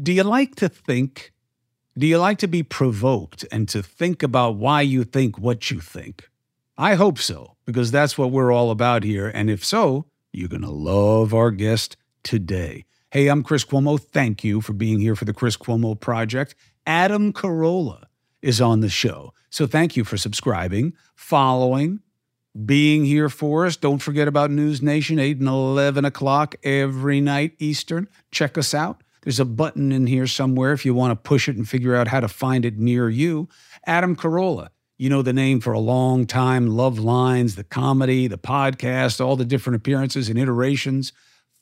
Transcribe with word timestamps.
Do 0.00 0.10
you 0.12 0.22
like 0.22 0.54
to 0.56 0.68
think? 0.68 1.32
Do 1.98 2.06
you 2.06 2.16
like 2.16 2.38
to 2.38 2.48
be 2.48 2.62
provoked 2.62 3.44
and 3.52 3.68
to 3.68 3.82
think 3.82 4.22
about 4.22 4.56
why 4.56 4.80
you 4.80 5.04
think 5.04 5.38
what 5.38 5.70
you 5.70 5.80
think? 5.80 6.30
I 6.78 6.94
hope 6.94 7.18
so, 7.18 7.56
because 7.66 7.90
that's 7.90 8.16
what 8.16 8.30
we're 8.30 8.50
all 8.50 8.70
about 8.70 9.04
here. 9.04 9.28
And 9.28 9.50
if 9.50 9.62
so, 9.62 10.06
you're 10.32 10.48
going 10.48 10.62
to 10.62 10.70
love 10.70 11.34
our 11.34 11.50
guest 11.50 11.98
today. 12.22 12.86
Hey, 13.10 13.28
I'm 13.28 13.42
Chris 13.42 13.66
Cuomo. 13.66 14.00
Thank 14.00 14.42
you 14.42 14.62
for 14.62 14.72
being 14.72 14.98
here 14.98 15.14
for 15.14 15.26
the 15.26 15.34
Chris 15.34 15.58
Cuomo 15.58 16.00
Project. 16.00 16.54
Adam 16.86 17.30
Carolla 17.30 18.04
is 18.40 18.62
on 18.62 18.80
the 18.80 18.88
show. 18.88 19.34
So 19.50 19.66
thank 19.66 19.94
you 19.94 20.04
for 20.04 20.16
subscribing, 20.16 20.94
following, 21.14 22.00
being 22.64 23.04
here 23.04 23.28
for 23.28 23.66
us. 23.66 23.76
Don't 23.76 23.98
forget 23.98 24.26
about 24.26 24.50
News 24.50 24.80
Nation, 24.80 25.18
8 25.18 25.40
and 25.40 25.48
11 25.48 26.06
o'clock 26.06 26.54
every 26.62 27.20
night 27.20 27.52
Eastern. 27.58 28.08
Check 28.30 28.56
us 28.56 28.72
out. 28.72 29.02
There's 29.22 29.40
a 29.40 29.44
button 29.44 29.92
in 29.92 30.06
here 30.06 30.26
somewhere 30.26 30.72
if 30.72 30.84
you 30.84 30.94
want 30.94 31.12
to 31.12 31.28
push 31.28 31.48
it 31.48 31.56
and 31.56 31.68
figure 31.68 31.94
out 31.94 32.08
how 32.08 32.20
to 32.20 32.28
find 32.28 32.64
it 32.64 32.78
near 32.78 33.08
you. 33.08 33.48
Adam 33.86 34.16
Carolla, 34.16 34.68
you 34.98 35.08
know 35.08 35.22
the 35.22 35.32
name 35.32 35.60
for 35.60 35.72
a 35.72 35.78
long 35.78 36.26
time 36.26 36.66
Love 36.66 36.98
Lines, 36.98 37.54
the 37.54 37.64
comedy, 37.64 38.26
the 38.26 38.38
podcast, 38.38 39.24
all 39.24 39.36
the 39.36 39.44
different 39.44 39.76
appearances 39.76 40.28
and 40.28 40.38
iterations. 40.38 41.12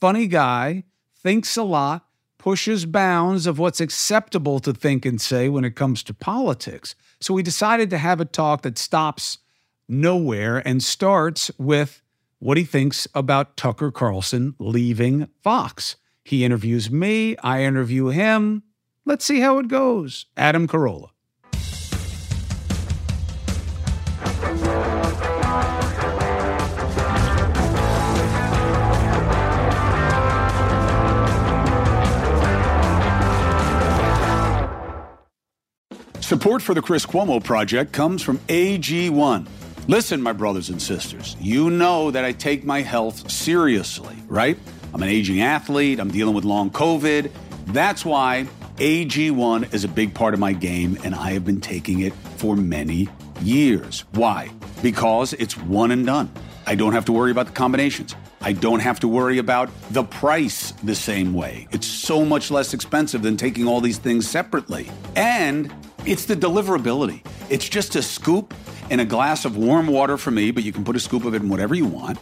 Funny 0.01 0.27
guy, 0.27 0.85
thinks 1.23 1.57
a 1.57 1.63
lot, 1.63 2.07
pushes 2.39 2.87
bounds 2.87 3.47
of 3.47 3.59
what's 3.59 3.81
acceptable 3.81 4.59
to 4.61 4.73
think 4.73 5.05
and 5.05 5.21
say 5.21 5.49
when 5.49 5.65
it 5.65 5.77
comes 5.77 6.03
to 6.03 6.15
politics. 6.15 6.95
So 7.21 7.35
we 7.35 7.43
decided 7.43 7.91
to 7.91 7.99
have 7.99 8.21
a 8.21 8.25
talk 8.25 8.63
that 8.63 8.79
stops 8.79 9.39
nowhere 9.87 10.67
and 10.67 10.83
starts 10.83 11.51
with 11.59 12.01
what 12.39 12.57
he 12.57 12.65
thinks 12.65 13.07
about 13.15 13.59
Tucker 13.59 13.91
Carlson 13.91 14.55
leaving 14.59 15.29
Fox. 15.43 15.97
He 16.25 16.45
interviews 16.45 16.91
me, 16.91 17.37
I 17.39 17.65
interview 17.65 18.09
him. 18.09 18.63
Let's 19.05 19.25
see 19.25 19.41
how 19.41 19.59
it 19.59 19.69
goes. 19.69 20.27
Adam 20.37 20.69
Carolla. 20.69 21.11
Support 36.31 36.63
for 36.63 36.75
the 36.75 36.81
Chris 36.81 37.05
Cuomo 37.05 37.43
Project 37.43 37.93
comes 37.93 38.23
from 38.23 38.39
AG1. 38.47 39.49
Listen, 39.89 40.23
my 40.23 40.33
brothers 40.33 40.69
and 40.69 40.81
sisters, 40.81 41.37
you 41.41 41.71
know 41.71 42.13
that 42.13 42.25
I 42.25 42.31
take 42.31 42.65
my 42.65 42.83
health 42.83 43.29
seriously, 43.29 44.15
right? 44.29 44.57
I'm 44.93 45.03
an 45.03 45.09
aging 45.09 45.41
athlete, 45.41 46.01
I'm 46.01 46.11
dealing 46.11 46.35
with 46.35 46.45
long 46.45 46.71
COVID. 46.71 47.31
That's 47.67 48.05
why 48.05 48.47
AG1 48.77 49.75
is 49.75 49.85
a 49.85 49.89
big 49.89 50.15
part 50.15 50.35
of 50.35 50.41
my 50.41 50.53
game, 50.53 50.99
and 51.05 51.15
I 51.15 51.33
have 51.33 51.45
been 51.45 51.61
taking 51.61 52.01
it 52.01 52.13
for 52.37 52.57
many 52.57 53.09
years. 53.43 54.05
Why? 54.13 54.51
Because 54.83 55.33
it's 55.35 55.57
one 55.57 55.91
and 55.91 56.07
done. 56.07 56.31
I 56.67 56.75
don't 56.75 56.93
have 56.93 57.05
to 57.07 57.13
worry 57.13 57.31
about 57.31 57.47
the 57.47 57.53
combinations. 57.53 58.15
I 58.41 58.53
don't 58.53 58.81
have 58.81 59.01
to 59.01 59.09
worry 59.09 59.39
about 59.39 59.69
the 59.91 60.03
price 60.03 60.73
the 60.83 60.95
same 60.95 61.35
way. 61.35 61.69
It's 61.73 61.87
so 61.87 62.25
much 62.25 62.51
less 62.51 62.73
expensive 62.73 63.23
than 63.23 63.37
taking 63.37 63.67
all 63.67 63.81
these 63.81 63.99
things 63.99 64.29
separately. 64.29 64.91
And 65.15 65.73
it's 66.07 66.25
the 66.25 66.35
deliverability. 66.35 67.25
It's 67.49 67.69
just 67.69 67.97
a 67.97 68.03
scoop 68.03 68.55
and 68.91 69.01
a 69.01 69.05
glass 69.05 69.45
of 69.45 69.57
warm 69.57 69.87
water 69.87 70.17
for 70.17 70.31
me, 70.31 70.51
but 70.51 70.65
you 70.65 70.73
can 70.73 70.85
put 70.85 70.97
a 70.97 71.01
scoop 71.01 71.25
of 71.25 71.35
it 71.35 71.43
in 71.43 71.49
whatever 71.49 71.75
you 71.75 71.87
want. 71.87 72.19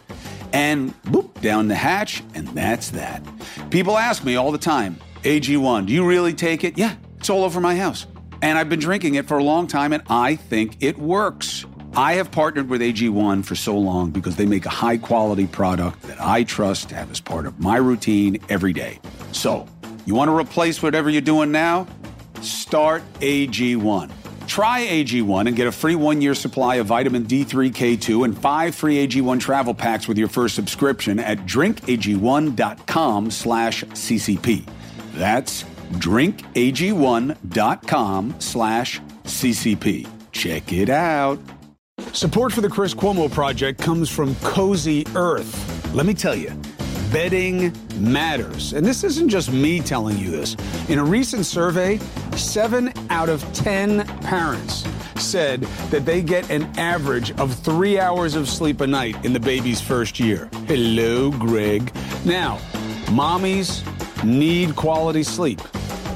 And 0.53 0.93
boop, 1.03 1.41
down 1.41 1.67
the 1.67 1.75
hatch, 1.75 2.23
and 2.33 2.47
that's 2.49 2.91
that. 2.91 3.23
People 3.69 3.97
ask 3.97 4.23
me 4.23 4.35
all 4.35 4.51
the 4.51 4.57
time, 4.57 4.97
AG1, 5.23 5.87
do 5.87 5.93
you 5.93 6.05
really 6.05 6.33
take 6.33 6.63
it? 6.63 6.77
Yeah, 6.77 6.95
it's 7.17 7.29
all 7.29 7.43
over 7.43 7.59
my 7.59 7.75
house. 7.75 8.07
And 8.41 8.57
I've 8.57 8.69
been 8.69 8.79
drinking 8.79 9.15
it 9.15 9.27
for 9.27 9.37
a 9.37 9.43
long 9.43 9.67
time, 9.67 9.93
and 9.93 10.03
I 10.09 10.35
think 10.35 10.77
it 10.81 10.97
works. 10.97 11.65
I 11.95 12.13
have 12.13 12.31
partnered 12.31 12.69
with 12.69 12.81
AG1 12.81 13.43
for 13.43 13.55
so 13.55 13.77
long 13.77 14.11
because 14.11 14.35
they 14.35 14.45
make 14.45 14.65
a 14.65 14.69
high 14.69 14.97
quality 14.97 15.47
product 15.47 16.03
that 16.03 16.21
I 16.21 16.43
trust 16.43 16.89
to 16.89 16.95
have 16.95 17.11
as 17.11 17.19
part 17.19 17.45
of 17.45 17.59
my 17.59 17.77
routine 17.77 18.37
every 18.47 18.73
day. 18.73 18.99
So, 19.31 19.67
you 20.05 20.15
want 20.15 20.29
to 20.29 20.35
replace 20.35 20.81
whatever 20.81 21.09
you're 21.09 21.21
doing 21.21 21.51
now? 21.51 21.87
Start 22.41 23.03
AG1. 23.19 24.11
Try 24.47 24.87
AG1 24.87 25.47
and 25.47 25.55
get 25.55 25.67
a 25.67 25.71
free 25.71 25.93
one 25.95 26.21
year 26.21 26.33
supply 26.33 26.75
of 26.75 26.87
vitamin 26.87 27.25
D3, 27.25 27.71
K2, 27.71 28.25
and 28.25 28.35
five 28.37 28.73
free 28.73 29.07
AG1 29.07 29.39
travel 29.39 29.75
packs 29.75 30.07
with 30.07 30.17
your 30.17 30.27
first 30.27 30.55
subscription 30.55 31.19
at 31.19 31.45
drinkag1.com 31.45 33.29
slash 33.31 33.83
CCP. 33.83 34.67
That's 35.13 35.63
drinkag1.com 35.93 38.35
slash 38.39 39.01
CCP. 39.23 40.07
Check 40.31 40.73
it 40.73 40.89
out. 40.89 41.39
Support 42.13 42.53
for 42.53 42.61
the 42.61 42.69
Chris 42.69 42.95
Cuomo 42.95 43.31
Project 43.31 43.79
comes 43.81 44.09
from 44.09 44.33
Cozy 44.35 45.05
Earth. 45.15 45.93
Let 45.93 46.05
me 46.07 46.13
tell 46.13 46.35
you, 46.35 46.51
bedding 47.11 47.73
matters. 47.99 48.73
And 48.73 48.85
this 48.85 49.03
isn't 49.03 49.29
just 49.29 49.51
me 49.51 49.79
telling 49.79 50.17
you 50.17 50.31
this. 50.31 50.55
In 50.89 50.99
a 50.99 51.03
recent 51.03 51.45
survey, 51.45 51.97
seven 52.35 52.93
out 53.09 53.29
of 53.29 53.41
10 53.53 54.05
parents 54.21 54.85
said 55.15 55.61
that 55.91 56.05
they 56.05 56.21
get 56.21 56.49
an 56.49 56.63
average 56.77 57.31
of 57.39 57.53
three 57.53 57.99
hours 57.99 58.35
of 58.35 58.47
sleep 58.47 58.81
a 58.81 58.87
night 58.87 59.23
in 59.25 59.33
the 59.33 59.39
baby's 59.39 59.81
first 59.81 60.19
year. 60.19 60.49
Hello, 60.67 61.31
Greg. 61.31 61.93
Now, 62.25 62.57
mommies 63.07 63.83
need 64.23 64.75
quality 64.75 65.23
sleep, 65.23 65.61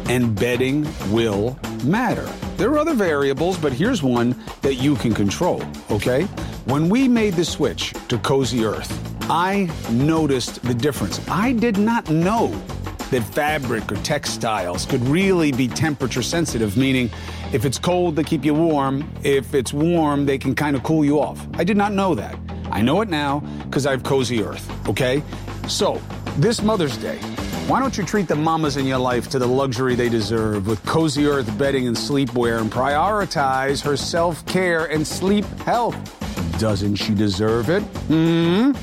and 0.10 0.36
bedding 0.36 0.88
will 1.12 1.58
matter. 1.84 2.30
There 2.58 2.72
are 2.72 2.78
other 2.78 2.94
variables, 2.94 3.58
but 3.58 3.74
here's 3.74 4.02
one 4.02 4.36
that 4.62 4.75
you 4.75 4.96
can 4.96 5.14
control, 5.14 5.64
okay? 5.92 6.24
When 6.66 6.88
we 6.88 7.08
made 7.08 7.34
the 7.34 7.44
switch 7.46 7.94
to 8.08 8.18
Cozy 8.20 8.64
Earth, 8.64 9.12
I 9.30 9.70
noticed 9.90 10.62
the 10.64 10.74
difference. 10.74 11.26
I 11.30 11.54
did 11.54 11.78
not 11.78 12.10
know 12.10 12.48
that 13.10 13.24
fabric 13.24 13.90
or 13.92 13.96
textiles 13.98 14.86
could 14.86 15.02
really 15.08 15.52
be 15.52 15.68
temperature 15.68 16.22
sensitive, 16.22 16.76
meaning 16.76 17.10
if 17.54 17.64
it's 17.64 17.80
cold, 17.80 18.16
they 18.18 18.24
keep 18.24 18.44
you 18.44 18.54
warm. 18.54 19.10
If 19.24 19.54
it's 19.54 19.72
warm, 19.72 20.26
they 20.26 20.38
can 20.38 20.54
kind 20.56 20.76
of 20.76 20.84
cool 20.84 21.06
you 21.06 21.22
off. 21.22 21.48
I 21.54 21.64
did 21.64 21.78
not 21.78 21.94
know 21.94 22.16
that. 22.16 22.38
I 22.70 22.82
know 22.82 23.00
it 23.02 23.08
now 23.08 23.40
because 23.66 23.86
I 23.86 23.92
have 23.92 24.04
Cozy 24.04 24.44
Earth, 24.44 24.70
okay? 24.90 25.24
So, 25.68 26.02
this 26.38 26.62
Mother's 26.62 26.98
Day, 26.98 27.18
why 27.68 27.80
don't 27.80 27.98
you 27.98 28.04
treat 28.04 28.28
the 28.28 28.36
mamas 28.36 28.76
in 28.76 28.86
your 28.86 28.98
life 28.98 29.30
to 29.30 29.40
the 29.40 29.48
luxury 29.48 29.96
they 29.96 30.10
deserve 30.10 30.68
with 30.68 30.84
Cozy 30.86 31.28
Earth 31.28 31.58
bedding 31.58 31.88
and 31.88 31.96
sleepwear 31.96 32.60
and 32.60 32.70
prioritize 32.70 33.82
her 33.84 33.96
self 33.96 34.46
care 34.48 34.86
and 34.88 35.08
sleep 35.08 35.46
health? 35.60 35.96
Doesn't 36.60 36.96
she 36.96 37.14
deserve 37.14 37.70
it? 37.70 37.82
Hmm? 38.10 38.74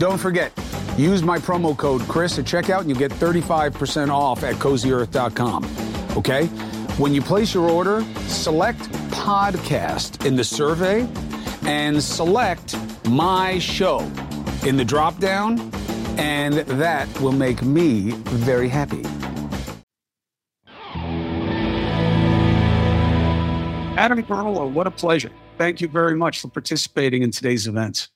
Don't 0.00 0.16
forget, 0.16 0.50
use 0.96 1.22
my 1.22 1.36
promo 1.36 1.76
code 1.76 2.00
Chris 2.08 2.38
at 2.38 2.46
checkout 2.46 2.80
and 2.80 2.88
you'll 2.88 2.98
get 2.98 3.10
35% 3.10 4.08
off 4.08 4.42
at 4.42 4.54
cozyearth.com. 4.54 6.16
Okay? 6.16 6.46
When 6.96 7.12
you 7.12 7.20
place 7.20 7.52
your 7.52 7.68
order, 7.68 8.02
select 8.26 8.80
podcast 9.10 10.24
in 10.24 10.36
the 10.36 10.42
survey 10.42 11.06
and 11.66 12.02
select 12.02 12.76
my 13.10 13.58
show 13.58 14.00
in 14.64 14.78
the 14.78 14.86
drop 14.86 15.18
down 15.18 15.60
and 16.18 16.54
that 16.54 17.06
will 17.20 17.32
make 17.32 17.60
me 17.60 18.12
very 18.24 18.70
happy. 18.70 19.04
Adam 23.98 24.22
Carolla, 24.22 24.72
what 24.72 24.86
a 24.86 24.90
pleasure. 24.90 25.30
Thank 25.58 25.82
you 25.82 25.88
very 25.88 26.16
much 26.16 26.40
for 26.40 26.48
participating 26.48 27.20
in 27.22 27.32
today's 27.32 27.66
events. 27.66 28.08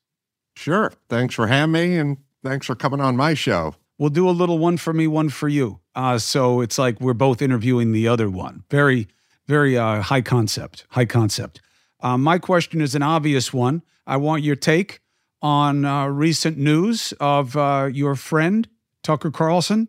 Sure. 0.57 0.93
Thanks 1.09 1.35
for 1.35 1.47
having 1.47 1.73
me 1.73 1.97
and 1.97 2.19
thanks 2.43 2.67
for 2.67 2.75
coming 2.75 3.01
on 3.01 3.17
my 3.17 3.35
show. 3.35 3.75
We'll 3.99 4.11
do 4.11 4.29
a 4.29 4.31
little 4.31 4.59
one 4.59 4.77
for 4.77 4.93
me, 4.93 5.07
one 5.07 5.29
for 5.29 5.49
you. 5.49 5.81
Uh, 5.95 6.19
so 6.19 6.61
it's 6.61 6.79
like 6.79 7.01
we're 7.01 7.15
both 7.15 7.41
interviewing 7.41 7.93
the 7.93 8.09
other 8.09 8.29
one. 8.29 8.65
Very, 8.71 9.09
very 9.47 9.77
uh, 9.79 10.03
high 10.03 10.23
concept. 10.23 10.87
High 10.91 11.05
concept. 11.05 11.61
Uh, 12.01 12.19
my 12.19 12.39
question 12.39 12.81
is 12.81 12.95
an 12.95 13.03
obvious 13.03 13.53
one. 13.53 13.83
I 14.07 14.17
want 14.17 14.43
your 14.43 14.57
take 14.57 15.01
on 15.41 15.85
uh, 15.85 16.07
recent 16.07 16.59
news 16.59 17.13
of 17.21 17.57
uh, 17.57 17.89
your 17.93 18.15
friend 18.15 18.69
Tucker 19.03 19.31
Carlson 19.31 19.89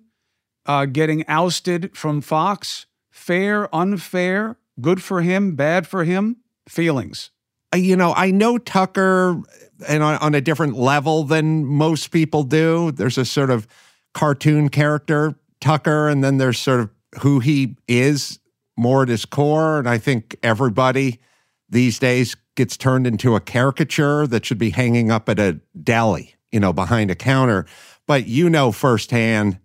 uh, 0.65 0.85
getting 0.85 1.25
ousted 1.27 1.95
from 1.95 2.21
Fox. 2.21 2.85
Fair, 3.09 3.73
unfair, 3.73 4.57
good 4.81 5.01
for 5.01 5.21
him, 5.21 5.55
bad 5.55 5.87
for 5.87 6.03
him. 6.03 6.37
Feelings. 6.67 7.31
You 7.73 7.95
know, 7.95 8.13
I 8.13 8.31
know 8.31 8.57
Tucker 8.57 9.31
uh, 9.31 9.85
and 9.87 10.03
on, 10.03 10.15
on 10.17 10.35
a 10.35 10.41
different 10.41 10.77
level 10.77 11.23
than 11.23 11.65
most 11.65 12.11
people 12.11 12.43
do. 12.43 12.91
There's 12.91 13.17
a 13.17 13.25
sort 13.25 13.49
of 13.49 13.67
cartoon 14.13 14.69
character, 14.69 15.35
Tucker, 15.59 16.07
and 16.07 16.23
then 16.23 16.37
there's 16.37 16.59
sort 16.59 16.79
of 16.79 16.89
who 17.21 17.39
he 17.39 17.75
is 17.87 18.39
more 18.77 19.03
at 19.03 19.09
his 19.09 19.25
core. 19.25 19.79
And 19.79 19.89
I 19.89 19.97
think 19.97 20.35
everybody 20.43 21.19
these 21.69 21.99
days 21.99 22.35
gets 22.55 22.77
turned 22.77 23.05
into 23.05 23.35
a 23.35 23.41
caricature 23.41 24.27
that 24.27 24.45
should 24.45 24.57
be 24.57 24.69
hanging 24.69 25.11
up 25.11 25.27
at 25.27 25.39
a 25.39 25.59
deli, 25.81 26.35
you 26.51 26.59
know, 26.59 26.71
behind 26.71 27.11
a 27.11 27.15
counter. 27.15 27.65
But 28.07 28.27
you 28.27 28.49
know 28.49 28.71
firsthand 28.71 29.59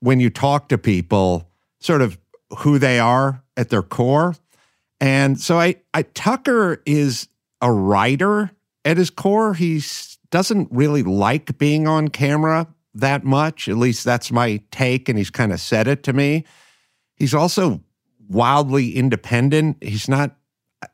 when 0.00 0.20
you 0.20 0.30
talk 0.30 0.68
to 0.68 0.78
people 0.78 1.50
sort 1.80 2.02
of 2.02 2.18
who 2.58 2.78
they 2.78 2.98
are 2.98 3.42
at 3.56 3.68
their 3.68 3.82
core. 3.82 4.34
And 5.00 5.40
so 5.40 5.58
I, 5.58 5.76
I 5.94 6.02
Tucker 6.02 6.82
is 6.84 7.28
a 7.60 7.72
writer 7.72 8.50
at 8.84 8.96
his 8.96 9.10
core. 9.10 9.54
He 9.54 9.82
doesn't 10.30 10.68
really 10.70 11.02
like 11.02 11.58
being 11.58 11.86
on 11.86 12.08
camera 12.08 12.66
that 12.94 13.24
much. 13.24 13.68
At 13.68 13.76
least 13.76 14.04
that's 14.04 14.32
my 14.32 14.60
take. 14.70 15.08
And 15.08 15.16
he's 15.18 15.30
kind 15.30 15.52
of 15.52 15.60
said 15.60 15.86
it 15.86 16.02
to 16.04 16.12
me. 16.12 16.44
He's 17.16 17.34
also 17.34 17.80
wildly 18.28 18.96
independent. 18.96 19.82
He's 19.82 20.08
not, 20.08 20.36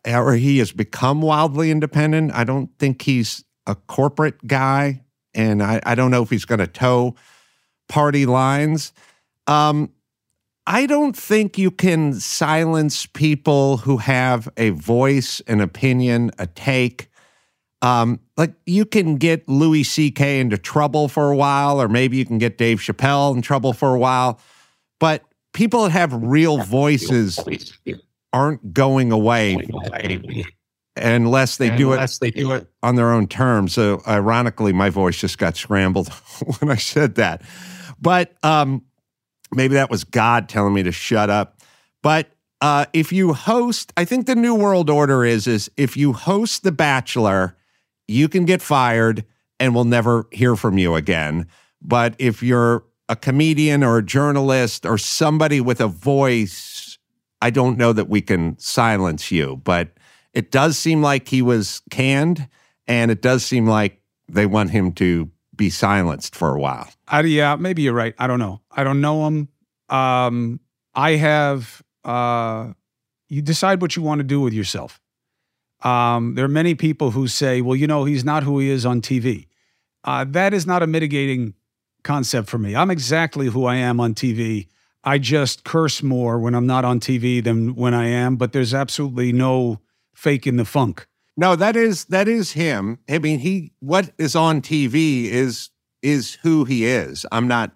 or 0.07 0.35
he 0.35 0.59
has 0.59 0.73
become 0.73 1.23
wildly 1.23 1.71
independent. 1.71 2.33
I 2.35 2.45
don't 2.45 2.71
think 2.79 3.03
he's 3.03 3.45
a 3.67 3.75
corporate 3.75 4.47
guy. 4.47 5.03
And 5.35 5.63
I, 5.63 5.81
I 5.85 5.95
don't 5.95 6.11
know 6.11 6.23
if 6.23 6.31
he's 6.31 6.45
going 6.45 6.61
to 6.61 6.67
toe 6.67 7.17
party 7.89 8.27
lines. 8.27 8.93
Um, 9.47 9.91
I 10.67 10.87
don't 10.87 11.17
think 11.17 11.59
you 11.59 11.71
can 11.71 12.15
silence 12.15 13.07
people 13.07 13.79
who 13.79 13.99
have 13.99 14.49
a 14.57 14.71
voice, 14.71 15.41
an 15.41 15.61
opinion, 15.61 16.31
a 16.39 16.47
take. 16.47 17.09
Um, 17.83 18.21
like 18.39 18.55
you 18.65 18.87
can 18.87 19.17
get 19.17 19.47
Louis 19.47 19.85
C.K. 19.85 20.41
into 20.41 20.57
trouble 20.57 21.09
for 21.09 21.31
a 21.31 21.37
while, 21.37 21.83
or 21.83 21.89
maybe 21.89 22.17
you 22.17 22.25
can 22.25 22.39
get 22.39 22.57
Dave 22.57 22.79
Chappelle 22.79 23.35
in 23.35 23.43
trouble 23.43 23.75
for 23.75 23.95
a 23.95 23.99
while. 23.99 24.41
But 24.99 25.23
people 25.53 25.83
that 25.83 25.91
have 25.91 26.15
real 26.15 26.59
voices 26.59 27.39
aren't 28.33 28.73
going 28.73 29.13
away 29.13 29.69
unless 30.97 31.57
they 31.59 31.77
do 31.77 31.93
it 31.93 31.97
unless 31.97 32.19
they 32.19 32.31
do 32.31 32.53
it 32.53 32.67
on 32.83 32.95
their 32.97 33.11
own 33.11 33.27
terms. 33.27 33.75
So 33.75 34.03
ironically, 34.07 34.73
my 34.73 34.89
voice 34.89 35.19
just 35.19 35.37
got 35.37 35.57
scrambled 35.57 36.09
when 36.59 36.71
I 36.71 36.77
said 36.77 37.17
that. 37.17 37.43
But 38.01 38.35
um, 38.43 38.83
maybe 39.53 39.75
that 39.75 39.91
was 39.91 40.05
God 40.05 40.49
telling 40.49 40.75
me 40.75 40.83
to 40.83 40.93
shut 40.93 41.31
up. 41.31 41.61
But 42.03 42.31
uh, 42.61 42.87
if 42.93 43.13
you 43.13 43.33
host, 43.33 43.93
I 43.97 44.05
think 44.05 44.27
the 44.27 44.35
new 44.35 44.55
world 44.55 44.89
order 44.89 45.25
is 45.25 45.47
is 45.47 45.71
if 45.77 45.97
you 45.97 46.13
host 46.13 46.63
The 46.63 46.73
Bachelor, 46.73 47.57
you 48.09 48.29
can 48.29 48.45
get 48.45 48.63
fired 48.63 49.25
and 49.61 49.75
we'll 49.75 49.85
never 49.85 50.27
hear 50.33 50.57
from 50.57 50.79
you 50.79 50.95
again. 50.95 51.47
But 51.81 52.15
if 52.19 52.43
you're 52.43 52.85
a 53.09 53.17
comedian 53.17 53.85
or 53.85 53.99
a 53.99 54.03
journalist 54.03 54.87
or 54.87 54.99
somebody 54.99 55.61
with 55.61 55.81
a 55.81 55.89
voice, 55.89 56.99
I 57.43 57.51
don't 57.51 57.77
know 57.77 57.93
that 57.93 58.09
we 58.09 58.23
can 58.23 58.59
silence 58.59 59.31
you. 59.31 59.61
But 59.63 59.91
it 60.33 60.51
does 60.51 60.79
seem 60.79 61.03
like 61.03 61.29
he 61.29 61.43
was 61.43 61.83
canned, 61.91 62.49
and 62.87 63.11
it 63.11 63.23
does 63.23 63.45
seem 63.45 63.67
like 63.67 64.01
they 64.29 64.47
want 64.47 64.71
him 64.71 64.93
to 64.93 65.31
be 65.57 65.71
silenced 65.71 66.35
for 66.35 66.55
a 66.55 66.59
while. 66.59 66.89
Uh, 67.13 67.23
yeah, 67.25 67.57
maybe 67.57 67.83
you're 67.83 67.95
right. 67.95 68.15
I 68.19 68.27
don't 68.27 68.39
know. 68.39 68.61
I 68.71 68.85
don't 68.85 69.01
know 69.01 69.27
him. 69.27 69.49
Um, 69.89 70.61
I 70.95 71.13
have. 71.13 71.83
Uh, 72.05 72.73
you 73.29 73.43
decide 73.43 73.81
what 73.81 73.97
you 73.97 74.03
want 74.03 74.19
to 74.19 74.25
do 74.25 74.41
with 74.41 74.53
yourself. 74.53 75.01
Um, 75.83 76.35
there 76.35 76.45
are 76.45 76.49
many 76.49 76.75
people 76.75 77.11
who 77.11 77.29
say, 77.29 77.61
"Well, 77.61 77.77
you 77.77 77.87
know, 77.87 78.05
he's 78.05 78.25
not 78.25 78.43
who 78.43 78.59
he 78.59 78.71
is 78.71 78.87
on 78.87 79.01
TV." 79.01 79.47
Uh, 80.05 80.25
that 80.29 80.53
is 80.53 80.67
not 80.67 80.83
a 80.83 80.87
mitigating 80.87 81.55
concept 82.03 82.49
for 82.49 82.59
me. 82.59 82.77
I'm 82.77 82.91
exactly 82.91 83.47
who 83.47 83.65
I 83.65 83.77
am 83.77 84.01
on 84.01 84.15
TV. 84.15 84.69
I 85.03 85.19
just 85.19 85.65
curse 85.65 86.03
more 86.03 86.39
when 86.39 86.55
I'm 86.55 86.67
not 86.67 86.85
on 86.85 87.01
TV 87.01 87.43
than 87.43 87.75
when 87.75 87.93
I 87.95 88.07
am, 88.07 88.37
but 88.37 88.53
there's 88.53 88.73
absolutely 88.73 89.33
no 89.33 89.81
fake 90.15 90.47
in 90.47 90.57
the 90.57 90.65
funk. 90.65 91.07
No, 91.37 91.57
that 91.57 91.77
is 91.77 92.05
that 92.07 92.29
is 92.29 92.53
him. 92.53 92.99
I 93.09 93.19
mean, 93.19 93.41
he 93.41 93.73
what 93.81 94.11
is 94.19 94.37
on 94.37 94.63
TV 94.63 95.25
is 95.25 95.71
is 96.03 96.35
who 96.35 96.65
he 96.65 96.87
is. 96.87 97.27
I'm 97.33 97.49
not 97.49 97.73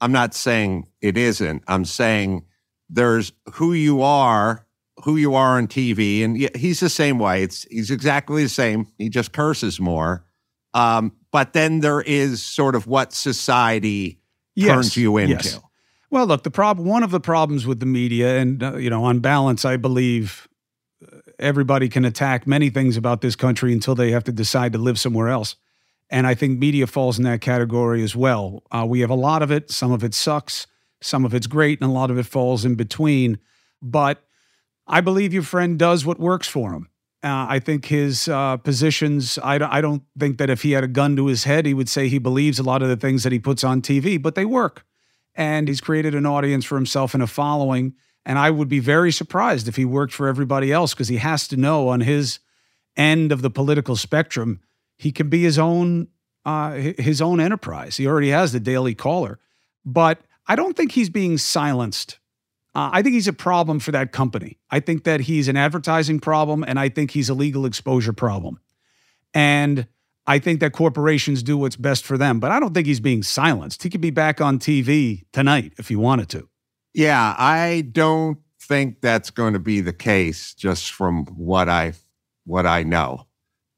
I'm 0.00 0.12
not 0.12 0.34
saying 0.34 0.86
it 1.00 1.16
isn't. 1.16 1.64
I'm 1.66 1.84
saying 1.84 2.44
there's 2.88 3.32
who 3.54 3.72
you 3.72 4.02
are, 4.02 4.66
who 5.04 5.16
you 5.16 5.34
are 5.34 5.58
on 5.58 5.66
TV, 5.66 6.24
and 6.24 6.36
he's 6.56 6.80
the 6.80 6.88
same 6.88 7.18
way. 7.18 7.42
It's 7.42 7.64
he's 7.64 7.90
exactly 7.90 8.44
the 8.44 8.48
same. 8.48 8.86
He 8.96 9.08
just 9.08 9.32
curses 9.32 9.80
more. 9.80 10.24
Um, 10.74 11.12
but 11.32 11.52
then 11.52 11.80
there 11.80 12.00
is 12.00 12.44
sort 12.44 12.74
of 12.74 12.86
what 12.86 13.12
society 13.12 14.20
yes, 14.54 14.68
turns 14.68 14.96
you 14.96 15.16
into. 15.16 15.34
Yes. 15.34 15.60
Well, 16.10 16.26
look, 16.26 16.42
the 16.42 16.50
problem. 16.50 16.86
One 16.86 17.02
of 17.02 17.10
the 17.10 17.20
problems 17.20 17.66
with 17.66 17.80
the 17.80 17.86
media, 17.86 18.38
and 18.38 18.62
uh, 18.62 18.76
you 18.76 18.88
know, 18.88 19.04
on 19.04 19.18
balance, 19.18 19.64
I 19.64 19.76
believe 19.76 20.48
everybody 21.38 21.88
can 21.88 22.04
attack 22.04 22.46
many 22.46 22.70
things 22.70 22.96
about 22.96 23.20
this 23.20 23.36
country 23.36 23.72
until 23.72 23.94
they 23.94 24.10
have 24.10 24.24
to 24.24 24.32
decide 24.32 24.72
to 24.72 24.78
live 24.78 24.98
somewhere 24.98 25.28
else. 25.28 25.56
And 26.10 26.26
I 26.26 26.34
think 26.34 26.58
media 26.58 26.86
falls 26.86 27.18
in 27.18 27.24
that 27.24 27.40
category 27.40 28.02
as 28.02 28.16
well. 28.16 28.62
Uh, 28.70 28.86
we 28.88 29.00
have 29.00 29.10
a 29.10 29.14
lot 29.14 29.42
of 29.42 29.50
it. 29.50 29.70
Some 29.70 29.92
of 29.92 30.02
it 30.02 30.14
sucks. 30.14 30.66
Some 31.00 31.24
of 31.24 31.34
it's 31.34 31.46
great, 31.46 31.80
and 31.80 31.90
a 31.90 31.92
lot 31.92 32.10
of 32.10 32.18
it 32.18 32.26
falls 32.26 32.64
in 32.64 32.74
between. 32.74 33.38
But 33.80 34.24
I 34.86 35.00
believe 35.00 35.34
your 35.34 35.42
friend 35.42 35.78
does 35.78 36.04
what 36.04 36.18
works 36.18 36.48
for 36.48 36.72
him. 36.72 36.88
Uh, 37.22 37.46
I 37.48 37.58
think 37.58 37.86
his 37.86 38.28
uh, 38.28 38.56
positions, 38.58 39.38
I, 39.38 39.56
I 39.56 39.80
don't 39.80 40.02
think 40.18 40.38
that 40.38 40.50
if 40.50 40.62
he 40.62 40.72
had 40.72 40.84
a 40.84 40.88
gun 40.88 41.16
to 41.16 41.26
his 41.26 41.44
head, 41.44 41.66
he 41.66 41.74
would 41.74 41.88
say 41.88 42.08
he 42.08 42.18
believes 42.18 42.58
a 42.58 42.62
lot 42.62 42.80
of 42.80 42.88
the 42.88 42.96
things 42.96 43.24
that 43.24 43.32
he 43.32 43.38
puts 43.38 43.64
on 43.64 43.82
TV, 43.82 44.20
but 44.20 44.34
they 44.34 44.44
work. 44.44 44.84
And 45.34 45.68
he's 45.68 45.80
created 45.80 46.14
an 46.14 46.26
audience 46.26 46.64
for 46.64 46.76
himself 46.76 47.14
and 47.14 47.22
a 47.22 47.26
following. 47.26 47.94
And 48.24 48.38
I 48.38 48.50
would 48.50 48.68
be 48.68 48.78
very 48.78 49.10
surprised 49.10 49.68
if 49.68 49.76
he 49.76 49.84
worked 49.84 50.12
for 50.12 50.28
everybody 50.28 50.72
else 50.72 50.92
because 50.92 51.08
he 51.08 51.16
has 51.16 51.48
to 51.48 51.56
know 51.56 51.88
on 51.88 52.00
his 52.00 52.40
end 52.96 53.32
of 53.32 53.42
the 53.42 53.50
political 53.50 53.96
spectrum, 53.96 54.60
he 54.96 55.12
can 55.12 55.28
be 55.28 55.42
his 55.42 55.58
own 55.58 56.08
uh, 56.44 56.72
his 56.72 57.20
own 57.20 57.40
enterprise. 57.40 57.96
He 57.96 58.06
already 58.06 58.30
has 58.30 58.52
the 58.52 58.60
Daily 58.60 58.94
Caller, 58.94 59.38
but 59.84 60.20
I 60.46 60.56
don't 60.56 60.76
think 60.76 60.92
he's 60.92 61.10
being 61.10 61.36
silenced. 61.36 62.18
Uh, 62.74 62.90
I 62.92 63.02
think 63.02 63.14
he's 63.14 63.28
a 63.28 63.32
problem 63.32 63.80
for 63.80 63.92
that 63.92 64.12
company. 64.12 64.58
I 64.70 64.80
think 64.80 65.04
that 65.04 65.20
he's 65.20 65.48
an 65.48 65.56
advertising 65.56 66.20
problem, 66.20 66.64
and 66.66 66.78
I 66.78 66.88
think 66.88 67.10
he's 67.10 67.28
a 67.28 67.34
legal 67.34 67.66
exposure 67.66 68.12
problem. 68.12 68.60
And 69.34 69.86
I 70.26 70.38
think 70.38 70.60
that 70.60 70.72
corporations 70.72 71.42
do 71.42 71.56
what's 71.56 71.76
best 71.76 72.04
for 72.04 72.18
them, 72.18 72.38
but 72.38 72.50
I 72.50 72.60
don't 72.60 72.74
think 72.74 72.86
he's 72.86 73.00
being 73.00 73.22
silenced. 73.22 73.82
He 73.82 73.90
could 73.90 74.00
be 74.00 74.10
back 74.10 74.40
on 74.40 74.58
TV 74.58 75.24
tonight 75.32 75.72
if 75.78 75.88
he 75.88 75.96
wanted 75.96 76.28
to. 76.30 76.48
Yeah, 76.94 77.34
I 77.38 77.88
don't 77.92 78.38
think 78.60 79.00
that's 79.00 79.30
going 79.30 79.54
to 79.54 79.58
be 79.58 79.80
the 79.80 79.92
case 79.92 80.54
just 80.54 80.92
from 80.92 81.26
what 81.26 81.68
I 81.68 81.94
what 82.44 82.66
I 82.66 82.82
know. 82.82 83.26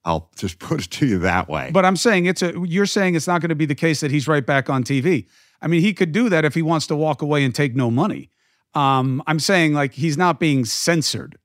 I'll 0.04 0.30
just 0.36 0.58
put 0.58 0.84
it 0.84 0.90
to 0.92 1.06
you 1.06 1.18
that 1.20 1.48
way. 1.48 1.70
But 1.72 1.84
I'm 1.84 1.96
saying 1.96 2.26
it's 2.26 2.42
a 2.42 2.52
you're 2.66 2.86
saying 2.86 3.14
it's 3.14 3.26
not 3.26 3.40
going 3.40 3.50
to 3.50 3.54
be 3.54 3.66
the 3.66 3.74
case 3.74 4.00
that 4.00 4.10
he's 4.10 4.28
right 4.28 4.44
back 4.44 4.70
on 4.70 4.84
TV. 4.84 5.26
I 5.62 5.66
mean, 5.66 5.82
he 5.82 5.92
could 5.92 6.12
do 6.12 6.28
that 6.30 6.44
if 6.44 6.54
he 6.54 6.62
wants 6.62 6.86
to 6.88 6.96
walk 6.96 7.20
away 7.22 7.44
and 7.44 7.54
take 7.54 7.76
no 7.76 7.90
money. 7.90 8.30
Um, 8.74 9.22
I'm 9.26 9.40
saying 9.40 9.74
like 9.74 9.92
he's 9.92 10.16
not 10.16 10.40
being 10.40 10.64
censored. 10.64 11.38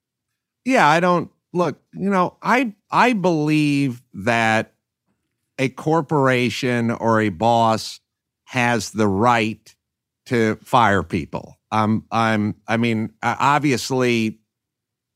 Yeah, 0.63 0.87
I 0.87 0.99
don't 0.99 1.31
look, 1.53 1.79
you 1.93 2.09
know, 2.09 2.37
I 2.41 2.73
I 2.91 3.13
believe 3.13 4.01
that 4.13 4.73
a 5.57 5.69
corporation 5.69 6.91
or 6.91 7.21
a 7.21 7.29
boss 7.29 7.99
has 8.45 8.91
the 8.91 9.07
right 9.07 9.74
to 10.27 10.55
fire 10.63 11.03
people. 11.03 11.57
Um, 11.71 12.05
I'm, 12.11 12.55
I 12.67 12.77
mean, 12.77 13.13
obviously, 13.21 14.39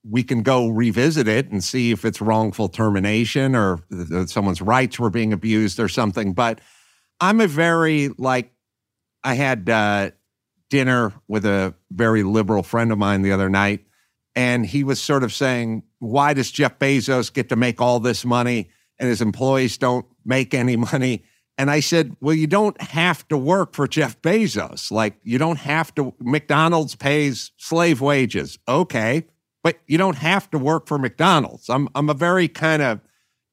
we 0.04 0.24
can 0.24 0.44
go 0.44 0.68
revisit 0.68 1.28
it 1.28 1.52
and 1.52 1.64
see 1.64 1.92
if 1.92 2.06
it's 2.06 2.22
wrongful 2.22 2.70
termination 2.70 3.56
or 3.56 3.80
someone's 4.28 4.62
rights 4.62 5.00
were 5.00 5.10
being 5.10 5.34
abused 5.34 5.80
or 5.80 5.90
something. 5.90 6.34
But 6.34 6.62
I'm 7.20 7.42
a 7.42 7.48
very 7.48 8.10
like, 8.18 8.52
I 9.24 9.34
had 9.34 9.70
uh, 9.70 10.12
dinner 10.70 11.14
with 11.28 11.46
a 11.46 11.74
very 11.92 12.24
liberal 12.24 12.64
friend 12.64 12.92
of 12.92 12.98
mine 12.98 13.22
the 13.22 13.32
other 13.32 13.50
night, 13.50 13.86
and 14.36 14.66
he 14.66 14.84
was 14.84 15.02
sort 15.02 15.24
of 15.24 15.34
saying, 15.34 15.84
"Why 16.00 16.34
does 16.34 16.52
Jeff 16.52 16.80
Bezos 16.80 17.34
get 17.34 17.50
to 17.50 17.56
make 17.56 17.82
all 17.82 18.00
this 18.00 18.24
money 18.24 18.70
and 18.98 19.10
his 19.10 19.22
employees 19.22 19.78
don't 19.78 20.06
make 20.24 20.54
any 20.54 20.78
money?" 20.78 21.26
And 21.60 21.70
I 21.70 21.82
said, 21.82 22.16
Well, 22.22 22.34
you 22.34 22.48
don't 22.48 22.82
have 22.82 23.28
to 23.28 23.38
work 23.38 23.74
for 23.76 23.86
Jeff 23.86 24.20
Bezos. 24.22 24.92
Like, 24.92 25.16
you 25.24 25.38
don't 25.38 25.60
have 25.60 25.94
to, 25.96 26.14
McDonald's 26.20 26.96
pays 26.96 27.52
slave 27.58 28.00
wages. 28.00 28.58
Okay. 28.66 29.26
But 29.62 29.78
you 29.86 29.98
don't 29.98 30.16
have 30.16 30.50
to 30.52 30.58
work 30.58 30.88
for 30.88 30.98
McDonald's. 30.98 31.70
I'm, 31.70 31.90
I'm 31.94 32.10
a 32.10 32.14
very 32.14 32.48
kind 32.48 32.82
of 32.82 33.02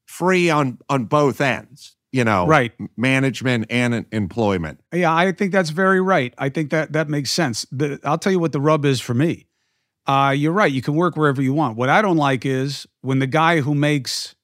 free 0.07 0.49
on, 0.49 0.79
on 0.89 1.07
both 1.07 1.41
ends, 1.41 1.97
you 2.13 2.23
know, 2.23 2.47
right. 2.47 2.73
Management 2.97 3.67
and 3.71 4.07
employment. 4.13 4.79
Yeah, 4.95 5.13
I 5.13 5.33
think 5.33 5.51
that's 5.51 5.71
very 5.71 6.01
right. 6.01 6.33
I 6.39 6.49
think 6.49 6.71
that 6.71 6.93
that 6.93 7.09
makes 7.09 7.33
sense. 7.33 7.67
The, 7.73 7.99
I'll 8.05 8.19
tell 8.19 8.31
you 8.31 8.39
what 8.39 8.53
the 8.53 8.61
rub 8.61 8.85
is 8.85 9.01
for 9.01 9.15
me. 9.15 9.49
Uh, 10.07 10.33
you're 10.37 10.53
right. 10.53 10.71
You 10.71 10.81
can 10.81 10.95
work 10.95 11.17
wherever 11.17 11.43
you 11.43 11.53
want. 11.53 11.77
What 11.77 11.89
I 11.89 12.03
don't 12.03 12.17
like 12.17 12.47
is 12.47 12.87
when 13.01 13.19
the 13.19 13.27
guy 13.27 13.63
who 13.63 13.75
makes 13.75 14.37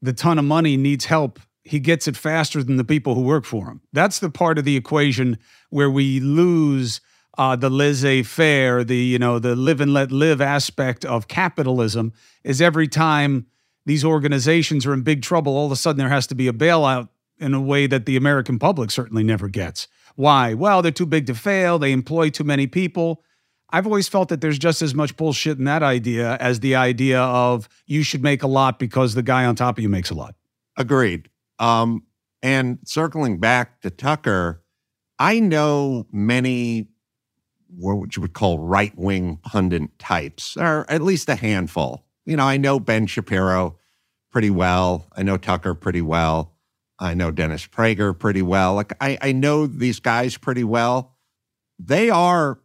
the 0.00 0.12
ton 0.12 0.38
of 0.38 0.44
money 0.44 0.76
needs 0.76 1.06
help 1.06 1.40
he 1.68 1.80
gets 1.80 2.08
it 2.08 2.16
faster 2.16 2.62
than 2.62 2.76
the 2.76 2.84
people 2.84 3.14
who 3.14 3.20
work 3.20 3.44
for 3.44 3.66
him. 3.66 3.82
That's 3.92 4.18
the 4.18 4.30
part 4.30 4.58
of 4.58 4.64
the 4.64 4.76
equation 4.76 5.38
where 5.70 5.90
we 5.90 6.18
lose 6.18 7.00
uh, 7.36 7.54
the 7.54 7.70
laissez-faire, 7.70 8.84
the 8.84 8.96
you 8.96 9.18
know 9.18 9.38
the 9.38 9.54
live 9.54 9.80
and 9.80 9.92
let 9.92 10.10
live 10.10 10.40
aspect 10.40 11.04
of 11.04 11.28
capitalism. 11.28 12.12
Is 12.42 12.60
every 12.60 12.88
time 12.88 13.46
these 13.86 14.04
organizations 14.04 14.86
are 14.86 14.94
in 14.94 15.02
big 15.02 15.22
trouble, 15.22 15.56
all 15.56 15.66
of 15.66 15.72
a 15.72 15.76
sudden 15.76 15.98
there 15.98 16.08
has 16.08 16.26
to 16.28 16.34
be 16.34 16.48
a 16.48 16.52
bailout 16.52 17.08
in 17.38 17.54
a 17.54 17.60
way 17.60 17.86
that 17.86 18.06
the 18.06 18.16
American 18.16 18.58
public 18.58 18.90
certainly 18.90 19.22
never 19.22 19.48
gets. 19.48 19.86
Why? 20.16 20.54
Well, 20.54 20.82
they're 20.82 20.90
too 20.90 21.06
big 21.06 21.26
to 21.26 21.34
fail. 21.34 21.78
They 21.78 21.92
employ 21.92 22.30
too 22.30 22.44
many 22.44 22.66
people. 22.66 23.22
I've 23.70 23.86
always 23.86 24.08
felt 24.08 24.30
that 24.30 24.40
there's 24.40 24.58
just 24.58 24.82
as 24.82 24.94
much 24.94 25.16
bullshit 25.16 25.58
in 25.58 25.64
that 25.64 25.82
idea 25.82 26.36
as 26.40 26.60
the 26.60 26.74
idea 26.74 27.20
of 27.20 27.68
you 27.86 28.02
should 28.02 28.22
make 28.22 28.42
a 28.42 28.46
lot 28.46 28.78
because 28.78 29.14
the 29.14 29.22
guy 29.22 29.44
on 29.44 29.54
top 29.54 29.78
of 29.78 29.82
you 29.82 29.88
makes 29.88 30.10
a 30.10 30.14
lot. 30.14 30.34
Agreed. 30.76 31.28
Um, 31.58 32.04
and 32.42 32.78
circling 32.84 33.38
back 33.38 33.80
to 33.80 33.90
Tucker, 33.90 34.62
I 35.18 35.40
know 35.40 36.06
many 36.12 36.88
what 37.76 38.16
you 38.16 38.22
would 38.22 38.32
call 38.32 38.58
right 38.58 38.96
wing 38.96 39.38
pundit 39.42 39.98
types, 39.98 40.56
or 40.56 40.86
at 40.88 41.02
least 41.02 41.28
a 41.28 41.34
handful. 41.34 42.06
You 42.24 42.36
know, 42.36 42.44
I 42.44 42.56
know 42.56 42.80
Ben 42.80 43.06
Shapiro 43.06 43.78
pretty 44.30 44.50
well. 44.50 45.06
I 45.12 45.22
know 45.22 45.36
Tucker 45.36 45.74
pretty 45.74 46.02
well. 46.02 46.54
I 46.98 47.14
know 47.14 47.30
Dennis 47.30 47.66
Prager 47.66 48.18
pretty 48.18 48.42
well. 48.42 48.74
Like 48.74 48.92
I, 49.00 49.18
I 49.20 49.32
know 49.32 49.66
these 49.66 50.00
guys 50.00 50.36
pretty 50.36 50.64
well. 50.64 51.16
They 51.78 52.10
are 52.10 52.58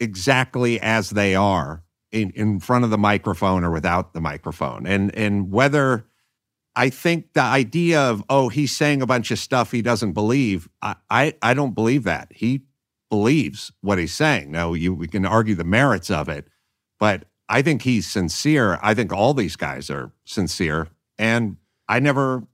exactly 0.00 0.80
as 0.80 1.10
they 1.10 1.34
are 1.34 1.82
in, 2.12 2.30
in 2.30 2.60
front 2.60 2.84
of 2.84 2.90
the 2.90 2.98
microphone 2.98 3.64
or 3.64 3.70
without 3.70 4.14
the 4.14 4.20
microphone. 4.20 4.86
And 4.86 5.14
and 5.14 5.50
whether 5.50 6.06
I 6.76 6.90
think 6.90 7.32
the 7.32 7.40
idea 7.40 8.00
of, 8.00 8.22
oh, 8.28 8.48
he's 8.50 8.76
saying 8.76 9.00
a 9.02 9.06
bunch 9.06 9.30
of 9.30 9.38
stuff 9.38 9.72
he 9.72 9.82
doesn't 9.82 10.12
believe, 10.12 10.68
I, 10.82 10.96
I, 11.10 11.34
I 11.42 11.54
don't 11.54 11.74
believe 11.74 12.04
that. 12.04 12.28
He 12.30 12.62
believes 13.08 13.72
what 13.80 13.98
he's 13.98 14.12
saying. 14.12 14.50
Now 14.50 14.74
you 14.74 14.92
we 14.94 15.08
can 15.08 15.24
argue 15.24 15.54
the 15.54 15.64
merits 15.64 16.10
of 16.10 16.28
it, 16.28 16.46
but 17.00 17.24
I 17.48 17.62
think 17.62 17.82
he's 17.82 18.06
sincere. 18.06 18.78
I 18.82 18.94
think 18.94 19.12
all 19.12 19.32
these 19.32 19.56
guys 19.56 19.90
are 19.90 20.12
sincere. 20.24 20.88
And 21.18 21.56
I 21.88 21.98
never 22.00 22.46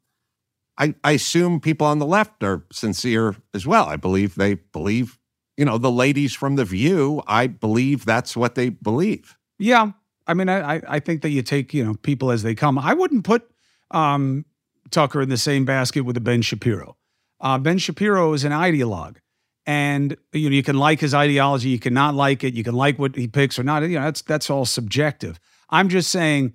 I, 0.78 0.94
I 1.02 1.12
assume 1.12 1.60
people 1.60 1.86
on 1.86 1.98
the 1.98 2.06
left 2.06 2.42
are 2.42 2.64
sincere 2.72 3.36
as 3.52 3.66
well. 3.66 3.86
I 3.86 3.96
believe 3.96 4.36
they 4.36 4.54
believe 4.54 5.18
you 5.56 5.64
know, 5.64 5.78
the 5.78 5.90
ladies 5.90 6.34
from 6.34 6.56
The 6.56 6.64
View, 6.64 7.22
I 7.26 7.46
believe 7.46 8.04
that's 8.04 8.36
what 8.36 8.54
they 8.54 8.70
believe. 8.70 9.36
Yeah. 9.58 9.92
I 10.26 10.34
mean, 10.34 10.48
I, 10.48 10.80
I 10.88 10.98
think 11.00 11.22
that 11.22 11.30
you 11.30 11.42
take, 11.42 11.74
you 11.74 11.84
know, 11.84 11.94
people 11.94 12.30
as 12.30 12.42
they 12.42 12.54
come. 12.54 12.78
I 12.78 12.94
wouldn't 12.94 13.24
put 13.24 13.48
um, 13.92 14.44
Tucker 14.90 15.22
in 15.22 15.28
the 15.28 15.36
same 15.36 15.64
basket 15.64 16.02
with 16.02 16.14
the 16.14 16.20
Ben 16.20 16.42
Shapiro. 16.42 16.96
Uh, 17.40 17.58
ben 17.58 17.78
Shapiro 17.78 18.32
is 18.32 18.44
an 18.44 18.52
ideologue. 18.52 19.16
And 19.64 20.16
you 20.32 20.50
know, 20.50 20.56
you 20.56 20.62
can 20.62 20.76
like 20.76 21.00
his 21.00 21.14
ideology, 21.14 21.68
you 21.68 21.78
cannot 21.78 22.14
like 22.14 22.42
it, 22.42 22.54
you 22.54 22.64
can 22.64 22.74
like 22.74 22.98
what 22.98 23.14
he 23.14 23.28
picks 23.28 23.58
or 23.58 23.62
not. 23.62 23.82
You 23.82 23.98
know, 23.98 24.04
that's 24.04 24.22
that's 24.22 24.50
all 24.50 24.64
subjective. 24.64 25.38
I'm 25.70 25.88
just 25.88 26.10
saying 26.10 26.54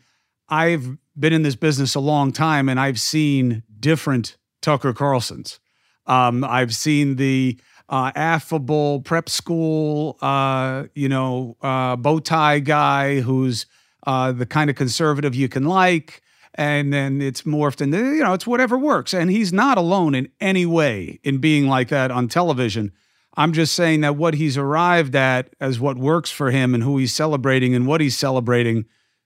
I've 0.50 0.98
been 1.18 1.34
in 1.34 1.44
this 1.44 1.56
business 1.56 1.96
a 1.96 2.00
long 2.00 2.32
time 2.32 2.68
and 2.68 2.80
I've 2.80 3.00
seen 3.00 3.64
different 3.80 4.38
Tucker 4.62 4.94
Carlsons. 4.94 5.60
Um, 6.06 6.44
I've 6.44 6.76
seen 6.76 7.16
the 7.16 7.58
uh, 7.90 8.12
affable 8.16 9.02
prep 9.02 9.30
school, 9.30 10.18
uh, 10.22 10.86
you 10.94 11.10
know, 11.10 11.56
uh, 11.62 11.96
bow 11.96 12.20
tie 12.20 12.60
guy 12.60 13.22
who's 13.22 13.66
uh, 14.06 14.32
the 14.32 14.46
kind 14.46 14.70
of 14.70 14.76
conservative 14.76 15.36
you 15.36 15.50
can 15.50 15.66
like. 15.66 16.22
And 16.58 16.92
then 16.92 17.22
it's 17.22 17.44
morphed 17.44 17.82
into, 17.82 17.98
you 17.98 18.24
know, 18.24 18.34
it's 18.34 18.48
whatever 18.48 18.78
works. 18.78 19.14
And 19.14 19.30
he's 19.30 19.54
not 19.54 19.78
alone 19.78 20.16
in 20.16 20.30
any 20.42 20.66
way 20.66 21.20
in 21.24 21.38
being 21.38 21.68
like 21.68 21.90
that 21.90 22.10
on 22.10 22.28
television. 22.28 22.92
I'm 23.36 23.54
just 23.54 23.76
saying 23.76 24.02
that 24.02 24.16
what 24.16 24.34
he's 24.34 24.58
arrived 24.58 25.16
at 25.16 25.54
as 25.60 25.80
what 25.80 25.98
works 25.98 26.32
for 26.32 26.50
him 26.50 26.74
and 26.74 26.82
who 26.82 26.98
he's 26.98 27.14
celebrating 27.14 27.76
and 27.76 27.86
what 27.86 28.02
he's 28.02 28.18
celebrating, 28.18 28.86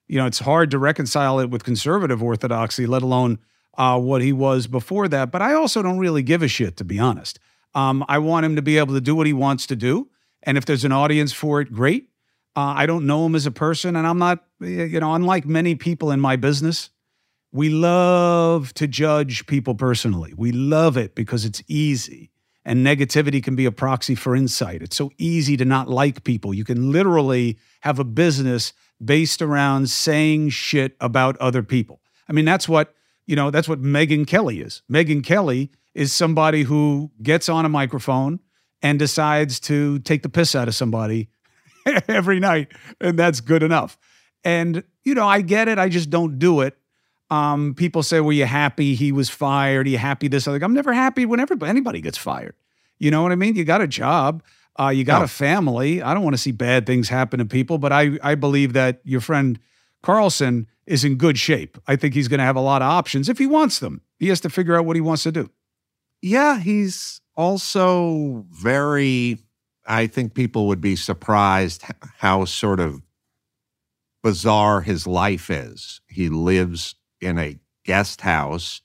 you 0.09 0.17
know, 0.17 0.25
it's 0.25 0.39
hard 0.39 0.69
to 0.71 0.77
reconcile 0.77 1.39
it 1.39 1.49
with 1.49 1.63
conservative 1.63 2.21
orthodoxy, 2.21 2.85
let 2.85 3.01
alone 3.01 3.39
uh, 3.77 3.97
what 3.97 4.21
he 4.21 4.33
was 4.33 4.67
before 4.67 5.07
that. 5.07 5.31
But 5.31 5.41
I 5.41 5.53
also 5.53 5.81
don't 5.81 5.97
really 5.97 6.23
give 6.23 6.43
a 6.43 6.49
shit, 6.49 6.75
to 6.77 6.83
be 6.83 6.99
honest. 6.99 7.39
Um, 7.73 8.03
I 8.09 8.17
want 8.17 8.45
him 8.45 8.57
to 8.57 8.61
be 8.61 8.77
able 8.77 8.93
to 8.95 9.01
do 9.01 9.15
what 9.15 9.27
he 9.27 9.31
wants 9.31 9.65
to 9.67 9.77
do. 9.77 10.09
And 10.43 10.57
if 10.57 10.65
there's 10.65 10.83
an 10.83 10.91
audience 10.91 11.31
for 11.31 11.61
it, 11.61 11.71
great. 11.71 12.09
Uh, 12.57 12.73
I 12.75 12.85
don't 12.85 13.05
know 13.05 13.25
him 13.25 13.35
as 13.35 13.45
a 13.45 13.51
person, 13.51 13.95
and 13.95 14.05
I'm 14.05 14.17
not, 14.17 14.43
you 14.59 14.99
know, 14.99 15.13
unlike 15.13 15.45
many 15.45 15.75
people 15.75 16.11
in 16.11 16.19
my 16.19 16.35
business, 16.35 16.89
we 17.51 17.69
love 17.69 18.73
to 18.75 18.87
judge 18.87 19.45
people 19.45 19.75
personally. 19.75 20.33
We 20.35 20.51
love 20.51 20.97
it 20.97 21.15
because 21.15 21.45
it's 21.45 21.61
easy. 21.67 22.31
And 22.63 22.85
negativity 22.85 23.43
can 23.43 23.55
be 23.55 23.65
a 23.65 23.71
proxy 23.71 24.15
for 24.15 24.35
insight. 24.35 24.81
It's 24.81 24.95
so 24.95 25.11
easy 25.17 25.57
to 25.57 25.65
not 25.65 25.89
like 25.89 26.23
people. 26.23 26.53
You 26.53 26.63
can 26.63 26.91
literally 26.91 27.57
have 27.81 27.99
a 27.99 28.03
business 28.03 28.71
based 29.03 29.41
around 29.41 29.89
saying 29.89 30.49
shit 30.49 30.95
about 30.99 31.37
other 31.37 31.63
people. 31.63 32.01
I 32.29 32.33
mean, 32.33 32.45
that's 32.45 32.69
what, 32.69 32.93
you 33.25 33.35
know, 33.35 33.49
that's 33.49 33.67
what 33.67 33.81
Megyn 33.81 34.27
Kelly 34.27 34.61
is. 34.61 34.83
Megyn 34.91 35.23
Kelly 35.23 35.71
is 35.93 36.13
somebody 36.13 36.63
who 36.63 37.11
gets 37.21 37.49
on 37.49 37.65
a 37.65 37.69
microphone 37.69 38.39
and 38.81 38.97
decides 38.97 39.59
to 39.61 39.99
take 39.99 40.23
the 40.23 40.29
piss 40.29 40.55
out 40.55 40.67
of 40.67 40.75
somebody 40.75 41.29
every 42.07 42.39
night, 42.39 42.71
and 42.99 43.17
that's 43.17 43.41
good 43.41 43.63
enough. 43.63 43.97
And 44.43 44.83
you 45.03 45.15
know, 45.15 45.27
I 45.27 45.41
get 45.41 45.67
it. 45.67 45.77
I 45.77 45.89
just 45.89 46.09
don't 46.09 46.39
do 46.39 46.61
it. 46.61 46.77
Um, 47.31 47.73
people 47.73 48.03
say, 48.03 48.19
"Were 48.19 48.31
you 48.31 48.45
happy 48.45 48.93
he 48.93 49.11
was 49.11 49.29
fired? 49.29 49.87
Are 49.87 49.89
you 49.89 49.97
happy 49.97 50.27
this?" 50.27 50.45
Like, 50.45 50.61
I'm 50.61 50.73
never 50.73 50.93
happy 50.93 51.25
when 51.25 51.39
everybody, 51.39 51.69
anybody 51.69 52.01
gets 52.01 52.17
fired. 52.17 52.55
You 52.99 53.09
know 53.09 53.23
what 53.23 53.31
I 53.31 53.35
mean? 53.35 53.55
You 53.55 53.63
got 53.63 53.81
a 53.81 53.87
job, 53.87 54.43
uh, 54.79 54.89
you 54.89 55.03
got 55.03 55.21
oh. 55.21 55.25
a 55.25 55.27
family. 55.27 56.01
I 56.03 56.13
don't 56.13 56.23
want 56.23 56.35
to 56.35 56.41
see 56.41 56.51
bad 56.51 56.85
things 56.85 57.09
happen 57.09 57.39
to 57.39 57.45
people, 57.45 57.79
but 57.79 57.91
I 57.91 58.19
I 58.21 58.35
believe 58.35 58.73
that 58.73 59.01
your 59.03 59.21
friend 59.21 59.57
Carlson 60.03 60.67
is 60.85 61.03
in 61.03 61.15
good 61.15 61.39
shape. 61.39 61.79
I 61.87 61.95
think 61.95 62.13
he's 62.13 62.27
going 62.27 62.39
to 62.39 62.43
have 62.43 62.55
a 62.55 62.61
lot 62.61 62.81
of 62.81 62.87
options 62.87 63.29
if 63.29 63.39
he 63.39 63.47
wants 63.47 63.79
them. 63.79 64.01
He 64.19 64.27
has 64.27 64.41
to 64.41 64.49
figure 64.49 64.77
out 64.77 64.85
what 64.85 64.95
he 64.95 65.01
wants 65.01 65.23
to 65.23 65.31
do 65.31 65.49
yeah, 66.21 66.59
he's 66.59 67.21
also 67.35 68.45
very, 68.51 69.39
I 69.85 70.07
think 70.07 70.33
people 70.33 70.67
would 70.67 70.81
be 70.81 70.95
surprised 70.95 71.83
how 72.17 72.45
sort 72.45 72.79
of 72.79 73.01
bizarre 74.23 74.81
his 74.81 75.07
life 75.07 75.49
is. 75.49 76.01
He 76.07 76.29
lives 76.29 76.95
in 77.21 77.37
a 77.37 77.59
guest 77.85 78.21
house 78.21 78.81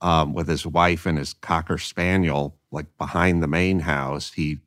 um, 0.00 0.32
with 0.32 0.48
his 0.48 0.66
wife 0.66 1.06
and 1.06 1.18
his 1.18 1.32
cocker 1.32 1.78
spaniel, 1.78 2.56
like 2.70 2.86
behind 2.98 3.42
the 3.42 3.48
main 3.48 3.80
house. 3.80 4.32
He 4.32 4.58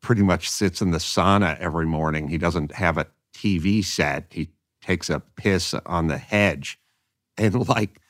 pretty 0.00 0.22
much 0.22 0.48
sits 0.48 0.80
in 0.80 0.90
the 0.90 0.98
sauna 0.98 1.58
every 1.58 1.86
morning. 1.86 2.28
He 2.28 2.38
doesn't 2.38 2.72
have 2.72 2.98
a 2.98 3.06
TV 3.34 3.84
set. 3.84 4.26
He 4.30 4.50
takes 4.82 5.10
a 5.10 5.20
piss 5.20 5.74
on 5.86 6.06
the 6.08 6.18
hedge 6.18 6.78
and 7.36 7.68
like 7.68 8.00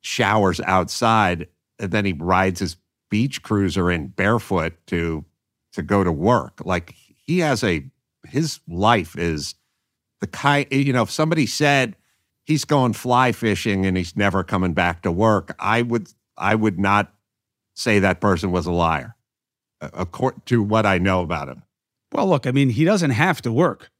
showers 0.00 0.60
outside 0.60 1.48
and 1.78 1.90
then 1.90 2.04
he 2.04 2.12
rides 2.12 2.60
his 2.60 2.76
beach 3.10 3.42
cruiser 3.42 3.90
in 3.90 4.06
barefoot 4.08 4.74
to 4.86 5.24
to 5.72 5.82
go 5.82 6.04
to 6.04 6.12
work. 6.12 6.60
Like 6.64 6.94
he 7.26 7.40
has 7.40 7.62
a 7.64 7.84
his 8.26 8.60
life 8.68 9.18
is 9.18 9.54
the 10.20 10.26
kind 10.26 10.66
you 10.70 10.92
know, 10.92 11.02
if 11.02 11.10
somebody 11.10 11.46
said 11.46 11.96
he's 12.44 12.64
going 12.64 12.92
fly 12.92 13.32
fishing 13.32 13.86
and 13.86 13.96
he's 13.96 14.16
never 14.16 14.42
coming 14.44 14.72
back 14.72 15.02
to 15.02 15.12
work, 15.12 15.54
I 15.58 15.82
would 15.82 16.08
I 16.36 16.54
would 16.54 16.78
not 16.78 17.12
say 17.74 17.98
that 17.98 18.20
person 18.20 18.50
was 18.50 18.66
a 18.66 18.72
liar, 18.72 19.16
uh, 19.80 19.90
according 19.92 20.42
to 20.46 20.62
what 20.62 20.86
I 20.86 20.98
know 20.98 21.22
about 21.22 21.48
him. 21.48 21.62
Well, 22.12 22.28
look, 22.28 22.46
I 22.46 22.50
mean, 22.50 22.70
he 22.70 22.84
doesn't 22.84 23.10
have 23.10 23.40
to 23.42 23.52
work. 23.52 23.90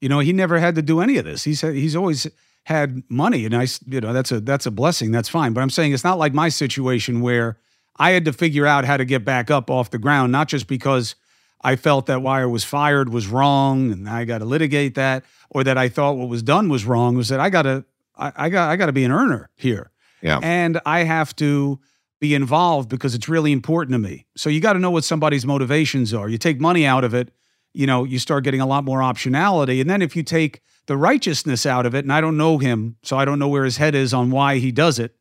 You 0.00 0.08
know, 0.08 0.20
he 0.20 0.32
never 0.32 0.58
had 0.58 0.74
to 0.76 0.82
do 0.82 1.00
any 1.00 1.18
of 1.18 1.24
this. 1.24 1.44
He's 1.44 1.60
he's 1.60 1.96
always 1.96 2.26
had 2.64 3.02
money 3.08 3.46
and 3.46 3.56
I, 3.56 3.66
you 3.86 4.00
know, 4.00 4.12
that's 4.12 4.30
a 4.30 4.40
that's 4.40 4.66
a 4.66 4.70
blessing. 4.70 5.10
That's 5.10 5.28
fine. 5.28 5.52
But 5.52 5.62
I'm 5.62 5.70
saying 5.70 5.92
it's 5.92 6.04
not 6.04 6.18
like 6.18 6.34
my 6.34 6.48
situation 6.48 7.20
where 7.20 7.58
I 7.96 8.10
had 8.10 8.24
to 8.26 8.32
figure 8.32 8.66
out 8.66 8.84
how 8.84 8.96
to 8.96 9.04
get 9.04 9.24
back 9.24 9.50
up 9.50 9.70
off 9.70 9.90
the 9.90 9.98
ground, 9.98 10.30
not 10.32 10.48
just 10.48 10.66
because 10.68 11.14
I 11.62 11.76
felt 11.76 12.06
that 12.06 12.22
why 12.22 12.42
I 12.42 12.46
was 12.46 12.64
fired 12.64 13.08
was 13.08 13.26
wrong 13.26 13.90
and 13.90 14.08
I 14.08 14.24
got 14.24 14.38
to 14.38 14.44
litigate 14.44 14.94
that, 14.94 15.24
or 15.50 15.64
that 15.64 15.76
I 15.76 15.88
thought 15.88 16.16
what 16.16 16.28
was 16.28 16.42
done 16.42 16.68
was 16.68 16.84
wrong. 16.84 17.16
Was 17.16 17.28
that 17.28 17.40
I 17.40 17.50
got 17.50 17.62
to 17.62 17.84
I, 18.16 18.32
I 18.36 18.48
got 18.48 18.70
I 18.70 18.76
got 18.76 18.86
to 18.86 18.92
be 18.92 19.04
an 19.04 19.12
earner 19.12 19.50
here, 19.56 19.90
yeah, 20.22 20.38
and 20.42 20.80
I 20.86 21.04
have 21.04 21.34
to 21.36 21.80
be 22.20 22.34
involved 22.34 22.88
because 22.88 23.14
it's 23.14 23.28
really 23.28 23.52
important 23.52 23.92
to 23.92 23.98
me. 23.98 24.26
So 24.36 24.50
you 24.50 24.60
got 24.60 24.72
to 24.72 24.78
know 24.78 24.90
what 24.90 25.04
somebody's 25.04 25.46
motivations 25.46 26.12
are. 26.12 26.28
You 26.28 26.38
take 26.38 26.60
money 26.60 26.84
out 26.84 27.04
of 27.04 27.14
it, 27.14 27.30
you 27.72 27.86
know, 27.86 28.04
you 28.04 28.18
start 28.18 28.44
getting 28.44 28.60
a 28.60 28.66
lot 28.66 28.84
more 28.84 29.00
optionality, 29.00 29.80
and 29.80 29.88
then 29.88 30.02
if 30.02 30.16
you 30.16 30.22
take 30.22 30.62
the 30.88 30.96
righteousness 30.96 31.64
out 31.66 31.86
of 31.86 31.94
it. 31.94 32.04
And 32.04 32.12
I 32.12 32.20
don't 32.20 32.36
know 32.36 32.58
him, 32.58 32.96
so 33.04 33.16
I 33.16 33.24
don't 33.24 33.38
know 33.38 33.46
where 33.48 33.64
his 33.64 33.76
head 33.76 33.94
is 33.94 34.12
on 34.12 34.30
why 34.30 34.58
he 34.58 34.72
does 34.72 34.98
it. 34.98 35.14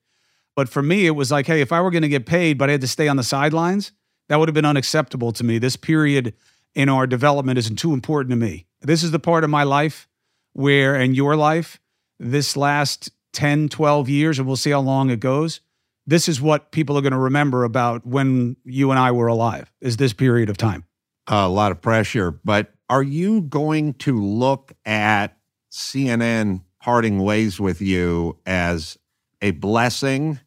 But 0.56 0.70
for 0.70 0.82
me, 0.82 1.06
it 1.06 1.12
was 1.12 1.30
like, 1.30 1.46
hey, 1.46 1.62
if 1.62 1.72
I 1.72 1.82
were 1.82 1.92
going 1.92 2.02
to 2.02 2.10
get 2.10 2.26
paid, 2.26 2.58
but 2.58 2.70
I 2.70 2.72
had 2.72 2.82
to 2.82 2.88
stay 2.88 3.08
on 3.08 3.18
the 3.18 3.24
sidelines, 3.24 3.92
that 4.28 4.38
would 4.38 4.48
have 4.48 4.54
been 4.54 4.66
unacceptable 4.66 5.32
to 5.34 5.44
me. 5.44 5.58
This 5.58 5.76
period 5.76 6.34
in 6.76 6.90
our 6.90 7.08
development 7.08 7.58
isn't 7.58 7.78
too 7.78 7.94
important 7.94 8.32
to 8.32 8.36
me. 8.36 8.66
This 8.82 9.04
is 9.04 9.12
the 9.12 9.20
part 9.20 9.44
of 9.44 9.50
my 9.50 9.64
life 9.64 10.08
where, 10.54 10.96
in 10.96 11.14
your 11.14 11.36
life, 11.36 11.80
this 12.20 12.58
last 12.58 13.12
10, 13.34 13.70
12 13.70 14.10
years, 14.10 14.40
and 14.40 14.48
we'll 14.48 14.56
see 14.56 14.72
how 14.72 14.80
long 14.80 15.10
it 15.10 15.20
goes. 15.20 15.62
This 16.06 16.30
is 16.30 16.42
what 16.42 16.72
people 16.72 16.98
are 16.98 17.02
going 17.02 17.12
to 17.12 17.20
remember 17.20 17.64
about 17.64 18.06
when 18.06 18.56
you 18.64 18.92
and 18.92 19.00
I 19.00 19.12
were 19.12 19.28
alive, 19.28 19.72
is 19.82 19.98
this 19.98 20.14
period 20.14 20.50
of 20.50 20.58
time. 20.58 20.86
A 21.28 21.50
lot 21.50 21.72
of 21.72 21.82
pressure. 21.82 22.32
But 22.32 22.74
are 22.90 23.04
you 23.04 23.42
going 23.42 23.94
to 23.96 24.24
look 24.24 24.72
at 24.86 25.38
CNN 25.72 26.62
parting 26.82 27.20
ways 27.20 27.60
with 27.60 27.82
you 27.82 28.38
as 28.46 28.98
a 29.42 29.52
blessing 29.52 30.40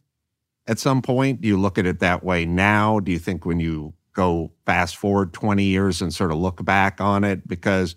at 0.70 0.78
some 0.78 1.02
point? 1.02 1.40
Do 1.40 1.48
you 1.48 1.58
look 1.58 1.78
at 1.78 1.84
it 1.84 1.98
that 1.98 2.22
way 2.22 2.46
now? 2.46 3.00
Do 3.00 3.10
you 3.10 3.18
think 3.18 3.44
when 3.44 3.58
you 3.58 3.92
go 4.12 4.52
fast 4.64 4.96
forward 4.96 5.32
20 5.32 5.64
years 5.64 6.00
and 6.00 6.14
sort 6.14 6.30
of 6.30 6.38
look 6.38 6.64
back 6.64 7.00
on 7.00 7.24
it 7.24 7.46
because 7.46 7.96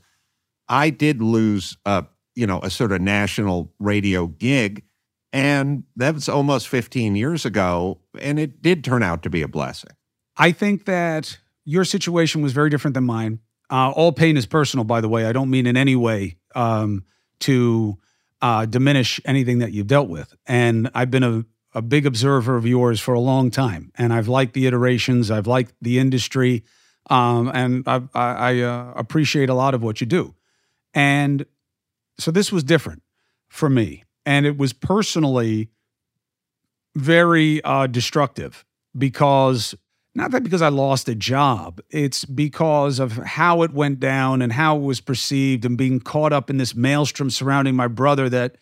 I 0.68 0.90
did 0.90 1.22
lose 1.22 1.78
a, 1.86 2.06
you 2.36 2.48
know, 2.48 2.60
a 2.64 2.72
sort 2.72 2.92
of 2.92 3.00
national 3.00 3.72
radio 3.78 4.26
gig. 4.26 4.84
And 5.32 5.84
that 5.98 6.16
was 6.16 6.28
almost 6.28 6.68
15 6.68 7.16
years 7.16 7.46
ago. 7.46 8.00
And 8.20 8.40
it 8.40 8.62
did 8.64 8.84
turn 8.84 9.04
out 9.04 9.22
to 9.24 9.30
be 9.30 9.44
a 9.44 9.48
blessing. 9.48 9.92
I 10.36 10.52
think 10.52 10.86
that 10.86 11.38
your 11.66 11.86
situation 11.86 12.42
was 12.42 12.54
very 12.54 12.72
different 12.72 12.96
than 12.96 13.04
mine. 13.04 13.40
Uh, 13.70 13.92
all 13.92 14.12
pain 14.12 14.36
is 14.36 14.48
personal, 14.48 14.84
by 14.84 15.00
the 15.00 15.10
way. 15.10 15.26
I 15.26 15.32
don't 15.32 15.50
mean 15.50 15.68
in 15.68 15.78
any 15.78 15.96
way 15.96 16.38
um, 16.56 17.06
to 17.42 17.98
uh, 18.42 18.66
diminish 18.66 19.22
anything 19.26 19.60
that 19.60 19.74
you've 19.74 19.88
dealt 19.88 20.10
with. 20.10 20.34
And 20.48 20.90
I've 20.96 21.12
been 21.12 21.24
a, 21.24 21.46
a 21.74 21.82
big 21.82 22.06
observer 22.06 22.56
of 22.56 22.66
yours 22.66 23.00
for 23.00 23.14
a 23.14 23.20
long 23.20 23.52
time. 23.52 23.92
And 23.96 24.14
I've 24.14 24.28
liked 24.28 24.54
the 24.54 24.68
iterations, 24.68 25.32
I've 25.32 25.48
liked 25.48 25.74
the 25.82 26.00
industry, 26.00 26.64
um, 27.10 27.52
and 27.54 27.84
I, 27.88 28.02
I, 28.14 28.32
I 28.32 28.60
uh, 28.60 28.94
appreciate 28.96 29.50
a 29.50 29.54
lot 29.54 29.74
of 29.74 29.84
what 29.84 30.02
you 30.02 30.08
do. 30.08 30.36
And 30.94 31.46
so 32.18 32.32
this 32.32 32.52
was 32.52 32.64
different 32.64 33.02
for 33.50 33.70
me. 33.70 34.04
And 34.26 34.46
it 34.46 34.58
was 34.58 34.72
personally 34.72 35.70
very 36.96 37.64
uh, 37.64 37.88
destructive 37.88 38.64
because 38.98 39.76
not 40.16 40.32
that 40.32 40.44
because 40.44 40.62
I 40.62 40.70
lost 40.70 41.10
a 41.10 41.16
job, 41.16 41.82
it's 41.90 42.24
because 42.24 43.00
of 43.00 43.14
how 43.14 43.64
it 43.64 43.74
went 43.74 44.00
down 44.00 44.42
and 44.42 44.54
how 44.54 44.78
it 44.78 44.82
was 44.82 45.02
perceived 45.02 45.66
and 45.66 45.76
being 45.78 46.00
caught 46.00 46.32
up 46.32 46.50
in 46.50 46.58
this 46.58 46.76
maelstrom 46.76 47.32
surrounding 47.32 47.76
my 47.76 47.88
brother 47.88 48.30
that 48.30 48.58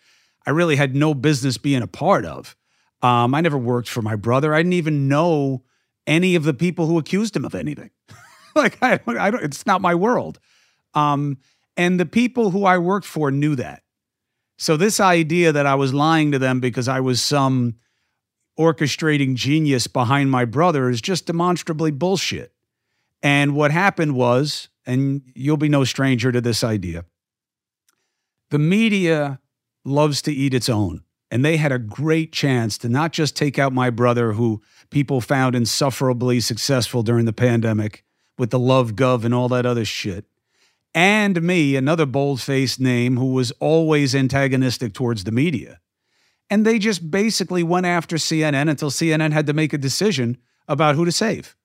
I 0.46 0.50
really 0.50 0.76
had 0.76 0.96
no 0.96 1.12
business 1.12 1.58
being 1.58 1.82
a 1.82 1.86
part 1.86 2.24
of. 2.24 2.56
Um, 3.02 3.34
I 3.34 3.40
never 3.40 3.58
worked 3.58 3.88
for 3.88 4.02
my 4.02 4.16
brother. 4.16 4.54
I 4.54 4.58
didn't 4.58 4.74
even 4.74 5.08
know 5.08 5.64
any 6.06 6.34
of 6.34 6.44
the 6.44 6.54
people 6.54 6.86
who 6.86 6.98
accused 6.98 7.36
him 7.36 7.44
of 7.44 7.54
anything. 7.54 7.90
like 8.54 8.78
I, 8.82 9.00
I 9.06 9.30
don't, 9.30 9.42
it's 9.42 9.66
not 9.66 9.80
my 9.80 9.94
world. 9.94 10.38
Um, 10.94 11.38
and 11.76 11.98
the 11.98 12.06
people 12.06 12.50
who 12.50 12.64
I 12.64 12.78
worked 12.78 13.06
for 13.06 13.30
knew 13.30 13.56
that. 13.56 13.82
So 14.58 14.76
this 14.76 15.00
idea 15.00 15.52
that 15.52 15.66
I 15.66 15.74
was 15.74 15.92
lying 15.92 16.32
to 16.32 16.38
them 16.38 16.60
because 16.60 16.86
I 16.86 17.00
was 17.00 17.20
some 17.20 17.76
orchestrating 18.58 19.34
genius 19.34 19.86
behind 19.86 20.30
my 20.30 20.44
brother 20.44 20.88
is 20.90 21.00
just 21.00 21.26
demonstrably 21.26 21.90
bullshit. 21.90 22.52
And 23.22 23.54
what 23.54 23.70
happened 23.70 24.14
was, 24.14 24.68
and 24.84 25.22
you'll 25.34 25.56
be 25.56 25.68
no 25.68 25.84
stranger 25.84 26.30
to 26.30 26.40
this 26.40 26.62
idea, 26.62 27.04
the 28.50 28.58
media 28.58 29.40
loves 29.84 30.20
to 30.22 30.32
eat 30.32 30.54
its 30.54 30.68
own. 30.68 31.02
And 31.32 31.42
they 31.42 31.56
had 31.56 31.72
a 31.72 31.78
great 31.78 32.30
chance 32.30 32.76
to 32.76 32.90
not 32.90 33.10
just 33.10 33.34
take 33.34 33.58
out 33.58 33.72
my 33.72 33.88
brother, 33.88 34.34
who 34.34 34.60
people 34.90 35.22
found 35.22 35.54
insufferably 35.54 36.40
successful 36.40 37.02
during 37.02 37.24
the 37.24 37.32
pandemic 37.32 38.04
with 38.36 38.50
the 38.50 38.58
Love 38.58 38.96
Gov 38.96 39.24
and 39.24 39.32
all 39.32 39.48
that 39.48 39.64
other 39.64 39.86
shit, 39.86 40.26
and 40.94 41.40
me, 41.40 41.74
another 41.74 42.04
bold 42.04 42.42
faced 42.42 42.78
name 42.78 43.16
who 43.16 43.32
was 43.32 43.50
always 43.52 44.14
antagonistic 44.14 44.92
towards 44.92 45.24
the 45.24 45.32
media. 45.32 45.80
And 46.50 46.66
they 46.66 46.78
just 46.78 47.10
basically 47.10 47.62
went 47.62 47.86
after 47.86 48.16
CNN 48.16 48.68
until 48.68 48.90
CNN 48.90 49.32
had 49.32 49.46
to 49.46 49.54
make 49.54 49.72
a 49.72 49.78
decision 49.78 50.36
about 50.68 50.96
who 50.96 51.06
to 51.06 51.12
save. 51.12 51.56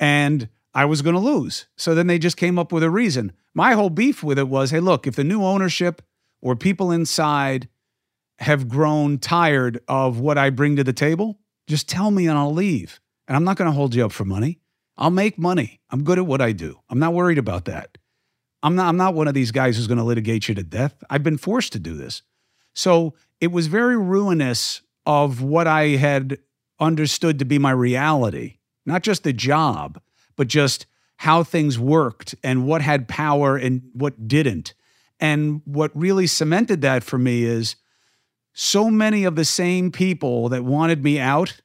And 0.00 0.48
I 0.74 0.86
was 0.86 1.02
going 1.02 1.14
to 1.14 1.20
lose. 1.20 1.66
So 1.76 1.94
then 1.94 2.08
they 2.08 2.18
just 2.18 2.36
came 2.36 2.58
up 2.58 2.72
with 2.72 2.82
a 2.82 2.90
reason. 2.90 3.30
My 3.54 3.74
whole 3.74 3.90
beef 3.90 4.24
with 4.24 4.40
it 4.40 4.48
was 4.48 4.72
hey, 4.72 4.80
look, 4.80 5.06
if 5.06 5.14
the 5.14 5.22
new 5.22 5.44
ownership 5.44 6.02
or 6.42 6.56
people 6.56 6.90
inside 6.90 7.68
have 8.38 8.68
grown 8.68 9.18
tired 9.18 9.80
of 9.88 10.18
what 10.18 10.38
I 10.38 10.50
bring 10.50 10.76
to 10.76 10.84
the 10.84 10.92
table, 10.92 11.38
just 11.66 11.88
tell 11.88 12.10
me 12.10 12.26
and 12.26 12.36
I'll 12.36 12.52
leave. 12.52 13.00
And 13.26 13.36
I'm 13.36 13.44
not 13.44 13.56
going 13.56 13.70
to 13.70 13.74
hold 13.74 13.94
you 13.94 14.04
up 14.04 14.12
for 14.12 14.24
money. 14.24 14.60
I'll 14.96 15.10
make 15.10 15.38
money. 15.38 15.80
I'm 15.90 16.04
good 16.04 16.18
at 16.18 16.26
what 16.26 16.40
I 16.40 16.52
do. 16.52 16.78
I'm 16.88 16.98
not 16.98 17.14
worried 17.14 17.38
about 17.38 17.64
that. 17.66 17.98
I'm 18.62 18.76
not 18.76 18.88
I'm 18.88 18.96
not 18.96 19.14
one 19.14 19.28
of 19.28 19.34
these 19.34 19.50
guys 19.50 19.76
who's 19.76 19.86
going 19.86 19.98
to 19.98 20.04
litigate 20.04 20.48
you 20.48 20.54
to 20.54 20.62
death. 20.62 21.02
I've 21.10 21.22
been 21.22 21.36
forced 21.36 21.72
to 21.74 21.78
do 21.78 21.94
this. 21.96 22.22
So 22.74 23.14
it 23.40 23.52
was 23.52 23.66
very 23.66 23.96
ruinous 23.96 24.82
of 25.06 25.42
what 25.42 25.66
I 25.66 25.88
had 25.88 26.38
understood 26.80 27.38
to 27.38 27.44
be 27.44 27.58
my 27.58 27.70
reality, 27.70 28.58
not 28.86 29.02
just 29.02 29.22
the 29.22 29.32
job, 29.32 30.00
but 30.36 30.48
just 30.48 30.86
how 31.18 31.42
things 31.42 31.78
worked 31.78 32.34
and 32.42 32.66
what 32.66 32.80
had 32.82 33.06
power 33.06 33.56
and 33.56 33.82
what 33.92 34.26
didn't. 34.26 34.74
And 35.20 35.62
what 35.64 35.90
really 35.94 36.26
cemented 36.26 36.80
that 36.82 37.04
for 37.04 37.18
me 37.18 37.44
is 37.44 37.76
so 38.54 38.90
many 38.90 39.24
of 39.24 39.36
the 39.36 39.44
same 39.44 39.90
people 39.92 40.48
that 40.48 40.64
wanted 40.64 41.04
me 41.04 41.20
out 41.20 41.60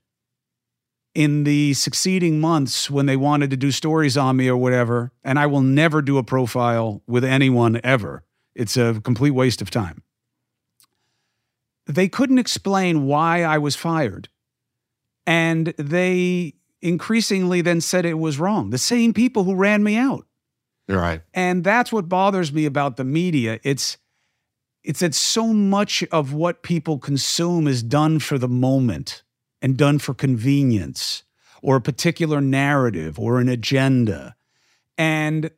in 1.15 1.43
the 1.43 1.73
succeeding 1.73 2.39
months 2.39 2.89
when 2.89 3.05
they 3.05 3.15
wanted 3.15 3.49
to 3.49 3.57
do 3.57 3.71
stories 3.71 4.17
on 4.17 4.35
me 4.35 4.47
or 4.47 4.57
whatever, 4.57 5.11
and 5.23 5.39
I 5.39 5.45
will 5.47 5.61
never 5.61 6.01
do 6.01 6.17
a 6.17 6.23
profile 6.23 7.01
with 7.07 7.23
anyone 7.23 7.79
ever. 7.83 8.23
It's 8.55 8.75
a 8.75 8.99
complete 9.01 9.31
waste 9.31 9.61
of 9.61 9.71
time 9.71 10.03
they 11.89 12.07
couldn't 12.07 12.37
explain 12.37 13.07
why 13.07 13.43
I 13.43 13.57
was 13.57 13.75
fired. 13.75 14.29
And 15.25 15.73
they 15.77 16.53
increasingly 16.81 17.61
then 17.61 17.81
said 17.81 18.05
it 18.05 18.13
was 18.13 18.39
wrong. 18.39 18.69
The 18.69 18.77
same 18.77 19.11
people 19.11 19.43
who 19.43 19.55
ran 19.55 19.83
me 19.83 19.97
out. 19.97 20.25
Right. 20.87 21.21
And 21.33 21.63
that's 21.63 21.91
what 21.91 22.07
bothers 22.07 22.53
me 22.53 22.65
about 22.65 22.97
the 22.97 23.03
media. 23.03 23.59
It's 23.63 23.97
it's 24.83 25.01
that 25.01 25.13
so 25.13 25.47
much 25.47 26.03
of 26.11 26.33
what 26.33 26.63
people 26.63 26.97
consume 26.97 27.67
is 27.67 27.83
done 27.83 28.19
for 28.19 28.37
the 28.37 28.47
moment 28.47 29.23
and 29.61 29.77
done 29.77 29.99
for 29.99 30.13
convenience 30.13 31.23
or 31.61 31.75
a 31.75 31.81
particular 31.81 32.39
narrative 32.39 33.19
or 33.19 33.39
an 33.39 33.49
agenda. 33.49 34.35
And 34.97 35.51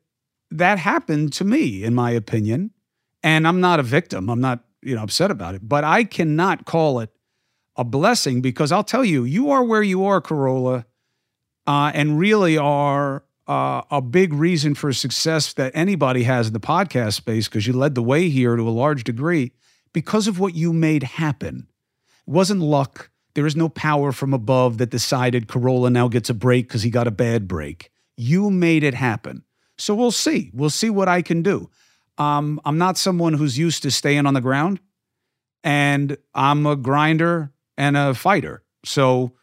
that 0.49 0.79
happened 0.79 1.33
to 1.33 1.45
me, 1.45 1.83
in 1.83 1.93
my 1.93 2.11
opinion. 2.11 2.71
And 3.23 3.47
I'm 3.47 3.61
not 3.61 3.79
a 3.79 3.83
victim. 3.83 4.29
I'm 4.29 4.41
not 4.41 4.63
you 4.81 4.95
know 4.95 5.03
upset 5.03 5.31
about 5.31 5.55
it. 5.55 5.67
But 5.67 5.83
I 5.83 6.03
cannot 6.03 6.65
call 6.65 6.99
it 6.99 7.11
a 7.75 7.83
blessing 7.83 8.41
because 8.41 8.71
I'll 8.71 8.83
tell 8.83 9.05
you, 9.05 9.23
you 9.23 9.51
are 9.51 9.63
where 9.63 9.83
you 9.83 10.05
are, 10.05 10.21
Carolla, 10.21 10.85
uh, 11.67 11.91
and 11.93 12.19
really 12.19 12.57
are 12.57 13.23
uh, 13.51 13.83
a 13.91 14.01
big 14.01 14.31
reason 14.31 14.73
for 14.73 14.93
success 14.93 15.51
that 15.51 15.73
anybody 15.75 16.23
has 16.23 16.47
in 16.47 16.53
the 16.53 16.59
podcast 16.61 17.15
space 17.15 17.49
because 17.49 17.67
you 17.67 17.73
led 17.73 17.95
the 17.95 18.01
way 18.01 18.29
here 18.29 18.55
to 18.55 18.65
a 18.65 18.71
large 18.71 19.03
degree 19.03 19.51
because 19.91 20.25
of 20.25 20.39
what 20.39 20.55
you 20.55 20.71
made 20.71 21.03
happen. 21.03 21.67
It 22.25 22.31
wasn't 22.31 22.61
luck. 22.61 23.11
There 23.33 23.45
is 23.45 23.57
no 23.57 23.67
power 23.67 24.13
from 24.13 24.33
above 24.33 24.77
that 24.77 24.89
decided 24.89 25.49
Carolla 25.49 25.91
now 25.91 26.07
gets 26.07 26.29
a 26.29 26.33
break 26.33 26.69
because 26.69 26.83
he 26.83 26.89
got 26.89 27.07
a 27.07 27.11
bad 27.11 27.49
break. 27.49 27.91
You 28.15 28.49
made 28.49 28.85
it 28.85 28.93
happen. 28.93 29.43
So 29.77 29.95
we'll 29.95 30.11
see. 30.11 30.49
We'll 30.53 30.69
see 30.69 30.89
what 30.89 31.09
I 31.09 31.21
can 31.21 31.41
do. 31.41 31.69
Um, 32.17 32.61
I'm 32.63 32.77
not 32.77 32.97
someone 32.97 33.33
who's 33.33 33.57
used 33.57 33.83
to 33.83 33.91
staying 33.91 34.27
on 34.27 34.33
the 34.33 34.39
ground, 34.39 34.79
and 35.61 36.15
I'm 36.33 36.65
a 36.65 36.77
grinder 36.77 37.51
and 37.77 37.97
a 37.97 38.13
fighter. 38.13 38.63
So 38.85 39.33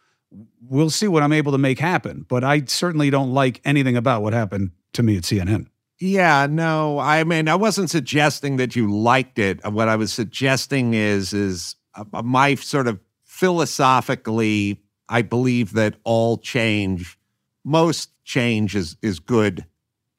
we'll 0.61 0.89
see 0.89 1.07
what 1.07 1.23
I'm 1.23 1.33
able 1.33 1.51
to 1.51 1.57
make 1.57 1.79
happen. 1.79 2.25
But 2.27 2.43
I 2.43 2.63
certainly 2.65 3.09
don't 3.09 3.33
like 3.33 3.61
anything 3.65 3.95
about 3.95 4.21
what 4.21 4.33
happened 4.33 4.71
to 4.93 5.03
me 5.03 5.17
at 5.17 5.23
CNN. 5.23 5.67
Yeah, 5.99 6.47
no, 6.49 6.97
I 6.99 7.25
mean, 7.25 7.49
I 7.49 7.55
wasn't 7.55 7.89
suggesting 7.89 8.55
that 8.57 8.73
you 8.75 8.89
liked 8.89 9.37
it. 9.37 9.59
What 9.69 9.89
I 9.89 9.97
was 9.97 10.13
suggesting 10.13 10.93
is, 10.93 11.33
is 11.33 11.75
uh, 11.93 12.21
my 12.23 12.55
sort 12.55 12.87
of 12.87 12.99
philosophically, 13.25 14.81
I 15.09 15.21
believe 15.21 15.73
that 15.73 15.95
all 16.03 16.37
change, 16.37 17.17
most 17.65 18.11
change 18.23 18.75
is 18.75 18.95
is 19.01 19.19
good 19.19 19.65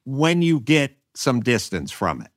when 0.04 0.42
you 0.42 0.60
get 0.60 0.96
some 1.14 1.40
distance 1.40 1.90
from 1.90 2.20
it. 2.20 2.30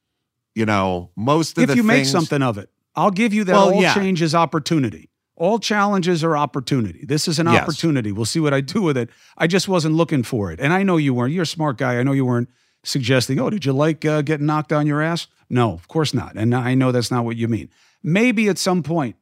You 0.55 0.65
know, 0.65 1.09
most 1.15 1.51
of 1.51 1.55
the 1.55 1.61
things. 1.61 1.69
if 1.71 1.75
the 1.75 1.83
you 1.83 1.89
things, 1.89 2.07
make 2.07 2.11
something 2.11 2.41
of 2.41 2.57
it, 2.57 2.69
I'll 2.95 3.11
give 3.11 3.33
you 3.33 3.43
that 3.45 3.53
Well, 3.53 3.73
all 3.73 3.81
yeah. 3.81 3.93
change 3.93 4.21
is 4.21 4.35
opportunity. 4.35 5.09
All 5.43 5.59
challenges 5.59 6.23
are 6.23 6.37
opportunity. 6.37 7.03
This 7.05 7.27
is 7.27 7.37
an 7.37 7.47
Yes. 7.47 7.63
opportunity. 7.63 8.13
We'll 8.13 8.23
see 8.23 8.39
what 8.39 8.53
I 8.53 8.61
do 8.61 8.81
with 8.81 8.95
it. 8.95 9.09
I 9.37 9.45
just 9.45 9.67
wasn't 9.67 9.95
looking 9.95 10.23
for 10.23 10.53
it. 10.53 10.59
And 10.61 10.71
I 10.71 10.83
know 10.83 10.95
you 10.95 11.13
weren't. 11.13 11.33
You're 11.33 11.43
a 11.43 11.45
smart 11.45 11.77
guy. 11.77 11.99
I 11.99 12.03
know 12.03 12.13
you 12.13 12.23
weren't 12.25 12.47
suggesting, 12.85 13.41
oh, 13.41 13.49
did 13.49 13.65
you 13.65 13.73
like 13.73 14.05
uh, 14.05 14.21
getting 14.21 14.45
knocked 14.45 14.71
on 14.71 14.87
your 14.87 15.01
ass? 15.01 15.27
No, 15.49 15.73
of 15.73 15.89
course 15.89 16.13
not. 16.13 16.37
And 16.37 16.55
I 16.55 16.75
know 16.75 16.93
that's 16.93 17.11
not 17.11 17.25
what 17.25 17.35
you 17.35 17.49
mean. 17.49 17.69
Maybe 18.01 18.47
at 18.47 18.57
some 18.57 18.83
point, 18.83 19.17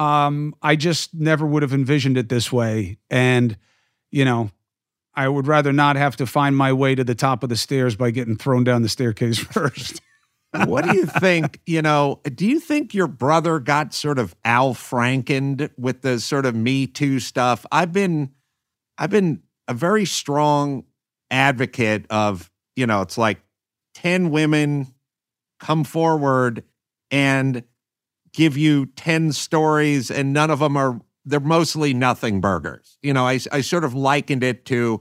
um, 0.00 0.56
I 0.60 0.74
just 0.74 1.14
never 1.14 1.46
would 1.46 1.62
have 1.62 1.72
envisioned 1.72 2.16
it 2.18 2.28
this 2.28 2.50
way. 2.50 2.98
And, 3.08 3.56
you 4.10 4.24
know, 4.24 4.50
I 5.14 5.28
would 5.28 5.46
rather 5.46 5.72
not 5.72 5.94
have 5.94 6.16
to 6.16 6.26
find 6.26 6.56
my 6.56 6.72
way 6.72 6.96
to 6.96 7.04
the 7.04 7.14
top 7.14 7.44
of 7.44 7.48
the 7.48 7.56
stairs 7.56 7.94
by 7.94 8.10
getting 8.10 8.36
thrown 8.36 8.64
down 8.64 8.82
the 8.82 8.88
staircase 8.88 9.38
first. 9.54 10.00
What 10.52 10.84
do 10.84 10.96
you 10.96 11.06
think? 11.06 11.60
You 11.66 11.82
know, 11.82 12.20
do 12.34 12.46
you 12.46 12.58
think 12.58 12.94
your 12.94 13.06
brother 13.06 13.58
got 13.60 13.94
sort 13.94 14.18
of 14.18 14.34
Al 14.44 14.74
Frankened 14.74 15.70
with 15.78 16.02
the 16.02 16.18
sort 16.18 16.46
of 16.46 16.54
Me 16.54 16.86
Too 16.86 17.20
stuff? 17.20 17.64
I've 17.70 17.92
been, 17.92 18.32
I've 18.98 19.10
been 19.10 19.42
a 19.68 19.74
very 19.74 20.04
strong 20.04 20.84
advocate 21.30 22.06
of, 22.10 22.50
you 22.74 22.86
know, 22.86 23.02
it's 23.02 23.16
like 23.16 23.40
10 23.94 24.30
women 24.30 24.88
come 25.60 25.84
forward 25.84 26.64
and 27.10 27.62
give 28.32 28.56
you 28.56 28.86
10 28.86 29.32
stories 29.32 30.10
and 30.10 30.32
none 30.32 30.50
of 30.50 30.58
them 30.58 30.76
are, 30.76 31.00
they're 31.24 31.38
mostly 31.38 31.94
nothing 31.94 32.40
burgers. 32.40 32.98
You 33.02 33.12
know, 33.12 33.26
I, 33.26 33.38
I 33.52 33.60
sort 33.60 33.84
of 33.84 33.94
likened 33.94 34.42
it 34.42 34.64
to 34.66 35.00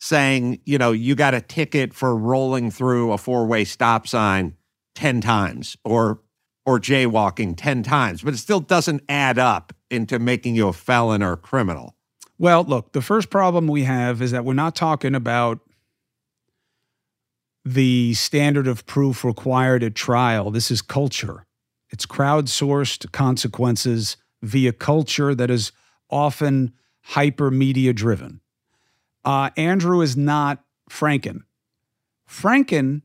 saying, 0.00 0.60
you 0.64 0.78
know, 0.78 0.92
you 0.92 1.14
got 1.14 1.34
a 1.34 1.40
ticket 1.42 1.92
for 1.92 2.16
rolling 2.16 2.70
through 2.70 3.12
a 3.12 3.18
four 3.18 3.46
way 3.46 3.64
stop 3.64 4.08
sign 4.08 4.56
10 5.00 5.22
times 5.22 5.78
or 5.82 6.20
or 6.66 6.78
jaywalking 6.78 7.54
10 7.56 7.82
times, 7.82 8.20
but 8.20 8.34
it 8.34 8.36
still 8.36 8.60
doesn't 8.60 9.02
add 9.08 9.38
up 9.38 9.72
into 9.90 10.18
making 10.18 10.54
you 10.54 10.68
a 10.68 10.74
felon 10.74 11.22
or 11.22 11.32
a 11.32 11.36
criminal. 11.38 11.96
Well, 12.38 12.64
look, 12.64 12.92
the 12.92 13.00
first 13.00 13.30
problem 13.30 13.66
we 13.66 13.84
have 13.84 14.20
is 14.20 14.30
that 14.32 14.44
we're 14.44 14.52
not 14.52 14.76
talking 14.76 15.14
about 15.14 15.60
the 17.64 18.12
standard 18.12 18.66
of 18.66 18.84
proof 18.84 19.24
required 19.24 19.82
at 19.82 19.94
trial. 19.94 20.50
This 20.50 20.70
is 20.70 20.82
culture. 20.82 21.46
It's 21.88 22.04
crowdsourced 22.04 23.10
consequences 23.10 24.18
via 24.42 24.74
culture 24.74 25.34
that 25.34 25.50
is 25.50 25.72
often 26.10 26.74
hyper 27.04 27.50
media 27.50 27.94
driven. 27.94 28.42
Uh, 29.24 29.48
Andrew 29.56 30.02
is 30.02 30.14
not 30.14 30.62
Franken. 30.90 31.40
Franken, 32.28 33.00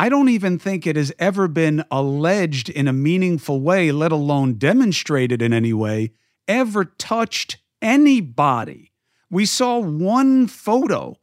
I 0.00 0.08
don't 0.08 0.30
even 0.30 0.58
think 0.58 0.86
it 0.86 0.96
has 0.96 1.12
ever 1.18 1.46
been 1.46 1.84
alleged 1.90 2.70
in 2.70 2.88
a 2.88 2.92
meaningful 2.92 3.60
way, 3.60 3.92
let 3.92 4.12
alone 4.12 4.54
demonstrated 4.54 5.42
in 5.42 5.52
any 5.52 5.74
way, 5.74 6.12
ever 6.48 6.86
touched 6.86 7.58
anybody. 7.82 8.92
We 9.28 9.44
saw 9.44 9.78
one 9.78 10.46
photo 10.46 11.18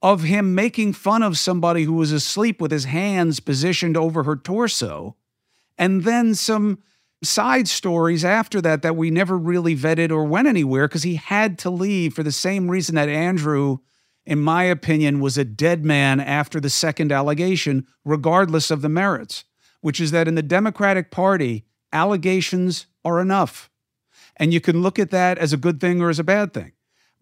of 0.00 0.22
him 0.22 0.54
making 0.54 0.92
fun 0.92 1.24
of 1.24 1.36
somebody 1.36 1.82
who 1.82 1.94
was 1.94 2.12
asleep 2.12 2.60
with 2.60 2.70
his 2.70 2.84
hands 2.84 3.40
positioned 3.40 3.96
over 3.96 4.22
her 4.22 4.36
torso, 4.36 5.16
and 5.76 6.04
then 6.04 6.36
some 6.36 6.78
side 7.24 7.66
stories 7.66 8.24
after 8.24 8.60
that 8.60 8.82
that 8.82 8.94
we 8.94 9.10
never 9.10 9.36
really 9.36 9.74
vetted 9.74 10.12
or 10.12 10.22
went 10.22 10.46
anywhere 10.46 10.86
because 10.86 11.02
he 11.02 11.16
had 11.16 11.58
to 11.58 11.70
leave 11.70 12.14
for 12.14 12.22
the 12.22 12.30
same 12.30 12.70
reason 12.70 12.94
that 12.94 13.08
Andrew, 13.08 13.78
in 14.24 14.40
my 14.40 14.64
opinion, 14.64 15.20
was 15.20 15.36
a 15.36 15.44
dead 15.44 15.84
man 15.84 16.20
after 16.20 16.60
the 16.60 16.70
second 16.70 17.12
allegation, 17.12 17.86
regardless 18.04 18.70
of 18.70 18.82
the 18.82 18.88
merits, 18.88 19.44
which 19.80 20.00
is 20.00 20.10
that 20.12 20.28
in 20.28 20.34
the 20.34 20.42
Democratic 20.42 21.10
Party, 21.10 21.64
allegations 21.92 22.86
are 23.04 23.20
enough. 23.20 23.70
And 24.36 24.52
you 24.52 24.60
can 24.60 24.82
look 24.82 24.98
at 24.98 25.10
that 25.10 25.38
as 25.38 25.52
a 25.52 25.58
good 25.58 25.80
thing 25.80 26.00
or 26.00 26.08
as 26.08 26.18
a 26.18 26.24
bad 26.24 26.54
thing. 26.54 26.72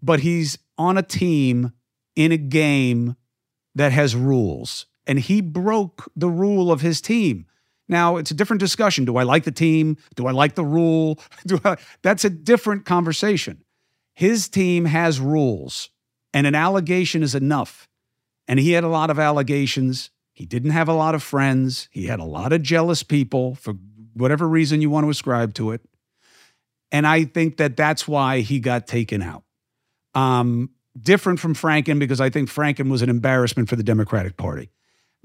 But 0.03 0.21
he's 0.21 0.59
on 0.79 0.97
a 0.97 1.03
team 1.03 1.73
in 2.17 2.33
a 2.33 2.37
game 2.37 3.17
that 3.75 3.93
has 3.93 4.17
rules, 4.17 4.87
and 5.07 5.19
he 5.19 5.41
broke 5.41 6.11
the 6.17 6.29
rule 6.29 6.71
of 6.71 6.81
his 6.81 7.01
team. 7.01 7.47
Now, 7.89 8.17
it's 8.17 8.31
a 8.31 8.35
different 8.35 8.61
discussion. 8.61 9.05
Do 9.05 9.17
I 9.17 9.25
like 9.25 9.45
the 9.45 9.51
team? 9.51 9.97
Do 10.15 10.27
I 10.27 10.31
like 10.31 10.55
the 10.55 10.65
rule? 10.65 11.19
I, 11.65 11.77
that's 12.03 12.25
a 12.25 12.31
different 12.31 12.85
conversation. 12.85 13.65
His 14.15 14.49
team 14.49 14.85
has 14.85 15.19
rules, 15.19 15.91
and 16.33 16.47
an 16.47 16.55
allegation 16.55 17.23
is 17.23 17.35
enough. 17.35 17.89
And 18.49 18.59
he 18.59 18.73
had 18.73 18.85
a 18.85 18.89
lot 18.89 19.11
of 19.11 19.19
allegations. 19.19 20.11
He 20.33 20.47
didn't 20.47 20.71
have 20.71 20.89
a 20.89 20.95
lot 20.95 21.15
of 21.15 21.23
friends. 21.23 21.89
He 21.91 22.07
had 22.07 22.21
a 22.21 22.25
lot 22.25 22.53
of 22.53 22.63
jealous 22.63 23.03
people 23.03 23.55
for 23.55 23.75
whatever 24.15 24.49
reason 24.49 24.81
you 24.81 24.91
want 24.91 25.05
to 25.05 25.11
ascribe 25.11 25.55
to 25.55 25.71
it. 25.73 25.83
And 26.93 27.07
I 27.07 27.25
think 27.25 27.59
that 27.59 27.77
that's 27.77 28.09
why 28.09 28.41
he 28.41 28.59
got 28.59 28.87
taken 28.87 29.23
out. 29.23 29.45
Um, 30.15 30.71
different 31.01 31.39
from 31.39 31.55
Franken 31.55 31.99
because 31.99 32.21
I 32.21 32.31
think 32.31 32.49
Franken 32.49 32.91
was 32.91 33.03
an 33.03 33.11
embarrassment 33.11 33.69
for 33.69 33.77
the 33.77 33.83
Democratic 33.83 34.37
Party. 34.37 34.71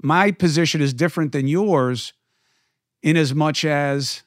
My 0.02 0.30
position 0.30 0.80
is 0.80 0.94
different 0.94 1.32
than 1.32 1.48
yours 1.48 2.12
in 3.02 3.16
as 3.16 3.34
much 3.34 3.64
as 3.64 4.22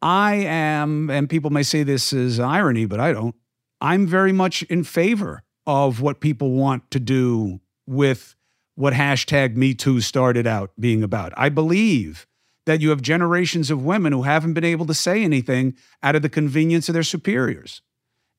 I 0.00 0.34
am, 0.34 1.10
and 1.10 1.30
people 1.30 1.50
may 1.50 1.62
say 1.62 1.82
this 1.84 2.12
is 2.12 2.40
irony, 2.40 2.86
but 2.86 2.98
I 2.98 3.12
don't. 3.12 3.36
I'm 3.80 4.06
very 4.06 4.32
much 4.32 4.62
in 4.64 4.84
favor 4.84 5.44
of 5.66 6.00
what 6.00 6.20
people 6.20 6.52
want 6.52 6.90
to 6.90 7.00
do 7.00 7.60
with 7.86 8.34
what 8.74 8.94
hashtag 8.94 9.56
Me 9.56 9.74
Too 9.74 10.00
started 10.00 10.46
out 10.46 10.72
being 10.78 11.02
about. 11.02 11.32
I 11.36 11.48
believe 11.48 12.26
that 12.64 12.80
you 12.80 12.90
have 12.90 13.02
generations 13.02 13.70
of 13.70 13.84
women 13.84 14.12
who 14.12 14.22
haven't 14.22 14.54
been 14.54 14.64
able 14.64 14.86
to 14.86 14.94
say 14.94 15.22
anything 15.22 15.76
out 16.02 16.14
of 16.14 16.22
the 16.22 16.28
convenience 16.28 16.88
of 16.88 16.94
their 16.94 17.02
superiors. 17.02 17.82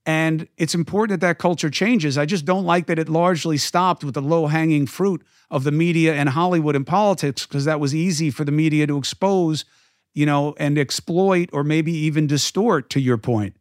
And 0.05 0.47
it's 0.57 0.75
important 0.75 1.19
that 1.19 1.27
that 1.27 1.37
culture 1.37 1.69
changes. 1.69 2.17
I 2.17 2.25
just 2.25 2.45
don't 2.45 2.65
like 2.65 2.87
that 2.87 2.99
it 2.99 3.07
largely 3.07 3.57
stopped 3.57 4.03
with 4.03 4.15
the 4.15 4.21
low 4.21 4.47
hanging 4.47 4.85
fruit 4.85 5.23
of 5.49 5.63
the 5.63 5.71
media 5.71 6.13
and 6.13 6.29
Hollywood 6.29 6.75
and 6.75 6.85
politics 6.85 7.45
because 7.45 7.65
that 7.65 7.79
was 7.79 7.95
easy 7.95 8.29
for 8.29 8.43
the 8.43 8.51
media 8.51 8.85
to 8.87 8.97
expose, 8.97 9.63
you 10.13 10.25
know, 10.25 10.55
and 10.57 10.77
exploit 10.77 11.49
or 11.53 11.63
maybe 11.63 11.93
even 11.93 12.27
distort, 12.27 12.89
to 12.91 12.99
your 12.99 13.17
point. 13.17 13.55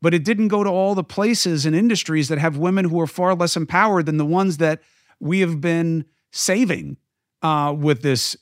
But 0.00 0.14
it 0.14 0.24
didn't 0.24 0.48
go 0.48 0.62
to 0.62 0.70
all 0.70 0.94
the 0.94 1.04
places 1.04 1.66
and 1.66 1.74
industries 1.74 2.28
that 2.28 2.38
have 2.38 2.56
women 2.56 2.84
who 2.86 3.00
are 3.00 3.06
far 3.06 3.34
less 3.34 3.56
empowered 3.56 4.06
than 4.06 4.16
the 4.16 4.24
ones 4.24 4.58
that 4.58 4.80
we 5.18 5.40
have 5.40 5.60
been 5.60 6.04
saving 6.30 6.98
uh, 7.42 7.74
with 7.76 8.02
this. 8.02 8.36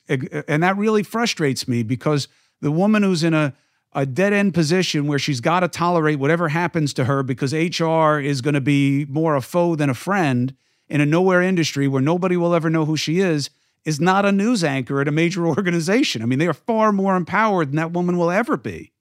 And 0.49 0.63
that 0.63 0.77
really 0.77 1.03
frustrates 1.03 1.67
me 1.67 1.83
because 1.83 2.29
the 2.61 2.71
woman 2.71 3.03
who's 3.03 3.25
in 3.25 3.33
a 3.35 3.55
a 3.97 4.05
dead 4.05 4.35
end 4.35 4.53
position 4.53 5.07
where 5.07 5.19
she's 5.19 5.41
got 5.41 5.61
to 5.61 5.69
tolerate 5.69 6.19
whatever 6.19 6.51
happens 6.51 6.93
to 6.93 7.07
her 7.07 7.23
because 7.23 7.55
HR 7.55 8.19
is 8.19 8.43
going 8.43 8.55
to 8.55 8.61
be 8.61 9.07
more 9.07 9.35
a 9.35 9.41
foe 9.41 9.75
than 9.75 9.89
a 9.89 9.95
friend 9.95 10.55
in 10.87 11.01
a 11.01 11.07
nowhere 11.07 11.41
industry 11.41 11.89
where 11.89 12.03
nobody 12.03 12.37
will 12.37 12.55
ever 12.55 12.69
know 12.69 12.85
who 12.85 12.97
she 12.97 13.21
is 13.21 13.49
is 13.87 13.99
not 13.99 14.27
a 14.27 14.33
news 14.33 14.63
anchor 14.63 15.01
at 15.01 15.09
a 15.09 15.13
major 15.13 15.47
organization. 15.57 16.21
I 16.21 16.27
mean, 16.27 16.39
they 16.39 16.47
are 16.47 16.53
far 16.53 16.93
more 16.93 17.17
empowered 17.17 17.69
than 17.69 17.77
that 17.77 17.93
woman 17.93 18.19
will 18.19 18.31
ever 18.31 18.59
be. 18.59 18.93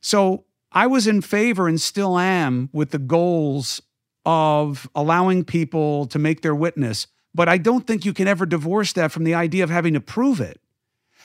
So 0.00 0.44
I 0.72 0.86
was 0.86 1.06
in 1.06 1.22
favor 1.22 1.68
and 1.68 1.80
still 1.80 2.18
am 2.18 2.68
with 2.72 2.90
the 2.90 2.98
goals 2.98 3.80
of 4.24 4.88
allowing 4.94 5.44
people 5.44 6.06
to 6.06 6.18
make 6.18 6.42
their 6.42 6.54
witness. 6.54 7.06
But 7.34 7.48
I 7.48 7.58
don't 7.58 7.86
think 7.86 8.04
you 8.04 8.12
can 8.12 8.28
ever 8.28 8.46
divorce 8.46 8.92
that 8.94 9.12
from 9.12 9.24
the 9.24 9.34
idea 9.34 9.64
of 9.64 9.70
having 9.70 9.94
to 9.94 10.00
prove 10.00 10.40
it 10.40 10.60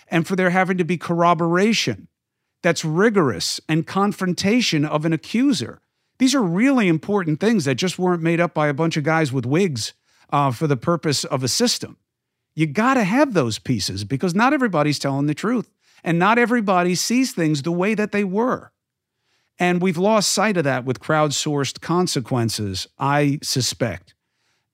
and 0.08 0.27
for 0.27 0.36
there 0.36 0.49
having 0.49 0.77
to 0.77 0.84
be 0.84 0.97
corroboration 0.97 2.08
that's 2.62 2.86
rigorous 2.86 3.60
and 3.67 3.86
confrontation 3.86 4.86
of 4.86 5.06
an 5.06 5.13
accuser. 5.13 5.82
These 6.19 6.36
are 6.36 6.41
really 6.41 6.88
important 6.88 7.39
things 7.39 7.65
that 7.65 7.75
just 7.75 7.99
weren't 7.99 8.23
made 8.23 8.39
up 8.39 8.53
by 8.53 8.67
a 8.67 8.73
bunch 8.73 8.95
of 8.95 9.03
guys 9.03 9.34
with 9.34 9.45
wigs 9.45 9.93
uh, 10.32 10.51
for 10.51 10.67
the 10.67 10.77
purpose 10.77 11.23
of 11.25 11.43
a 11.43 11.47
system. 11.47 11.97
You 12.56 12.67
got 12.67 12.93
to 12.93 13.03
have 13.03 13.34
those 13.34 13.60
pieces 13.60 14.03
because 14.03 14.36
not 14.36 14.53
everybody's 14.53 14.99
telling 14.99 15.25
the 15.25 15.34
truth 15.34 15.69
and 16.03 16.19
not 16.19 16.38
everybody 16.38 16.95
sees 16.95 17.34
things 17.34 17.62
the 17.62 17.71
way 17.71 17.95
that 17.95 18.12
they 18.12 18.23
were. 18.23 18.71
And 19.60 19.82
we've 19.82 19.98
lost 19.98 20.32
sight 20.32 20.58
of 20.58 20.63
that 20.63 20.86
with 20.86 21.00
crowdsourced 21.00 21.82
consequences, 21.82 22.88
I 22.98 23.39
suspect. 23.44 24.13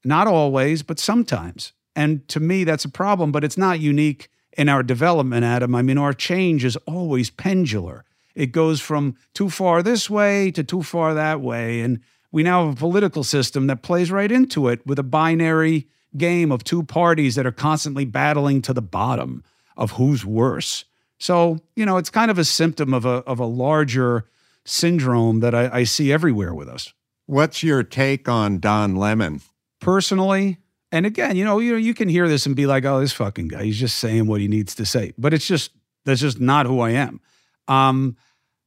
Not 0.03 0.27
always, 0.27 0.83
but 0.83 0.99
sometimes. 0.99 1.73
And 1.95 2.27
to 2.29 2.39
me, 2.39 2.63
that's 2.63 2.85
a 2.85 2.89
problem, 2.89 3.31
but 3.31 3.43
it's 3.43 3.57
not 3.57 3.79
unique 3.79 4.29
in 4.57 4.69
our 4.69 4.83
development, 4.83 5.43
Adam. 5.43 5.75
I 5.75 5.81
mean, 5.81 5.97
our 5.97 6.13
change 6.13 6.63
is 6.63 6.77
always 6.85 7.29
pendular. 7.29 8.03
It 8.35 8.51
goes 8.53 8.79
from 8.79 9.17
too 9.33 9.49
far 9.49 9.83
this 9.83 10.09
way 10.09 10.51
to 10.51 10.63
too 10.63 10.83
far 10.83 11.13
that 11.13 11.41
way. 11.41 11.81
And 11.81 11.99
we 12.31 12.43
now 12.43 12.65
have 12.65 12.75
a 12.75 12.79
political 12.79 13.23
system 13.23 13.67
that 13.67 13.81
plays 13.81 14.11
right 14.11 14.31
into 14.31 14.69
it 14.69 14.85
with 14.85 14.99
a 14.99 15.03
binary 15.03 15.87
game 16.15 16.51
of 16.51 16.63
two 16.63 16.83
parties 16.83 17.35
that 17.35 17.45
are 17.45 17.51
constantly 17.51 18.05
battling 18.05 18.61
to 18.63 18.73
the 18.73 18.81
bottom 18.81 19.43
of 19.75 19.91
who's 19.91 20.25
worse. 20.25 20.85
So, 21.17 21.59
you 21.75 21.85
know, 21.85 21.97
it's 21.97 22.09
kind 22.09 22.31
of 22.31 22.37
a 22.37 22.45
symptom 22.45 22.93
of 22.93 23.05
a, 23.05 23.23
of 23.25 23.39
a 23.39 23.45
larger 23.45 24.25
syndrome 24.69 25.39
that 25.39 25.55
I, 25.55 25.79
I 25.79 25.83
see 25.83 26.11
everywhere 26.13 26.53
with 26.53 26.69
us. 26.69 26.93
What's 27.25 27.63
your 27.63 27.83
take 27.83 28.27
on 28.27 28.59
Don 28.59 28.95
Lemon? 28.95 29.41
Personally, 29.81 30.57
and 30.91 31.05
again, 31.05 31.35
you 31.35 31.45
know, 31.45 31.59
you 31.59 31.73
know, 31.73 31.77
you 31.77 31.93
can 31.93 32.09
hear 32.09 32.27
this 32.27 32.45
and 32.45 32.55
be 32.55 32.65
like, 32.65 32.85
"Oh, 32.85 32.99
this 32.99 33.13
fucking 33.13 33.49
guy, 33.49 33.63
he's 33.63 33.79
just 33.79 33.99
saying 33.99 34.27
what 34.27 34.41
he 34.41 34.47
needs 34.47 34.75
to 34.75 34.85
say." 34.85 35.13
But 35.17 35.33
it's 35.33 35.47
just 35.47 35.71
that's 36.05 36.21
just 36.21 36.39
not 36.39 36.65
who 36.65 36.79
I 36.79 36.91
am. 36.91 37.21
Um, 37.67 38.17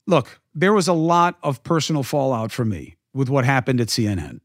look, 0.06 0.40
there 0.54 0.72
was 0.72 0.88
a 0.88 0.92
lot 0.92 1.36
of 1.42 1.62
personal 1.62 2.02
fallout 2.02 2.52
for 2.52 2.64
me 2.64 2.96
with 3.12 3.28
what 3.28 3.44
happened 3.44 3.80
at 3.80 3.88
CNN, 3.88 4.40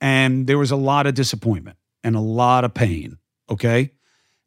and 0.00 0.46
there 0.46 0.58
was 0.58 0.70
a 0.70 0.76
lot 0.76 1.06
of 1.06 1.14
disappointment 1.14 1.76
and 2.04 2.14
a 2.14 2.20
lot 2.20 2.64
of 2.64 2.72
pain. 2.72 3.18
Okay, 3.50 3.92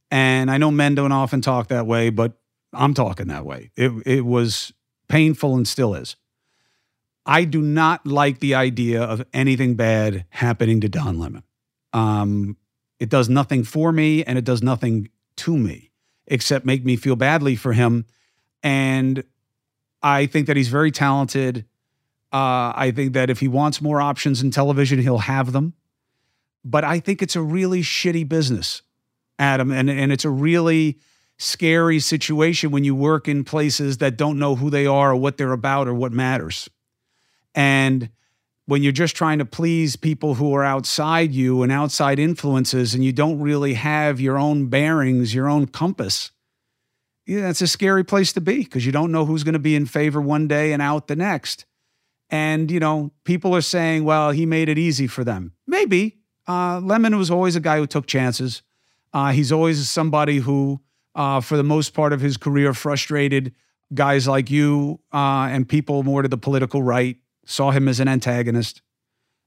and 0.09 0.49
I 0.49 0.57
know 0.57 0.71
men 0.71 0.95
don't 0.95 1.11
often 1.11 1.41
talk 1.41 1.67
that 1.67 1.85
way, 1.85 2.09
but 2.09 2.33
I'm 2.71 2.93
talking 2.93 3.27
that 3.27 3.45
way. 3.45 3.71
It 3.75 3.91
it 4.05 4.25
was 4.25 4.73
painful 5.09 5.55
and 5.55 5.67
still 5.67 5.93
is. 5.93 6.15
I 7.25 7.43
do 7.45 7.61
not 7.61 8.05
like 8.05 8.39
the 8.39 8.55
idea 8.55 9.01
of 9.01 9.25
anything 9.33 9.75
bad 9.75 10.25
happening 10.29 10.81
to 10.81 10.89
Don 10.89 11.17
Lemon. 11.17 11.43
Um, 11.91 12.57
it 12.99 13.09
does 13.09 13.29
nothing 13.29 13.63
for 13.63 13.91
me 13.91 14.23
and 14.23 14.37
it 14.37 14.45
does 14.45 14.61
nothing 14.61 15.09
to 15.37 15.57
me 15.57 15.91
except 16.27 16.65
make 16.65 16.83
me 16.85 16.95
feel 16.95 17.15
badly 17.15 17.55
for 17.55 17.73
him. 17.73 18.05
And 18.63 19.23
I 20.01 20.25
think 20.25 20.47
that 20.47 20.57
he's 20.57 20.67
very 20.69 20.91
talented. 20.91 21.65
Uh, 22.31 22.73
I 22.75 22.91
think 22.95 23.13
that 23.13 23.29
if 23.29 23.39
he 23.39 23.47
wants 23.47 23.81
more 23.81 24.01
options 24.01 24.41
in 24.41 24.51
television, 24.51 24.99
he'll 24.99 25.19
have 25.19 25.51
them. 25.51 25.73
But 26.63 26.83
I 26.83 26.99
think 26.99 27.21
it's 27.21 27.35
a 27.35 27.41
really 27.41 27.81
shitty 27.81 28.27
business, 28.27 28.81
Adam. 29.37 29.71
And, 29.71 29.89
and 29.89 30.11
it's 30.11 30.25
a 30.25 30.29
really 30.29 30.99
scary 31.37 31.99
situation 31.99 32.71
when 32.71 32.83
you 32.83 32.95
work 32.95 33.27
in 33.27 33.43
places 33.43 33.97
that 33.97 34.17
don't 34.17 34.39
know 34.39 34.55
who 34.55 34.69
they 34.69 34.85
are 34.85 35.11
or 35.11 35.15
what 35.15 35.37
they're 35.37 35.51
about 35.51 35.87
or 35.87 35.93
what 35.93 36.11
matters. 36.11 36.69
And 37.55 38.09
when 38.65 38.83
you're 38.83 38.91
just 38.91 39.15
trying 39.15 39.39
to 39.39 39.45
please 39.45 39.95
people 39.95 40.35
who 40.35 40.53
are 40.53 40.63
outside 40.63 41.31
you 41.33 41.63
and 41.63 41.71
outside 41.71 42.19
influences 42.19 42.93
and 42.93 43.03
you 43.03 43.13
don't 43.13 43.39
really 43.39 43.75
have 43.75 44.19
your 44.19 44.37
own 44.37 44.67
bearings, 44.67 45.33
your 45.33 45.47
own 45.47 45.67
compass. 45.67 46.31
Yeah, 47.25 47.41
that's 47.41 47.61
a 47.61 47.67
scary 47.67 48.03
place 48.03 48.33
to 48.33 48.41
be 48.41 48.63
because 48.63 48.85
you 48.85 48.91
don't 48.91 49.11
know 49.11 49.25
who's 49.25 49.43
going 49.43 49.53
to 49.53 49.59
be 49.59 49.75
in 49.75 49.85
favor 49.85 50.21
one 50.21 50.47
day 50.47 50.73
and 50.73 50.81
out 50.81 51.07
the 51.07 51.15
next. 51.15 51.65
And, 52.29 52.69
you 52.69 52.79
know, 52.79 53.11
people 53.23 53.55
are 53.55 53.61
saying, 53.61 54.03
well, 54.03 54.31
he 54.31 54.45
made 54.45 54.67
it 54.67 54.77
easy 54.77 55.07
for 55.07 55.23
them. 55.23 55.53
Maybe. 55.65 56.17
Uh, 56.47 56.79
Lemon 56.79 57.17
was 57.17 57.31
always 57.31 57.55
a 57.55 57.59
guy 57.59 57.77
who 57.77 57.87
took 57.87 58.07
chances. 58.07 58.61
Uh, 59.13 59.31
he's 59.31 59.51
always 59.51 59.89
somebody 59.89 60.37
who, 60.37 60.81
uh, 61.15 61.39
for 61.39 61.55
the 61.55 61.63
most 61.63 61.93
part 61.93 62.13
of 62.13 62.21
his 62.21 62.37
career, 62.37 62.73
frustrated 62.73 63.53
guys 63.93 64.27
like 64.27 64.49
you 64.49 64.99
uh, 65.13 65.47
and 65.49 65.69
people 65.69 66.03
more 66.03 66.23
to 66.23 66.27
the 66.27 66.37
political 66.37 66.81
right 66.81 67.17
saw 67.45 67.71
him 67.71 67.87
as 67.87 67.99
an 67.99 68.07
antagonist. 68.07 68.81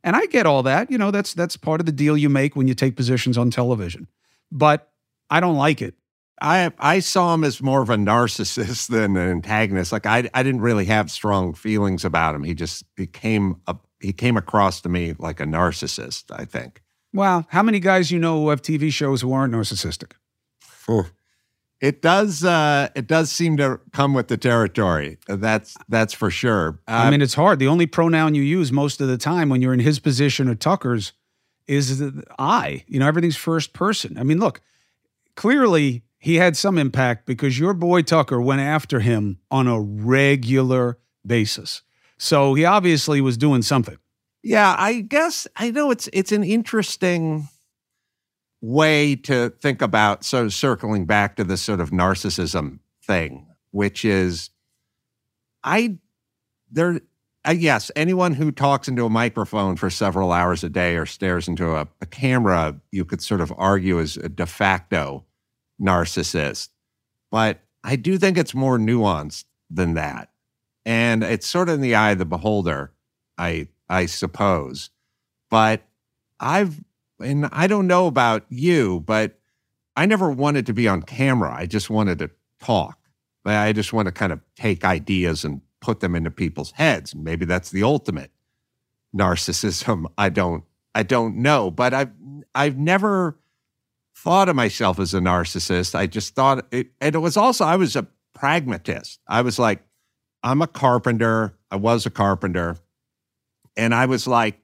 And 0.04 0.16
I 0.16 0.26
get 0.26 0.46
all 0.46 0.62
that. 0.62 0.90
You 0.90 0.98
know, 0.98 1.10
that's 1.10 1.34
that's 1.34 1.56
part 1.56 1.80
of 1.80 1.86
the 1.86 1.92
deal 1.92 2.16
you 2.16 2.28
make 2.28 2.56
when 2.56 2.68
you 2.68 2.74
take 2.74 2.96
positions 2.96 3.36
on 3.36 3.50
television. 3.50 4.08
But 4.50 4.90
I 5.28 5.40
don't 5.40 5.56
like 5.56 5.82
it. 5.82 5.94
I 6.40 6.70
I 6.78 7.00
saw 7.00 7.34
him 7.34 7.44
as 7.44 7.60
more 7.60 7.82
of 7.82 7.90
a 7.90 7.96
narcissist 7.96 8.88
than 8.90 9.16
an 9.16 9.30
antagonist. 9.30 9.92
Like 9.92 10.06
I 10.06 10.30
I 10.32 10.42
didn't 10.42 10.60
really 10.60 10.86
have 10.86 11.10
strong 11.10 11.52
feelings 11.52 12.04
about 12.04 12.34
him. 12.34 12.44
He 12.44 12.54
just 12.54 12.84
became 12.94 13.60
a 13.66 13.76
he 14.00 14.12
came 14.12 14.36
across 14.36 14.80
to 14.82 14.88
me 14.88 15.14
like 15.18 15.40
a 15.40 15.44
narcissist, 15.44 16.24
I 16.30 16.44
think. 16.44 16.82
Well, 17.12 17.46
how 17.48 17.62
many 17.62 17.80
guys 17.80 18.10
you 18.10 18.18
know 18.18 18.40
who 18.40 18.50
have 18.50 18.62
TV 18.62 18.92
shows 18.92 19.20
who 19.20 19.32
aren't 19.32 19.52
narcissistic? 19.52 20.12
It 21.80 22.02
does. 22.02 22.44
Uh, 22.44 22.88
it 22.96 23.06
does 23.06 23.30
seem 23.30 23.56
to 23.58 23.80
come 23.92 24.12
with 24.12 24.28
the 24.28 24.36
territory. 24.36 25.18
That's 25.28 25.76
that's 25.88 26.12
for 26.12 26.30
sure. 26.30 26.80
Uh, 26.88 27.02
I 27.04 27.10
mean, 27.10 27.22
it's 27.22 27.34
hard. 27.34 27.60
The 27.60 27.68
only 27.68 27.86
pronoun 27.86 28.34
you 28.34 28.42
use 28.42 28.72
most 28.72 29.00
of 29.00 29.06
the 29.08 29.18
time 29.18 29.48
when 29.48 29.62
you're 29.62 29.74
in 29.74 29.80
his 29.80 30.00
position 30.00 30.48
or 30.48 30.56
Tucker's 30.56 31.12
is 31.68 32.02
I. 32.38 32.84
You 32.88 32.98
know, 32.98 33.06
everything's 33.06 33.36
first 33.36 33.74
person. 33.74 34.18
I 34.18 34.24
mean, 34.24 34.40
look, 34.40 34.60
clearly 35.36 36.02
he 36.18 36.36
had 36.36 36.56
some 36.56 36.78
impact 36.78 37.26
because 37.26 37.58
your 37.58 37.74
boy 37.74 38.02
Tucker 38.02 38.40
went 38.40 38.60
after 38.60 39.00
him 39.00 39.38
on 39.50 39.68
a 39.68 39.80
regular 39.80 40.98
basis. 41.24 41.82
So 42.16 42.54
he 42.54 42.64
obviously 42.64 43.20
was 43.20 43.36
doing 43.36 43.62
something. 43.62 43.96
Yeah, 44.42 44.74
I 44.76 45.00
guess 45.02 45.46
I 45.56 45.70
know 45.70 45.90
it's 45.90 46.08
it's 46.12 46.32
an 46.32 46.42
interesting 46.42 47.48
way 48.60 49.14
to 49.14 49.50
think 49.60 49.80
about 49.82 50.24
so 50.24 50.48
circling 50.48 51.04
back 51.04 51.36
to 51.36 51.44
this 51.44 51.62
sort 51.62 51.80
of 51.80 51.90
narcissism 51.90 52.78
thing 53.02 53.46
which 53.70 54.04
is 54.04 54.50
i 55.62 55.96
there 56.70 57.00
uh, 57.46 57.52
yes 57.52 57.90
anyone 57.94 58.34
who 58.34 58.50
talks 58.50 58.88
into 58.88 59.04
a 59.04 59.10
microphone 59.10 59.76
for 59.76 59.88
several 59.88 60.32
hours 60.32 60.64
a 60.64 60.68
day 60.68 60.96
or 60.96 61.06
stares 61.06 61.46
into 61.46 61.74
a, 61.74 61.86
a 62.00 62.06
camera 62.06 62.78
you 62.90 63.04
could 63.04 63.22
sort 63.22 63.40
of 63.40 63.52
argue 63.56 63.98
is 63.98 64.16
a 64.16 64.28
de 64.28 64.46
facto 64.46 65.24
narcissist. 65.80 66.68
But 67.30 67.60
i 67.84 67.96
do 67.96 68.18
think 68.18 68.36
it's 68.36 68.54
more 68.54 68.78
nuanced 68.78 69.44
than 69.70 69.94
that. 69.94 70.30
And 70.84 71.22
it's 71.22 71.46
sort 71.46 71.68
of 71.68 71.76
in 71.76 71.80
the 71.80 71.94
eye 71.94 72.12
of 72.12 72.18
the 72.18 72.24
beholder 72.24 72.92
i 73.36 73.68
i 73.88 74.06
suppose. 74.06 74.90
But 75.50 75.82
i've 76.40 76.82
and 77.20 77.46
I 77.52 77.66
don't 77.66 77.86
know 77.86 78.06
about 78.06 78.44
you, 78.48 79.00
but 79.00 79.38
I 79.96 80.06
never 80.06 80.30
wanted 80.30 80.66
to 80.66 80.72
be 80.72 80.86
on 80.86 81.02
camera. 81.02 81.52
I 81.54 81.66
just 81.66 81.90
wanted 81.90 82.18
to 82.20 82.30
talk. 82.60 82.98
I 83.44 83.72
just 83.72 83.92
want 83.92 84.06
to 84.06 84.12
kind 84.12 84.32
of 84.32 84.40
take 84.56 84.84
ideas 84.84 85.44
and 85.44 85.62
put 85.80 86.00
them 86.00 86.14
into 86.14 86.30
people's 86.30 86.72
heads. 86.72 87.14
Maybe 87.14 87.44
that's 87.44 87.70
the 87.70 87.82
ultimate 87.82 88.30
narcissism. 89.16 90.06
I 90.18 90.28
don't 90.28 90.64
I 90.94 91.02
don't 91.02 91.36
know, 91.36 91.70
but 91.70 91.94
I've 91.94 92.12
I've 92.54 92.78
never 92.78 93.38
thought 94.16 94.48
of 94.48 94.56
myself 94.56 94.98
as 94.98 95.14
a 95.14 95.20
narcissist. 95.20 95.94
I 95.94 96.06
just 96.06 96.34
thought 96.34 96.66
it 96.70 96.88
and 97.00 97.14
it 97.14 97.18
was 97.18 97.36
also 97.36 97.64
I 97.64 97.76
was 97.76 97.96
a 97.96 98.06
pragmatist. 98.34 99.20
I 99.26 99.42
was 99.42 99.58
like 99.58 99.82
I'm 100.42 100.62
a 100.62 100.66
carpenter. 100.66 101.54
I 101.70 101.76
was 101.76 102.06
a 102.06 102.10
carpenter. 102.10 102.76
And 103.76 103.94
I 103.94 104.06
was 104.06 104.26
like 104.26 104.60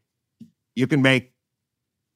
you 0.74 0.86
can 0.86 1.02
make 1.02 1.32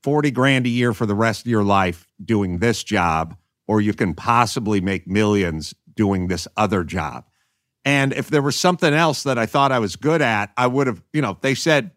40 0.09 0.31
grand 0.31 0.65
a 0.65 0.71
year 0.71 0.95
for 0.95 1.05
the 1.05 1.15
rest 1.15 1.43
of 1.43 1.51
your 1.51 1.63
life 1.63 2.07
doing 2.25 2.61
this 2.61 2.83
job, 2.83 3.37
or 3.67 3.83
you 3.83 3.93
can 3.93 4.15
possibly 4.15 4.81
make 4.81 5.07
millions 5.07 5.75
doing 5.95 6.29
this 6.29 6.49
other 6.57 6.83
job. 6.83 7.27
And 7.85 8.15
if 8.15 8.31
there 8.31 8.41
was 8.41 8.57
something 8.57 8.95
else 8.95 9.25
that 9.25 9.37
I 9.37 9.45
thought 9.45 9.71
I 9.71 9.81
was 9.81 9.97
good 9.97 10.23
at, 10.23 10.51
I 10.57 10.67
would 10.67 10.87
have, 10.87 11.03
you 11.13 11.21
know, 11.21 11.37
they 11.43 11.55
said, 11.55 11.91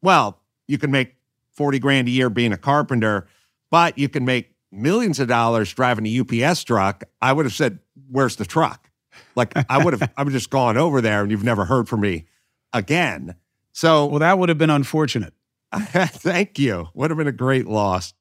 well, 0.00 0.40
you 0.66 0.78
can 0.78 0.90
make 0.90 1.16
40 1.56 1.78
grand 1.78 2.08
a 2.08 2.10
year 2.10 2.30
being 2.30 2.54
a 2.54 2.56
carpenter, 2.56 3.28
but 3.70 3.98
you 3.98 4.08
can 4.08 4.24
make 4.24 4.54
millions 4.72 5.20
of 5.20 5.28
dollars 5.28 5.70
driving 5.70 6.06
a 6.06 6.20
UPS 6.20 6.64
truck. 6.64 7.04
I 7.20 7.34
would 7.34 7.44
have 7.44 7.54
said, 7.54 7.80
where's 8.10 8.36
the 8.36 8.46
truck? 8.46 8.88
Like 9.36 9.52
I 9.68 9.84
would 9.84 9.92
have, 9.92 10.10
I 10.16 10.22
would 10.22 10.32
just 10.32 10.48
gone 10.48 10.78
over 10.78 11.02
there 11.02 11.20
and 11.20 11.30
you've 11.30 11.44
never 11.44 11.66
heard 11.66 11.86
from 11.86 12.00
me 12.00 12.28
again. 12.72 13.34
So, 13.74 14.06
well, 14.06 14.20
that 14.20 14.38
would 14.38 14.48
have 14.48 14.56
been 14.56 14.70
unfortunate. 14.70 15.34
Thank 15.74 16.58
you. 16.58 16.88
Would 16.94 17.10
have 17.10 17.18
been 17.18 17.26
a 17.26 17.32
great 17.32 17.66
loss. 17.66 18.14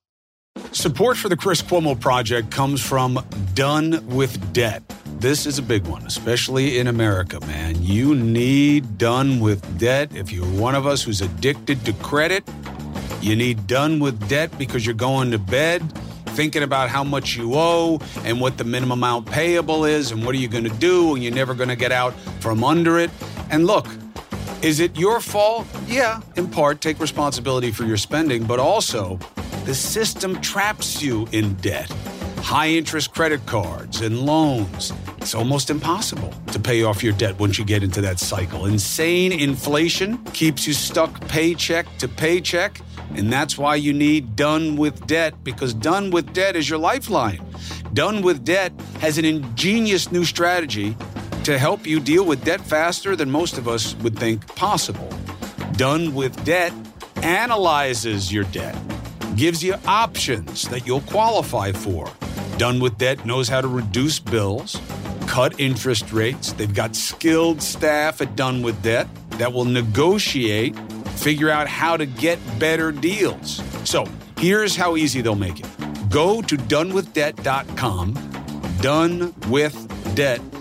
Support 0.71 1.17
for 1.17 1.29
the 1.29 1.37
Chris 1.37 1.61
Cuomo 1.61 1.99
Project 1.99 2.51
comes 2.51 2.81
from 2.81 3.23
Done 3.53 4.05
with 4.07 4.53
Debt. 4.53 4.83
This 5.19 5.45
is 5.45 5.57
a 5.57 5.61
big 5.61 5.85
one, 5.87 6.05
especially 6.05 6.77
in 6.77 6.87
America, 6.87 7.39
man. 7.41 7.81
You 7.81 8.15
need 8.15 8.97
Done 8.97 9.39
with 9.39 9.79
Debt. 9.79 10.15
If 10.15 10.31
you're 10.31 10.45
one 10.45 10.75
of 10.75 10.85
us 10.85 11.03
who's 11.03 11.21
addicted 11.21 11.83
to 11.85 11.93
credit, 11.93 12.43
you 13.21 13.35
need 13.35 13.65
Done 13.67 13.99
with 13.99 14.27
Debt 14.27 14.55
because 14.57 14.85
you're 14.85 14.95
going 14.95 15.31
to 15.31 15.39
bed 15.39 15.81
thinking 16.37 16.61
about 16.61 16.89
how 16.89 17.03
much 17.03 17.35
you 17.35 17.53
owe 17.55 17.99
and 18.23 18.39
what 18.39 18.59
the 18.59 18.63
minimum 18.63 18.99
amount 18.99 19.25
payable 19.25 19.85
is 19.85 20.11
and 20.11 20.23
what 20.23 20.35
are 20.35 20.37
you 20.37 20.47
going 20.47 20.63
to 20.63 20.77
do 20.77 21.15
and 21.15 21.23
you're 21.23 21.33
never 21.33 21.55
going 21.55 21.69
to 21.69 21.75
get 21.75 21.91
out 21.91 22.13
from 22.41 22.63
under 22.63 22.99
it. 22.99 23.09
And 23.49 23.65
look, 23.65 23.87
is 24.61 24.79
it 24.79 24.97
your 24.97 25.19
fault? 25.19 25.67
Yeah, 25.87 26.21
in 26.35 26.47
part, 26.47 26.81
take 26.81 26.99
responsibility 26.99 27.71
for 27.71 27.83
your 27.83 27.97
spending, 27.97 28.45
but 28.45 28.59
also 28.59 29.19
the 29.65 29.75
system 29.75 30.39
traps 30.41 31.01
you 31.01 31.27
in 31.31 31.53
debt. 31.55 31.89
High 32.39 32.69
interest 32.69 33.13
credit 33.13 33.45
cards 33.45 34.01
and 34.01 34.21
loans. 34.21 34.93
It's 35.17 35.35
almost 35.35 35.69
impossible 35.69 36.33
to 36.53 36.59
pay 36.59 36.83
off 36.83 37.03
your 37.03 37.13
debt 37.13 37.37
once 37.37 37.57
you 37.57 37.65
get 37.65 37.83
into 37.83 37.99
that 38.01 38.19
cycle. 38.19 38.65
Insane 38.65 39.33
inflation 39.33 40.17
keeps 40.25 40.65
you 40.65 40.73
stuck 40.73 41.19
paycheck 41.27 41.85
to 41.97 42.07
paycheck. 42.07 42.79
And 43.15 43.31
that's 43.31 43.57
why 43.57 43.75
you 43.75 43.93
need 43.93 44.35
Done 44.35 44.75
with 44.75 45.05
Debt, 45.07 45.43
because 45.43 45.73
Done 45.73 46.11
with 46.11 46.33
Debt 46.33 46.55
is 46.55 46.69
your 46.69 46.79
lifeline. 46.79 47.41
Done 47.93 48.21
with 48.21 48.45
Debt 48.45 48.73
has 48.99 49.17
an 49.17 49.25
ingenious 49.25 50.11
new 50.11 50.23
strategy 50.23 50.95
to 51.47 51.57
help 51.57 51.87
you 51.87 52.01
deal 52.01 52.25
with 52.25 52.43
debt 52.43 52.59
faster 52.59 53.15
than 53.15 53.31
most 53.31 53.57
of 53.57 53.69
us 53.69 53.95
would 54.03 54.19
think 54.19 54.45
possible. 54.57 55.07
Done 55.77 56.13
with 56.13 56.43
Debt 56.43 56.73
analyzes 57.23 58.33
your 58.33 58.43
debt, 58.45 58.77
gives 59.37 59.63
you 59.63 59.75
options 59.85 60.67
that 60.67 60.85
you'll 60.85 61.07
qualify 61.07 61.71
for. 61.71 62.11
Done 62.57 62.81
with 62.81 62.97
Debt 62.97 63.25
knows 63.25 63.47
how 63.47 63.61
to 63.61 63.69
reduce 63.69 64.19
bills, 64.19 64.81
cut 65.25 65.57
interest 65.57 66.11
rates. 66.11 66.51
They've 66.51 66.73
got 66.73 66.97
skilled 66.97 67.61
staff 67.61 68.19
at 68.19 68.35
Done 68.35 68.61
with 68.61 68.83
Debt 68.83 69.07
that 69.37 69.53
will 69.53 69.63
negotiate, 69.63 70.77
figure 71.11 71.49
out 71.49 71.69
how 71.69 71.95
to 71.95 72.05
get 72.05 72.39
better 72.59 72.91
deals. 72.91 73.63
So 73.85 74.05
here's 74.37 74.75
how 74.75 74.97
easy 74.97 75.21
they'll 75.21 75.35
make 75.35 75.61
it 75.61 76.09
go 76.09 76.41
to 76.41 76.57
donewithdebt.com, 76.57 78.15
donewithdebt.com 78.81 80.56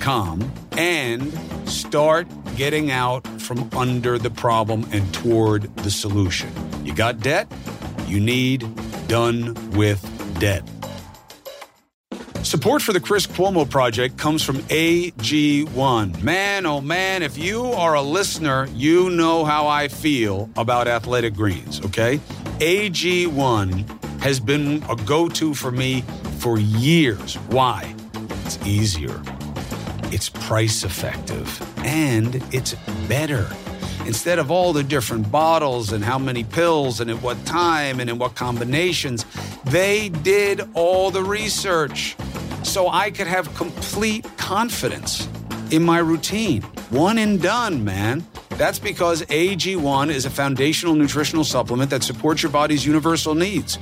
com 0.00 0.52
and 0.72 1.32
start 1.68 2.26
getting 2.56 2.90
out 2.90 3.26
from 3.40 3.68
under 3.76 4.18
the 4.18 4.30
problem 4.30 4.86
and 4.92 5.12
toward 5.14 5.74
the 5.78 5.90
solution. 5.90 6.50
You 6.84 6.94
got 6.94 7.20
debt? 7.20 7.50
You 8.06 8.20
need 8.20 8.68
done 9.08 9.54
with 9.72 10.00
debt. 10.38 10.62
Support 12.42 12.82
for 12.82 12.92
the 12.92 13.00
Chris 13.00 13.26
Cuomo 13.26 13.68
Project 13.68 14.18
comes 14.18 14.42
from 14.42 14.58
AG1. 14.68 16.22
Man, 16.22 16.66
oh 16.66 16.80
man, 16.80 17.22
if 17.22 17.38
you 17.38 17.64
are 17.64 17.94
a 17.94 18.02
listener, 18.02 18.68
you 18.74 19.08
know 19.08 19.44
how 19.44 19.66
I 19.66 19.88
feel 19.88 20.50
about 20.56 20.86
athletic 20.86 21.34
greens, 21.34 21.80
okay? 21.86 22.18
AG1 22.58 24.20
has 24.20 24.40
been 24.40 24.82
a 24.90 24.96
go 24.96 25.28
to 25.30 25.54
for 25.54 25.70
me 25.70 26.02
for 26.38 26.58
years. 26.58 27.36
Why? 27.48 27.94
It's 28.44 28.58
easier 28.66 29.22
it's 30.14 30.28
price 30.28 30.84
effective, 30.84 31.60
and 31.84 32.36
it's 32.54 32.74
better. 33.08 33.48
Instead 34.06 34.38
of 34.38 34.48
all 34.48 34.72
the 34.72 34.84
different 34.84 35.28
bottles 35.28 35.90
and 35.90 36.04
how 36.04 36.20
many 36.20 36.44
pills 36.44 37.00
and 37.00 37.10
at 37.10 37.20
what 37.20 37.44
time 37.44 37.98
and 37.98 38.08
in 38.08 38.16
what 38.16 38.36
combinations, 38.36 39.26
they 39.64 40.10
did 40.10 40.60
all 40.74 41.10
the 41.10 41.24
research 41.24 42.14
so 42.62 42.88
I 42.88 43.10
could 43.10 43.26
have 43.26 43.52
complete 43.56 44.24
confidence 44.36 45.28
in 45.72 45.82
my 45.82 45.98
routine. 45.98 46.62
One 46.90 47.18
and 47.18 47.42
done, 47.42 47.84
man. 47.84 48.24
That's 48.50 48.78
because 48.78 49.22
AG1 49.22 50.10
is 50.10 50.26
a 50.26 50.30
foundational 50.30 50.94
nutritional 50.94 51.42
supplement 51.42 51.90
that 51.90 52.04
supports 52.04 52.40
your 52.40 52.52
body's 52.52 52.86
universal 52.86 53.34
needs 53.34 53.78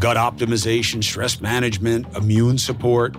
gut 0.00 0.16
optimization, 0.16 1.04
stress 1.04 1.40
management, 1.42 2.06
immune 2.16 2.56
support. 2.56 3.14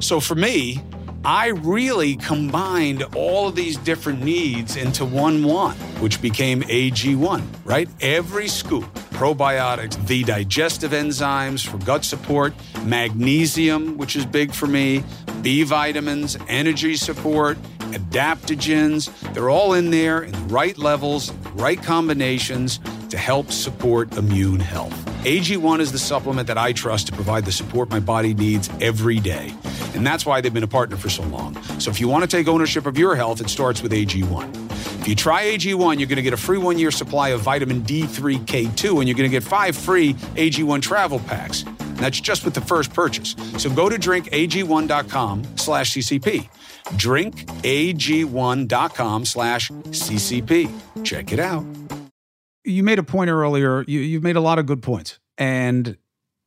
So 0.00 0.20
for 0.20 0.34
me, 0.34 0.82
I 1.24 1.48
really 1.48 2.16
combined 2.16 3.04
all 3.14 3.46
of 3.46 3.54
these 3.54 3.76
different 3.76 4.24
needs 4.24 4.74
into 4.76 5.04
one 5.04 5.44
one, 5.44 5.76
which 6.00 6.20
became 6.20 6.62
AG1, 6.62 7.44
right? 7.64 7.88
Every 8.00 8.48
scoop, 8.48 8.92
probiotics, 9.12 10.04
the 10.08 10.24
digestive 10.24 10.90
enzymes 10.90 11.64
for 11.64 11.78
gut 11.84 12.04
support, 12.04 12.54
magnesium, 12.84 13.98
which 13.98 14.16
is 14.16 14.26
big 14.26 14.52
for 14.52 14.66
me, 14.66 15.04
B 15.42 15.62
vitamins, 15.62 16.36
energy 16.48 16.96
support, 16.96 17.56
adaptogens. 17.92 19.08
They're 19.32 19.50
all 19.50 19.74
in 19.74 19.92
there 19.92 20.22
in 20.22 20.32
the 20.32 20.52
right 20.52 20.76
levels, 20.76 21.32
right 21.54 21.80
combinations 21.80 22.80
to 23.12 23.18
help 23.18 23.52
support 23.52 24.16
immune 24.16 24.58
health. 24.58 24.92
AG1 25.24 25.80
is 25.80 25.92
the 25.92 25.98
supplement 25.98 26.48
that 26.48 26.56
I 26.56 26.72
trust 26.72 27.08
to 27.08 27.12
provide 27.12 27.44
the 27.44 27.52
support 27.52 27.90
my 27.90 28.00
body 28.00 28.32
needs 28.32 28.70
every 28.80 29.20
day. 29.20 29.52
And 29.94 30.06
that's 30.06 30.24
why 30.24 30.40
they've 30.40 30.52
been 30.52 30.62
a 30.62 30.66
partner 30.66 30.96
for 30.96 31.10
so 31.10 31.22
long. 31.24 31.62
So 31.78 31.90
if 31.90 32.00
you 32.00 32.08
want 32.08 32.22
to 32.22 32.26
take 32.26 32.48
ownership 32.48 32.86
of 32.86 32.96
your 32.96 33.14
health, 33.14 33.42
it 33.42 33.50
starts 33.50 33.82
with 33.82 33.92
AG1. 33.92 34.70
If 35.02 35.08
you 35.08 35.14
try 35.14 35.44
AG1, 35.44 35.98
you're 35.98 36.08
going 36.08 36.16
to 36.16 36.22
get 36.22 36.32
a 36.32 36.38
free 36.38 36.56
one 36.56 36.78
year 36.78 36.90
supply 36.90 37.28
of 37.28 37.42
vitamin 37.42 37.82
D3K2, 37.82 39.00
and 39.00 39.06
you're 39.06 39.16
going 39.16 39.28
to 39.28 39.28
get 39.28 39.42
five 39.42 39.76
free 39.76 40.14
AG1 40.14 40.80
travel 40.80 41.18
packs. 41.18 41.64
And 41.64 41.98
that's 41.98 42.18
just 42.18 42.46
with 42.46 42.54
the 42.54 42.62
first 42.62 42.94
purchase. 42.94 43.36
So 43.58 43.68
go 43.68 43.90
to 43.90 43.96
drinkag1.com 43.96 45.58
slash 45.58 45.92
CCP. 45.92 46.48
Drinkag1.com 46.96 49.24
slash 49.26 49.70
CCP. 49.70 51.04
Check 51.04 51.32
it 51.32 51.38
out. 51.38 51.66
You 52.64 52.82
made 52.82 52.98
a 52.98 53.02
point 53.02 53.30
earlier. 53.30 53.84
You, 53.86 54.00
you've 54.00 54.22
made 54.22 54.36
a 54.36 54.40
lot 54.40 54.58
of 54.58 54.66
good 54.66 54.82
points. 54.82 55.18
And 55.38 55.96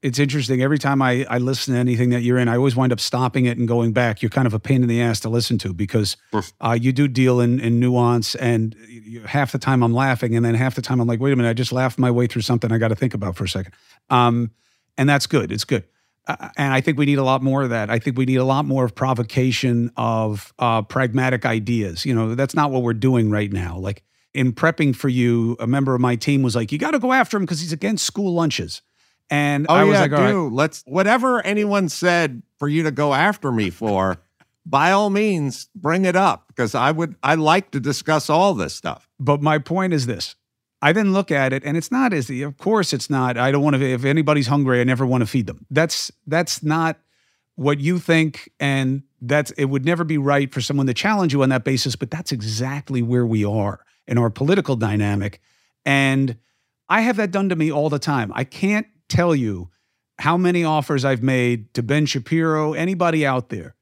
it's 0.01 0.19
interesting. 0.19 0.61
Every 0.61 0.77
time 0.77 1.01
I, 1.01 1.25
I 1.27 1.39
listen 1.39 1.73
to 1.73 1.79
anything 1.79 2.11
that 2.11 2.21
you're 2.21 2.37
in, 2.37 2.47
I 2.47 2.57
always 2.57 2.75
wind 2.75 2.93
up 2.93 2.99
stopping 2.99 3.45
it 3.45 3.57
and 3.57 3.67
going 3.67 3.91
back. 3.91 4.21
You're 4.21 4.29
kind 4.29 4.45
of 4.45 4.53
a 4.53 4.59
pain 4.59 4.83
in 4.83 4.87
the 4.87 5.01
ass 5.01 5.19
to 5.21 5.29
listen 5.29 5.57
to 5.59 5.73
because 5.73 6.15
uh, 6.61 6.77
you 6.79 6.91
do 6.91 7.07
deal 7.07 7.39
in, 7.39 7.59
in 7.59 7.79
nuance. 7.79 8.35
And 8.35 8.75
you, 8.87 9.21
half 9.21 9.51
the 9.51 9.57
time 9.57 9.81
I'm 9.81 9.93
laughing, 9.93 10.35
and 10.35 10.45
then 10.45 10.53
half 10.53 10.75
the 10.75 10.81
time 10.83 11.01
I'm 11.01 11.07
like, 11.07 11.19
wait 11.19 11.33
a 11.33 11.35
minute, 11.35 11.49
I 11.49 11.53
just 11.53 11.71
laughed 11.71 11.97
my 11.97 12.11
way 12.11 12.27
through 12.27 12.43
something 12.43 12.71
I 12.71 12.77
got 12.77 12.89
to 12.89 12.95
think 12.95 13.15
about 13.15 13.35
for 13.35 13.45
a 13.45 13.49
second. 13.49 13.73
Um, 14.11 14.51
and 14.95 15.09
that's 15.09 15.25
good. 15.25 15.51
It's 15.51 15.63
good. 15.63 15.85
Uh, 16.27 16.49
and 16.55 16.73
I 16.73 16.81
think 16.81 16.97
we 16.97 17.05
need 17.05 17.17
a 17.17 17.23
lot 17.23 17.41
more 17.41 17.63
of 17.63 17.71
that. 17.71 17.89
I 17.89 17.99
think 17.99 18.17
we 18.17 18.25
need 18.25 18.37
a 18.37 18.45
lot 18.45 18.65
more 18.65 18.85
of 18.85 18.93
provocation 18.93 19.91
of 19.97 20.53
uh, 20.59 20.83
pragmatic 20.83 21.45
ideas. 21.45 22.05
You 22.05 22.13
know, 22.13 22.35
that's 22.35 22.55
not 22.55 22.71
what 22.71 22.83
we're 22.83 22.93
doing 22.93 23.31
right 23.31 23.51
now. 23.51 23.77
Like 23.77 24.03
in 24.35 24.51
prepping 24.51 24.95
for 24.95 25.09
you, 25.09 25.55
a 25.59 25.65
member 25.65 25.95
of 25.95 26.01
my 26.01 26.15
team 26.15 26.43
was 26.43 26.55
like, 26.55 26.71
"You 26.71 26.77
got 26.77 26.91
to 26.91 26.99
go 26.99 27.13
after 27.13 27.37
him 27.37 27.43
because 27.43 27.61
he's 27.61 27.73
against 27.73 28.05
school 28.05 28.33
lunches." 28.33 28.81
And 29.29 29.65
oh, 29.69 29.73
I 29.73 29.83
was 29.85 29.93
yeah, 29.93 30.01
like, 30.01 30.11
"All 30.11 30.27
do. 30.27 30.43
right." 30.43 30.53
Let's 30.53 30.83
whatever 30.85 31.43
anyone 31.45 31.89
said 31.89 32.43
for 32.59 32.67
you 32.67 32.83
to 32.83 32.91
go 32.91 33.13
after 33.13 33.51
me 33.51 33.69
for, 33.69 34.17
by 34.65 34.91
all 34.91 35.09
means, 35.09 35.69
bring 35.73 36.05
it 36.05 36.15
up 36.15 36.47
because 36.49 36.75
I 36.75 36.91
would 36.91 37.15
I 37.23 37.35
like 37.35 37.71
to 37.71 37.79
discuss 37.79 38.29
all 38.29 38.53
this 38.53 38.75
stuff. 38.75 39.07
But 39.19 39.41
my 39.41 39.57
point 39.57 39.93
is 39.93 40.05
this. 40.05 40.35
I 40.81 40.91
then 40.91 41.13
look 41.13 41.31
at 41.31 41.53
it 41.53 41.63
and 41.65 41.77
it's 41.77 41.91
not 41.91 42.13
as 42.13 42.29
of 42.29 42.57
course 42.57 42.93
it's 42.93 43.09
not. 43.09 43.37
I 43.37 43.51
don't 43.51 43.63
want 43.63 43.77
to 43.77 43.83
if 43.83 44.03
anybody's 44.03 44.47
hungry, 44.47 44.81
I 44.81 44.83
never 44.83 45.05
want 45.05 45.21
to 45.21 45.27
feed 45.27 45.47
them. 45.47 45.65
That's 45.71 46.11
that's 46.27 46.61
not 46.61 46.99
what 47.55 47.79
you 47.79 47.99
think 47.99 48.51
and 48.59 49.01
that's 49.21 49.51
it 49.51 49.65
would 49.65 49.85
never 49.85 50.03
be 50.03 50.17
right 50.17 50.53
for 50.53 50.59
someone 50.59 50.87
to 50.87 50.93
challenge 50.93 51.33
you 51.33 51.41
on 51.41 51.49
that 51.49 51.63
basis, 51.63 51.95
but 51.95 52.11
that's 52.11 52.33
exactly 52.33 53.01
where 53.01 53.25
we 53.25 53.45
are 53.45 53.79
in 54.07 54.17
our 54.17 54.29
political 54.29 54.75
dynamic. 54.75 55.39
And 55.85 56.37
I 56.89 57.01
have 57.01 57.17
that 57.17 57.31
done 57.31 57.49
to 57.49 57.55
me 57.55 57.71
all 57.71 57.89
the 57.89 57.99
time. 57.99 58.31
I 58.35 58.43
can't 58.43 58.87
tell 59.09 59.35
you 59.35 59.69
how 60.19 60.37
many 60.37 60.63
offers 60.63 61.03
I've 61.03 61.23
made 61.23 61.73
to 61.73 61.83
Ben 61.83 62.05
Shapiro, 62.05 62.73
anybody 62.73 63.25
out 63.25 63.49
there. 63.49 63.75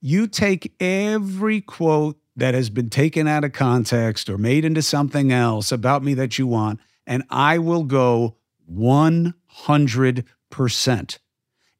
You 0.00 0.26
take 0.26 0.74
every 0.80 1.60
quote 1.60 2.18
that 2.36 2.54
has 2.54 2.70
been 2.70 2.90
taken 2.90 3.28
out 3.28 3.44
of 3.44 3.52
context 3.52 4.30
or 4.30 4.38
made 4.38 4.64
into 4.64 4.82
something 4.82 5.32
else 5.32 5.72
about 5.72 6.02
me 6.02 6.14
that 6.14 6.38
you 6.38 6.46
want, 6.46 6.80
and 7.06 7.22
I 7.28 7.58
will 7.58 7.84
go 7.84 8.36
100% 8.72 11.18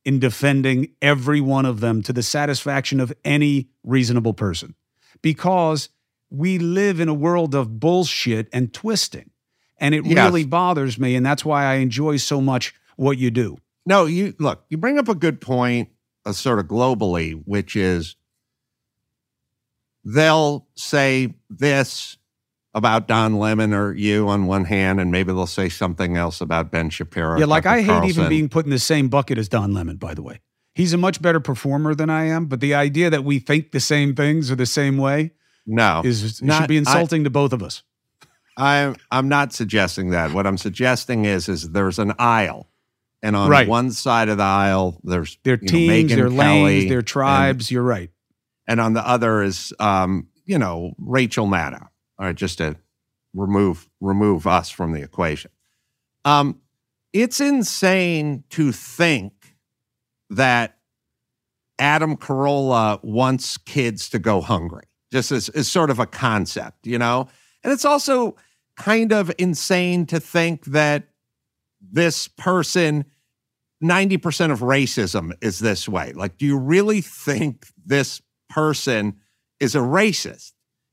in 0.05 0.19
defending 0.19 0.89
every 1.01 1.41
one 1.41 1.65
of 1.67 1.81
them 1.81 2.03
to 2.03 2.13
the 2.13 2.23
satisfaction 2.23 3.01
of 3.01 3.13
any 3.25 3.71
reasonable 3.85 4.35
person. 4.35 4.75
Because 5.23 5.89
we 6.31 6.59
live 6.59 7.01
in 7.01 7.09
a 7.09 7.15
world 7.15 7.55
of 7.55 7.81
bullshit 7.81 8.49
and 8.53 8.73
twisting. 8.73 9.31
And 9.79 9.95
it 9.95 10.05
Yes. 10.05 10.25
really 10.25 10.45
bothers 10.45 10.99
me. 10.99 11.17
And 11.17 11.25
that's 11.25 11.45
why 11.45 11.65
I 11.65 11.75
enjoy 11.77 12.19
so 12.19 12.41
much 12.41 12.75
what 12.97 13.19
you 13.19 13.31
do. 13.31 13.59
No, 13.87 14.07
you 14.07 14.35
look, 14.39 14.65
you 14.69 14.77
bring 14.77 14.99
up 14.99 15.09
a 15.09 15.15
good 15.15 15.41
point, 15.41 15.89
uh, 16.25 16.33
sort 16.33 16.59
of 16.59 16.67
globally, 16.67 17.43
which 17.47 17.75
is 17.75 18.15
they'll 20.05 20.67
say 20.75 21.35
this 21.49 22.17
about 22.75 23.09
Don 23.09 23.39
Lemon 23.39 23.75
or 23.75 23.93
you 23.95 24.29
on 24.29 24.47
one 24.47 24.65
hand, 24.65 25.01
and 25.01 25.11
maybe 25.11 25.33
they'll 25.33 25.47
say 25.47 25.69
something 25.69 26.17
else 26.17 26.41
about 26.41 26.71
Ben 26.71 26.89
Shapiro. 26.91 27.39
Yeah, 27.39 27.47
like 27.47 27.65
Tucker 27.65 27.77
I 27.77 27.83
hate 27.83 28.09
even 28.09 28.29
being 28.29 28.49
put 28.49 28.65
in 28.65 28.71
the 28.71 28.79
same 28.79 29.09
bucket 29.09 29.39
as 29.39 29.49
Don 29.49 29.73
Lemon, 29.75 29.97
by 29.97 30.15
the 30.15 30.23
way. 30.23 30.41
He's 30.75 30.93
a 30.93 30.97
much 30.99 31.21
better 31.21 31.41
performer 31.41 31.95
than 31.95 32.11
I 32.11 32.27
am, 32.27 32.47
but 32.47 32.61
the 32.61 32.75
idea 32.75 33.11
that 33.11 33.25
we 33.25 33.41
think 33.41 33.73
the 33.73 33.81
same 33.81 34.15
things 34.15 34.51
or 34.51 34.55
the 34.55 34.67
same 34.67 34.99
way 34.99 35.33
no. 35.67 36.03
is 36.05 36.43
Not- 36.43 36.63
should 36.63 36.69
be 36.69 36.77
I- 36.77 36.81
insulting 36.81 37.25
to 37.25 37.31
both 37.31 37.53
of 37.53 37.63
us. 37.63 37.83
I'm 38.57 38.97
I'm 39.11 39.29
not 39.29 39.53
suggesting 39.53 40.11
that. 40.11 40.33
What 40.33 40.47
I'm 40.47 40.59
suggesting 40.59 41.25
is 41.25 41.49
is 41.49 41.71
there's 41.71 41.99
an 41.99 42.13
aisle, 42.19 42.69
and 43.23 43.35
on 43.37 43.49
Right. 43.49 43.67
one 43.69 43.91
side 43.93 44.29
of 44.29 44.37
the 44.39 44.43
aisle 44.45 45.01
there's 45.05 45.39
Their 45.45 45.57
know, 45.57 45.67
teams, 45.69 46.15
their 46.15 46.29
Kelly, 46.29 46.37
lanes, 46.37 46.89
their 46.91 46.99
and- 46.99 47.07
tribes. 47.07 47.71
You're 47.71 47.83
right. 47.83 48.11
and 48.69 48.81
on 48.81 48.93
the 48.93 49.07
other 49.07 49.43
is 49.43 49.73
um, 49.81 50.29
you 50.45 50.59
know 50.59 50.93
Rachel 50.99 51.47
Maddow. 51.47 51.83
All 52.19 52.27
right, 52.27 52.35
just 52.37 52.59
to 52.59 52.77
remove 53.35 53.89
remove 54.01 54.47
us 54.47 54.69
from 54.69 54.93
the 54.93 55.01
equation. 55.03 55.51
Um, 56.27 56.61
it's 57.15 57.41
insane 57.41 58.45
to 58.51 58.73
think 58.73 59.33
that 60.29 60.77
Adam 61.79 62.17
Carolla 62.17 63.03
wants 63.03 63.57
kids 63.57 64.11
to 64.11 64.19
go 64.19 64.41
hungry. 64.43 64.85
Just 65.13 65.33
as, 65.33 65.49
as 65.51 65.69
sort 65.69 65.91
of 65.91 65.99
a 65.99 66.07
concept, 66.07 66.87
you 66.87 66.99
know? 66.99 67.29
And 67.65 67.73
it's 67.73 67.85
also 67.85 68.37
kind 68.77 69.13
of 69.13 69.33
insane 69.39 70.07
to 70.07 70.21
think 70.21 70.65
that 70.67 71.09
this 71.81 72.29
person 72.29 73.05
90% 73.83 74.53
of 74.53 74.61
racism 74.61 75.33
is 75.41 75.59
this 75.59 75.89
way. 75.89 76.13
Like, 76.13 76.37
do 76.37 76.47
you 76.47 76.59
really 76.59 77.01
think 77.01 77.67
this 77.85 78.21
person 78.49 79.17
is 79.59 79.75
a 79.75 79.79
racist? 79.79 80.53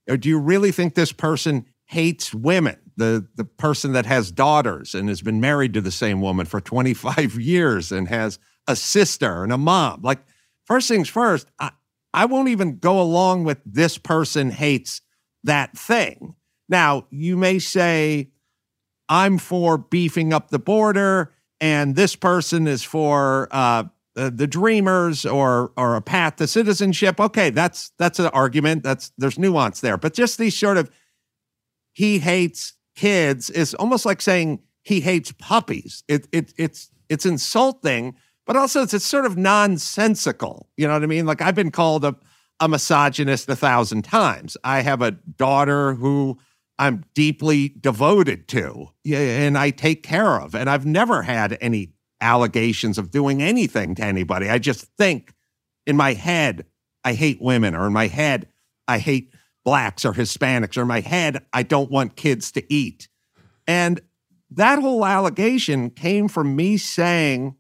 Or 0.10 0.16
do 0.16 0.30
you 0.30 0.40
really 0.40 0.72
think 0.72 0.96
this 0.96 1.12
person 1.12 1.66
hates 1.86 2.34
women? 2.34 2.78
The, 2.96 3.28
the 3.36 3.44
person 3.44 3.92
that 3.94 4.06
has 4.06 4.32
daughters 4.32 4.96
and 4.96 5.10
has 5.10 5.22
been 5.22 5.40
married 5.40 5.74
to 5.74 5.82
the 5.82 5.92
same 5.92 6.22
woman 6.22 6.46
for 6.46 6.60
25 6.60 7.36
years 7.40 7.92
and 7.92 8.08
has 8.08 8.40
a 8.68 8.76
sister 8.76 9.44
and 9.44 9.52
a 9.52 9.58
mom. 9.58 10.02
Like, 10.02 10.20
first 10.66 10.88
things 10.88 11.10
first, 11.10 11.48
I, 11.60 11.72
I 12.14 12.26
won't 12.26 12.50
even 12.50 12.78
go 12.78 13.02
along 13.02 13.44
with 13.44 13.60
this 13.66 13.98
person 13.98 14.52
hates 14.52 15.02
that 15.44 15.78
thing. 15.78 16.36
Now, 16.70 17.08
you 17.10 17.38
may 17.38 17.60
say, 17.60 18.32
I'm 19.10 19.38
for 19.38 19.78
beefing 19.78 20.34
up 20.34 20.50
the 20.50 20.60
border, 20.60 21.34
and 21.62 21.96
this 21.96 22.16
person 22.16 22.68
is 22.68 22.84
for 22.84 23.48
uh, 23.52 23.86
the 24.16 24.48
dreamers 24.48 25.26
or 25.26 25.72
or 25.78 25.96
a 25.96 26.02
path 26.02 26.38
to 26.38 26.48
citizenship. 26.48 27.20
Okay, 27.20 27.52
that's 27.52 27.92
that's 27.98 28.20
an 28.20 28.28
argument. 28.28 28.84
That's 28.84 29.12
there's 29.18 29.40
nuance 29.40 29.82
there, 29.82 29.98
but 29.98 30.14
just 30.14 30.38
these 30.38 30.58
sort 30.58 30.78
of 30.78 30.90
he 31.94 32.20
hates 32.20 32.74
kids 32.96 33.50
is 33.50 33.74
almost 33.76 34.06
like 34.06 34.22
saying 34.22 34.60
he 34.84 35.02
hates 35.02 35.32
puppies. 35.34 36.04
It 36.08 36.28
it 36.32 36.54
it's 36.58 36.90
it's 37.10 37.26
insulting, 37.26 38.16
but 38.48 38.56
also 38.56 38.82
it's, 38.82 38.94
it's 38.94 39.06
sort 39.06 39.26
of 39.26 39.38
nonsensical. 39.38 40.68
You 40.78 40.88
know 40.88 40.94
what 40.94 41.04
I 41.04 41.08
mean? 41.08 41.26
Like 41.28 41.42
I've 41.42 41.56
been 41.56 41.72
called 41.72 42.04
a 42.04 42.16
a 42.60 42.68
misogynist 42.68 43.48
a 43.50 43.56
thousand 43.56 44.04
times. 44.04 44.58
I 44.64 44.82
have 44.82 45.02
a 45.02 45.12
daughter 45.12 45.94
who 45.94 46.40
I'm 46.80 47.04
deeply 47.14 47.70
devoted 47.80 48.48
to 48.50 48.90
and 49.06 49.58
I 49.58 49.70
take 49.72 50.04
care 50.04 50.40
of. 50.40 50.56
And 50.56 50.70
I've 50.70 50.86
never 50.86 51.22
had 51.22 51.58
any 51.62 51.94
allegations 52.22 52.98
of 52.98 53.12
doing 53.12 53.42
anything 53.42 53.96
to 53.96 54.04
anybody. 54.04 54.50
I 54.50 54.58
just 54.58 54.86
think 54.98 55.34
in 55.86 55.96
my 55.96 56.14
head, 56.14 56.66
I 57.04 57.14
hate 57.14 57.42
women, 57.42 57.76
or 57.76 57.88
in 57.88 57.94
my 57.94 58.08
head, 58.08 58.48
I 58.88 58.98
hate 59.00 59.34
blacks 59.64 60.04
or 60.04 60.14
Hispanics, 60.14 60.78
or 60.78 60.82
in 60.82 60.88
my 60.88 61.02
head, 61.02 61.46
I 61.54 61.64
don't 61.64 61.92
want 61.92 62.16
kids 62.16 62.52
to 62.54 62.74
eat. 62.74 63.08
And 63.68 64.02
that 64.50 64.80
whole 64.80 65.06
allegation 65.06 65.90
came 65.90 66.28
from 66.28 66.56
me 66.56 66.78
saying, 66.78 67.56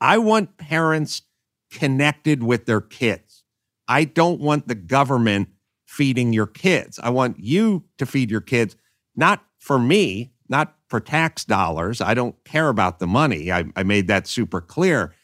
I 0.00 0.18
want 0.18 0.56
parents 0.58 1.22
connected 1.70 2.42
with 2.42 2.66
their 2.66 2.80
kids. 2.80 3.44
I 3.88 4.04
don't 4.04 4.40
want 4.40 4.68
the 4.68 4.74
government 4.74 5.48
feeding 5.86 6.32
your 6.32 6.46
kids. 6.46 6.98
I 7.02 7.10
want 7.10 7.38
you 7.38 7.84
to 7.98 8.06
feed 8.06 8.30
your 8.30 8.40
kids, 8.40 8.76
not 9.14 9.44
for 9.58 9.78
me, 9.78 10.32
not 10.48 10.76
for 10.88 11.00
tax 11.00 11.44
dollars. 11.44 12.00
I 12.00 12.14
don't 12.14 12.36
care 12.44 12.68
about 12.68 12.98
the 12.98 13.06
money. 13.06 13.50
I, 13.50 13.64
I 13.74 13.82
made 13.82 14.08
that 14.08 14.26
super 14.26 14.60
clear. 14.60 15.14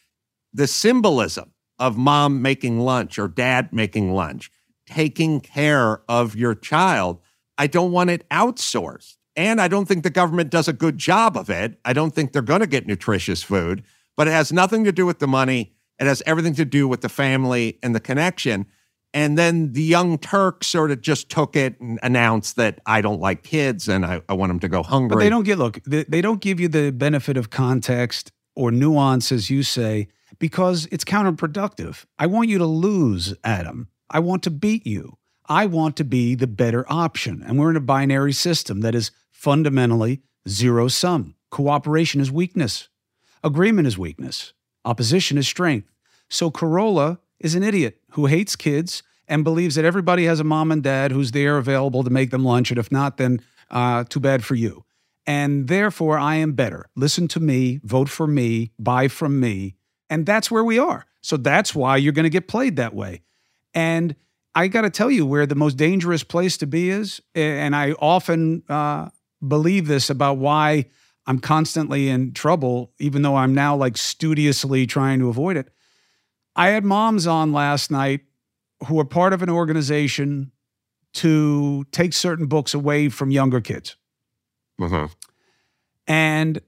The 0.53 0.67
symbolism 0.67 1.53
of 1.79 1.97
mom 1.97 2.43
making 2.43 2.81
lunch 2.81 3.19
or 3.19 3.29
dad 3.29 3.73
making 3.73 4.13
lunch, 4.13 4.51
taking 4.87 5.41
care 5.41 6.03
of 6.09 6.37
your 6.37 6.55
child, 6.55 7.21
I 7.59 7.67
don't 7.67 7.93
want 7.93 8.11
it 8.11 8.29
outsourced. 8.31 9.17
And 9.35 9.61
I 9.61 9.69
don't 9.69 9.87
think 9.87 10.03
the 10.03 10.11
government 10.11 10.51
does 10.51 10.69
a 10.69 10.73
good 10.73 10.99
job 10.99 11.37
of 11.37 11.49
it. 11.49 11.79
I 11.85 11.93
don't 11.93 12.15
think 12.15 12.33
they're 12.33 12.43
going 12.43 12.61
to 12.61 12.67
get 12.67 12.87
nutritious 12.87 13.43
food, 13.43 13.83
but 14.17 14.29
it 14.29 14.33
has 14.33 14.53
nothing 14.53 14.85
to 14.85 14.93
do 14.93 15.07
with 15.07 15.19
the 15.19 15.27
money. 15.27 15.73
It 15.99 16.07
has 16.07 16.23
everything 16.27 16.55
to 16.55 16.65
do 16.65 16.89
with 16.89 17.01
the 17.01 17.09
family 17.09 17.79
and 17.83 17.95
the 17.95 18.01
connection. 18.01 18.67
And 19.15 19.37
then 19.37 19.73
the 19.73 19.83
young 19.83 20.19
Turk 20.19 20.65
sort 20.65 20.91
of 20.91 21.03
just 21.03 21.29
took 21.29 21.55
it 21.55 21.79
and 21.81 21.99
announced 22.03 22.57
that 22.57 22.81
I 22.87 23.03
don't 23.03 23.21
like 23.21 23.43
kids 23.43 23.89
and 23.89 24.07
I, 24.07 24.23
I 24.29 24.33
want 24.33 24.51
them 24.51 24.61
to 24.61 24.69
go 24.69 24.83
hungry. 24.83 25.17
But 25.17 25.21
they 25.21 25.29
don't 25.29 25.45
get, 25.45 25.59
look, 25.59 25.83
they, 25.85 26.05
they 26.05 26.23
don't 26.23 26.41
give 26.41 26.59
you 26.59 26.69
the 26.69 26.91
benefit 26.91 27.37
of 27.37 27.51
context 27.51 28.33
or 28.57 28.71
nuance, 28.71 29.31
as 29.31 29.51
you 29.51 29.63
say, 29.63 30.09
because 30.39 30.89
it's 30.91 31.05
counterproductive. 31.05 32.05
I 32.19 32.27
want 32.27 32.49
you 32.49 32.59
to 32.59 32.67
lose, 32.67 33.35
Adam. 33.45 33.89
I 34.11 34.19
want 34.19 34.43
to 34.45 34.51
beat 34.51 34.87
you. 34.87 35.19
I 35.47 35.67
want 35.67 35.97
to 35.97 36.05
be 36.05 36.35
the 36.35 36.47
better 36.47 36.87
option. 36.89 37.43
And 37.47 37.59
we're 37.59 37.71
in 37.71 37.77
a 37.77 37.81
binary 37.81 38.33
system 38.33 38.81
that 38.81 38.95
is 38.95 39.11
fundamentally 39.31 40.23
zero 40.49 40.89
sum. 40.89 41.35
Cooperation 41.51 42.21
is 42.21 42.31
weakness, 42.31 42.89
agreement 43.43 43.87
is 43.87 43.99
weakness, 43.99 44.53
opposition 44.85 45.39
is 45.39 45.47
strength. 45.47 45.89
So 46.29 46.51
Carolla 46.51 47.19
is 47.39 47.55
an 47.55 47.63
idiot 47.63 48.01
who 48.13 48.27
hates 48.27 48.57
kids 48.57 49.03
and 49.29 49.45
believes 49.45 49.75
that 49.75 49.85
everybody 49.85 50.25
has 50.25 50.41
a 50.41 50.45
mom 50.45 50.73
and 50.73 50.83
dad 50.83 51.13
who's 51.13 51.33
there 51.33 51.59
available 51.59 52.05
to 52.05 52.11
make 52.11 52.31
them 52.31 52.45
lunch. 52.45 52.71
And 52.71 52.79
if 52.79 52.91
not, 52.91 53.17
then 53.17 53.41
uh, 53.71 54.05
too 54.05 54.21
bad 54.21 54.45
for 54.45 54.55
you. 54.55 54.85
And 55.27 55.69
therefore, 55.69 56.19
I 56.19 56.37
am 56.37 56.53
better. 56.53 56.87
Listen 56.97 57.29
to 57.29 57.41
me, 57.41 57.81
vote 57.85 58.09
for 58.09 58.27
me, 58.27 58.73
buy 58.79 59.09
from 59.09 59.39
me. 59.39 59.77
And 60.11 60.27
that's 60.27 60.51
where 60.51 60.65
we 60.65 60.79
are. 60.79 61.07
So 61.21 61.37
that's 61.37 61.75
why 61.75 61.97
you're 61.97 62.13
going 62.13 62.25
to 62.25 62.31
get 62.31 62.49
played 62.49 62.77
that 62.77 62.95
way. 62.95 63.23
And 63.73 64.17
I 64.55 64.69
got 64.69 64.83
to 64.83 64.91
tell 64.91 65.11
you 65.11 65.25
where 65.25 65.47
the 65.47 65.55
most 65.55 65.77
dangerous 65.77 66.25
place 66.25 66.57
to 66.59 66.67
be 66.67 66.91
is. 66.91 67.23
And 67.35 67.75
I 67.75 67.93
often 67.93 68.65
uh, 68.69 69.11
believe 69.47 69.87
this 69.87 70.11
about 70.11 70.39
why 70.39 70.87
I'm 71.27 71.39
constantly 71.39 72.09
in 72.09 72.33
trouble, 72.33 72.93
even 72.99 73.23
though 73.23 73.37
I'm 73.37 73.55
now 73.55 73.77
like 73.77 73.97
studiously 73.97 74.87
trying 74.87 75.21
to 75.21 75.29
avoid 75.29 75.57
it. 75.57 75.69
I 76.57 76.69
had 76.69 76.85
moms 76.85 77.27
on 77.27 77.53
last 77.53 77.91
night 77.91 78.21
who 78.87 78.99
are 78.99 79.05
part 79.05 79.33
of 79.33 79.43
an 79.43 79.51
organization 79.51 80.53
to 81.15 81.85
take 81.93 82.13
certain 82.13 82.47
books 82.47 82.75
away 82.75 83.09
from 83.09 83.31
younger 83.31 83.61
kids. 83.61 83.97
Uh-huh. 84.81 85.09
And 86.07 86.61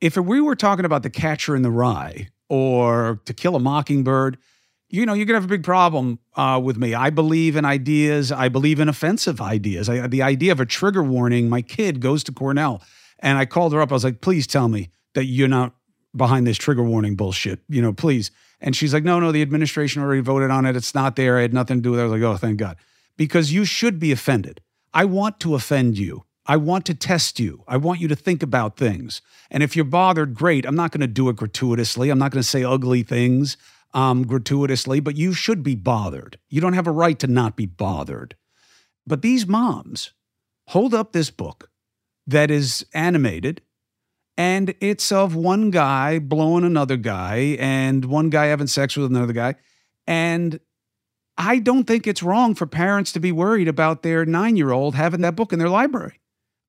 if 0.00 0.16
we 0.16 0.40
were 0.40 0.56
talking 0.56 0.84
about 0.84 1.02
The 1.02 1.10
Catcher 1.10 1.54
in 1.54 1.62
the 1.62 1.70
Rye 1.70 2.28
or 2.48 3.20
To 3.26 3.34
Kill 3.34 3.56
a 3.56 3.60
Mockingbird, 3.60 4.38
you 4.88 5.06
know, 5.06 5.14
you're 5.14 5.26
going 5.26 5.34
to 5.34 5.40
have 5.40 5.44
a 5.44 5.48
big 5.48 5.64
problem 5.64 6.18
uh, 6.36 6.60
with 6.62 6.76
me. 6.76 6.94
I 6.94 7.10
believe 7.10 7.56
in 7.56 7.64
ideas. 7.64 8.30
I 8.30 8.48
believe 8.48 8.78
in 8.78 8.88
offensive 8.88 9.40
ideas. 9.40 9.88
I, 9.88 10.06
the 10.06 10.22
idea 10.22 10.52
of 10.52 10.60
a 10.60 10.66
trigger 10.66 11.02
warning. 11.02 11.48
My 11.48 11.62
kid 11.62 12.00
goes 12.00 12.22
to 12.24 12.32
Cornell, 12.32 12.82
and 13.22 13.38
I 13.38 13.46
called 13.46 13.72
her 13.72 13.80
up. 13.80 13.90
I 13.90 13.94
was 13.94 14.04
like, 14.04 14.20
"Please 14.20 14.46
tell 14.46 14.68
me 14.68 14.90
that 15.14 15.24
you're 15.24 15.48
not 15.48 15.74
behind 16.14 16.46
this 16.46 16.58
trigger 16.58 16.82
warning 16.82 17.16
bullshit. 17.16 17.60
You 17.68 17.80
know, 17.80 17.92
please." 17.92 18.30
And 18.60 18.76
she's 18.76 18.92
like, 18.92 19.04
"No, 19.04 19.18
no, 19.18 19.32
the 19.32 19.42
administration 19.42 20.02
already 20.02 20.20
voted 20.20 20.50
on 20.50 20.66
it. 20.66 20.76
It's 20.76 20.94
not 20.94 21.16
there. 21.16 21.38
I 21.38 21.42
had 21.42 21.54
nothing 21.54 21.78
to 21.78 21.82
do 21.82 21.90
with 21.92 22.00
it." 22.00 22.02
I 22.02 22.06
was 22.06 22.12
like, 22.12 22.22
"Oh, 22.22 22.36
thank 22.36 22.58
God," 22.58 22.76
because 23.16 23.52
you 23.52 23.64
should 23.64 23.98
be 23.98 24.12
offended. 24.12 24.60
I 24.92 25.06
want 25.06 25.40
to 25.40 25.54
offend 25.54 25.96
you. 25.96 26.24
I 26.44 26.56
want 26.56 26.84
to 26.86 26.94
test 26.94 27.38
you. 27.38 27.62
I 27.68 27.76
want 27.76 28.00
you 28.00 28.08
to 28.08 28.16
think 28.16 28.42
about 28.42 28.76
things. 28.76 29.22
And 29.50 29.62
if 29.62 29.76
you're 29.76 29.84
bothered, 29.84 30.34
great. 30.34 30.66
I'm 30.66 30.74
not 30.74 30.90
going 30.90 31.00
to 31.00 31.06
do 31.06 31.28
it 31.28 31.36
gratuitously. 31.36 32.10
I'm 32.10 32.18
not 32.18 32.32
going 32.32 32.42
to 32.42 32.48
say 32.48 32.64
ugly 32.64 33.04
things 33.04 33.56
um, 33.94 34.26
gratuitously, 34.26 35.00
but 35.00 35.16
you 35.16 35.34
should 35.34 35.62
be 35.62 35.76
bothered. 35.76 36.38
You 36.48 36.60
don't 36.60 36.72
have 36.72 36.86
a 36.86 36.92
right 36.92 37.18
to 37.20 37.26
not 37.26 37.56
be 37.56 37.66
bothered. 37.66 38.34
But 39.06 39.22
these 39.22 39.46
moms 39.46 40.12
hold 40.68 40.94
up 40.94 41.12
this 41.12 41.30
book 41.30 41.70
that 42.26 42.50
is 42.50 42.86
animated 42.94 43.62
and 44.36 44.74
it's 44.80 45.12
of 45.12 45.34
one 45.34 45.70
guy 45.70 46.18
blowing 46.18 46.64
another 46.64 46.96
guy 46.96 47.56
and 47.58 48.04
one 48.04 48.30
guy 48.30 48.46
having 48.46 48.66
sex 48.66 48.96
with 48.96 49.10
another 49.10 49.32
guy. 49.32 49.56
And 50.06 50.58
I 51.36 51.58
don't 51.58 51.84
think 51.84 52.06
it's 52.06 52.22
wrong 52.22 52.54
for 52.54 52.66
parents 52.66 53.12
to 53.12 53.20
be 53.20 53.32
worried 53.32 53.68
about 53.68 54.02
their 54.02 54.24
nine 54.24 54.56
year 54.56 54.72
old 54.72 54.94
having 54.94 55.20
that 55.20 55.36
book 55.36 55.52
in 55.52 55.58
their 55.58 55.68
library. 55.68 56.20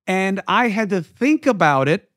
And 0.06 0.42
I 0.48 0.70
had 0.70 0.90
to 0.90 1.02
think 1.02 1.46
about 1.46 1.88
it 1.88 2.10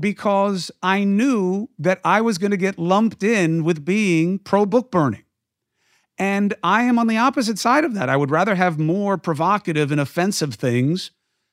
because 0.00 0.70
I 0.82 1.04
knew 1.04 1.68
that 1.78 2.00
I 2.04 2.20
was 2.20 2.38
going 2.38 2.52
to 2.52 2.56
get 2.56 2.78
lumped 2.78 3.22
in 3.22 3.64
with 3.64 3.84
being 3.84 4.38
pro 4.38 4.64
book 4.64 4.90
burning. 4.90 5.24
And 6.16 6.54
I 6.62 6.82
am 6.82 6.98
on 6.98 7.06
the 7.06 7.18
opposite 7.18 7.58
side 7.58 7.84
of 7.84 7.94
that. 7.94 8.08
I 8.08 8.16
would 8.16 8.30
rather 8.30 8.54
have 8.54 8.78
more 8.78 9.18
provocative 9.18 9.92
and 9.92 10.00
offensive 10.00 10.54
things 10.54 11.10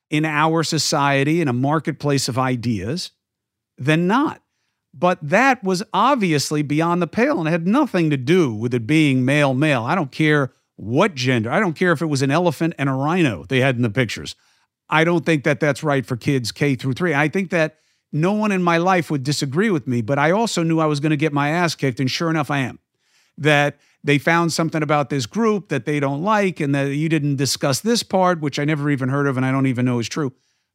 in 0.09 0.25
our 0.25 0.63
society, 0.63 1.41
in 1.41 1.47
a 1.47 1.53
marketplace 1.53 2.27
of 2.27 2.37
ideas, 2.37 3.11
than 3.77 4.07
not. 4.07 4.41
But 4.93 5.19
that 5.21 5.63
was 5.63 5.83
obviously 5.93 6.61
beyond 6.61 7.01
the 7.01 7.07
pale 7.07 7.39
and 7.39 7.49
had 7.49 7.67
nothing 7.67 8.09
to 8.11 8.17
do 8.17 8.53
with 8.53 8.73
it 8.73 8.87
being 8.87 9.25
male 9.25 9.53
male. 9.53 9.83
I 9.83 9.93
don't 9.93 10.11
care 10.11 10.53
what 10.77 11.15
gender. 11.15 11.51
I 11.51 11.59
don't 11.59 11.75
care 11.75 11.91
if 11.91 12.01
it 12.01 12.05
was 12.07 12.21
an 12.21 12.31
elephant 12.31 12.75
and 12.77 12.87
a 12.87 12.93
rhino 12.93 13.43
they 13.45 13.59
had 13.59 13.75
in 13.75 13.81
the 13.81 13.89
pictures. 13.89 14.35
I 14.89 15.03
don't 15.03 15.25
think 15.25 15.43
that 15.43 15.59
that's 15.59 15.83
right 15.83 16.05
for 16.05 16.15
kids 16.15 16.51
K 16.51 16.75
through 16.75 16.93
3. 16.93 17.13
I 17.13 17.27
think 17.27 17.49
that 17.49 17.77
no 18.11 18.33
one 18.33 18.51
in 18.51 18.63
my 18.63 18.77
life 18.77 19.11
would 19.11 19.23
disagree 19.23 19.69
with 19.69 19.87
me, 19.87 20.01
but 20.01 20.17
I 20.19 20.31
also 20.31 20.63
knew 20.63 20.79
I 20.79 20.85
was 20.85 20.99
going 21.01 21.09
to 21.09 21.17
get 21.17 21.33
my 21.33 21.49
ass 21.49 21.75
kicked. 21.75 21.99
And 21.99 22.09
sure 22.09 22.29
enough, 22.29 22.49
I 22.49 22.59
am. 22.59 22.79
That 23.37 23.77
they 24.05 24.19
found 24.19 24.53
something 24.53 24.83
about 24.83 25.09
this 25.09 25.25
group 25.25 25.69
that 25.69 25.85
they 25.85 25.99
don't 25.99 26.21
like, 26.21 26.59
and 26.59 26.75
that 26.75 26.89
you 26.95 27.09
didn't 27.09 27.37
discuss 27.37 27.79
this 27.79 28.03
part, 28.03 28.39
which 28.39 28.59
I 28.59 28.63
never 28.63 28.91
even 28.91 29.09
heard 29.09 29.25
of 29.25 29.35
and 29.35 29.45
I 29.45 29.51
don't 29.51 29.65
even 29.65 29.83
know 29.83 29.97
is 29.97 30.07
true. 30.07 30.31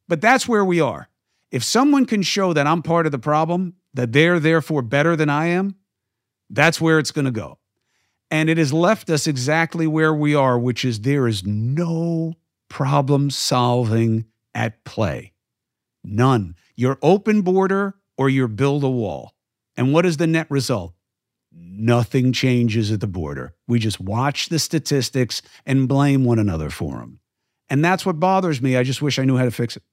But 0.09 0.19
that's 0.19 0.49
where 0.49 0.65
we 0.65 0.81
are. 0.81 1.07
If 1.49 1.63
someone 1.63 2.05
can 2.05 2.23
show 2.23 2.51
that 2.51 2.67
I'm 2.67 2.81
part 2.81 3.05
of 3.05 3.13
the 3.13 3.19
problem, 3.19 3.75
that 3.93 4.11
they're 4.11 4.39
therefore 4.39 4.81
better 4.81 5.15
than 5.15 5.29
I 5.29 5.45
am, 5.47 5.75
that's 6.49 6.81
where 6.81 6.99
it's 6.99 7.11
going 7.11 7.25
to 7.25 7.31
go. 7.31 7.57
And 8.29 8.49
it 8.49 8.57
has 8.57 8.73
left 8.73 9.09
us 9.09 9.27
exactly 9.27 9.87
where 9.87 10.13
we 10.13 10.35
are, 10.35 10.59
which 10.59 10.83
is 10.83 10.99
there 10.99 11.27
is 11.27 11.45
no 11.45 12.33
problem 12.67 13.29
solving 13.29 14.25
at 14.53 14.83
play. 14.83 15.31
None. 16.03 16.55
Your 16.75 16.97
open 17.01 17.43
border 17.43 17.95
or 18.17 18.29
your 18.29 18.49
build 18.49 18.83
a 18.83 18.89
wall. 18.89 19.33
And 19.77 19.93
what 19.93 20.05
is 20.05 20.17
the 20.17 20.27
net 20.27 20.47
result? 20.49 20.93
Nothing 21.53 22.33
changes 22.33 22.91
at 22.91 22.99
the 22.99 23.07
border. 23.07 23.53
We 23.67 23.79
just 23.79 23.99
watch 23.99 24.49
the 24.49 24.59
statistics 24.59 25.41
and 25.65 25.87
blame 25.87 26.23
one 26.23 26.39
another 26.39 26.69
for 26.69 26.97
them. 26.97 27.19
And 27.69 27.83
that's 27.83 28.05
what 28.05 28.19
bothers 28.19 28.61
me. 28.61 28.77
I 28.77 28.83
just 28.83 29.01
wish 29.01 29.19
I 29.19 29.25
knew 29.25 29.37
how 29.37 29.45
to 29.45 29.51
fix 29.51 29.77
it. 29.77 29.83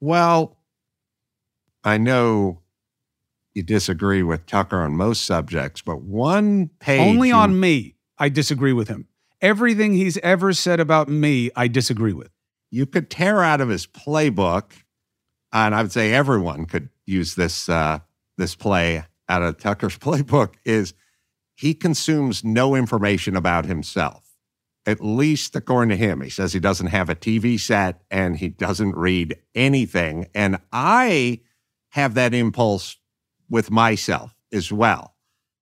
Well, 0.00 0.58
I 1.84 1.98
know 1.98 2.62
you 3.54 3.62
disagree 3.62 4.22
with 4.22 4.46
Tucker 4.46 4.78
on 4.78 4.92
most 4.96 5.24
subjects, 5.24 5.82
but 5.82 6.02
one 6.02 6.70
page. 6.80 7.00
Only 7.00 7.32
on 7.32 7.58
me, 7.58 7.96
I 8.18 8.28
disagree 8.28 8.72
with 8.72 8.88
him. 8.88 9.06
Everything 9.40 9.94
he's 9.94 10.18
ever 10.18 10.52
said 10.52 10.80
about 10.80 11.08
me, 11.08 11.50
I 11.56 11.68
disagree 11.68 12.12
with. 12.12 12.30
You 12.70 12.86
could 12.86 13.10
tear 13.10 13.42
out 13.42 13.60
of 13.60 13.68
his 13.68 13.86
playbook 13.86 14.72
and 15.52 15.74
I 15.74 15.82
would 15.82 15.92
say 15.92 16.12
everyone 16.12 16.66
could 16.66 16.90
use 17.06 17.34
this 17.34 17.68
uh, 17.68 18.00
this 18.36 18.54
play 18.54 19.04
out 19.28 19.42
of 19.42 19.58
Tucker's 19.58 19.98
playbook 19.98 20.54
is 20.64 20.94
he 21.56 21.74
consumes 21.74 22.44
no 22.44 22.74
information 22.74 23.34
about 23.34 23.64
himself. 23.64 24.22
At 24.84 25.02
least 25.02 25.56
according 25.56 25.88
to 25.88 25.96
him, 25.96 26.20
he 26.20 26.30
says 26.30 26.52
he 26.52 26.60
doesn't 26.60 26.88
have 26.88 27.08
a 27.08 27.16
TV 27.16 27.58
set 27.58 28.02
and 28.10 28.36
he 28.36 28.48
doesn't 28.48 28.94
read 28.94 29.36
anything. 29.54 30.26
And 30.34 30.58
I 30.70 31.40
have 31.90 32.14
that 32.14 32.34
impulse 32.34 32.96
with 33.48 33.70
myself 33.70 34.36
as 34.52 34.70
well. 34.70 35.14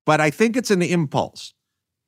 But 0.05 0.21
I 0.21 0.31
think 0.31 0.57
it's 0.57 0.71
an 0.71 0.83
impulse 0.83 1.55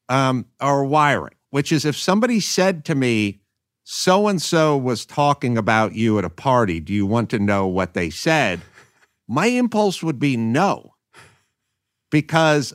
um, 0.09 0.47
or 0.61 0.85
wiring, 0.85 1.37
which 1.51 1.73
is 1.73 1.85
if 1.85 1.97
somebody 1.97 2.41
said 2.41 2.85
to 2.87 2.95
me, 2.95 3.41
so 3.85 4.27
and 4.27 4.43
so 4.43 4.77
was 4.77 5.07
talking 5.07 5.57
about 5.57 5.95
you 5.95 6.19
at 6.19 6.25
a 6.25 6.31
party. 6.31 6.81
Do 6.81 6.93
you 6.93 7.07
want 7.07 7.31
to 7.31 7.39
know 7.39 7.69
what 7.69 7.95
they 7.95 8.11
said? 8.11 8.61
My 9.29 9.47
impulse 9.47 10.03
would 10.03 10.19
be 10.19 10.37
no, 10.37 10.95
because 12.11 12.75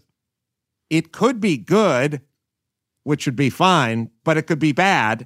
it 0.91 1.13
could 1.13 1.39
be 1.39 1.57
good, 1.57 2.21
which 3.03 3.25
would 3.25 3.37
be 3.37 3.49
fine, 3.49 4.11
but 4.23 4.37
it 4.37 4.43
could 4.43 4.59
be 4.59 4.73
bad, 4.73 5.25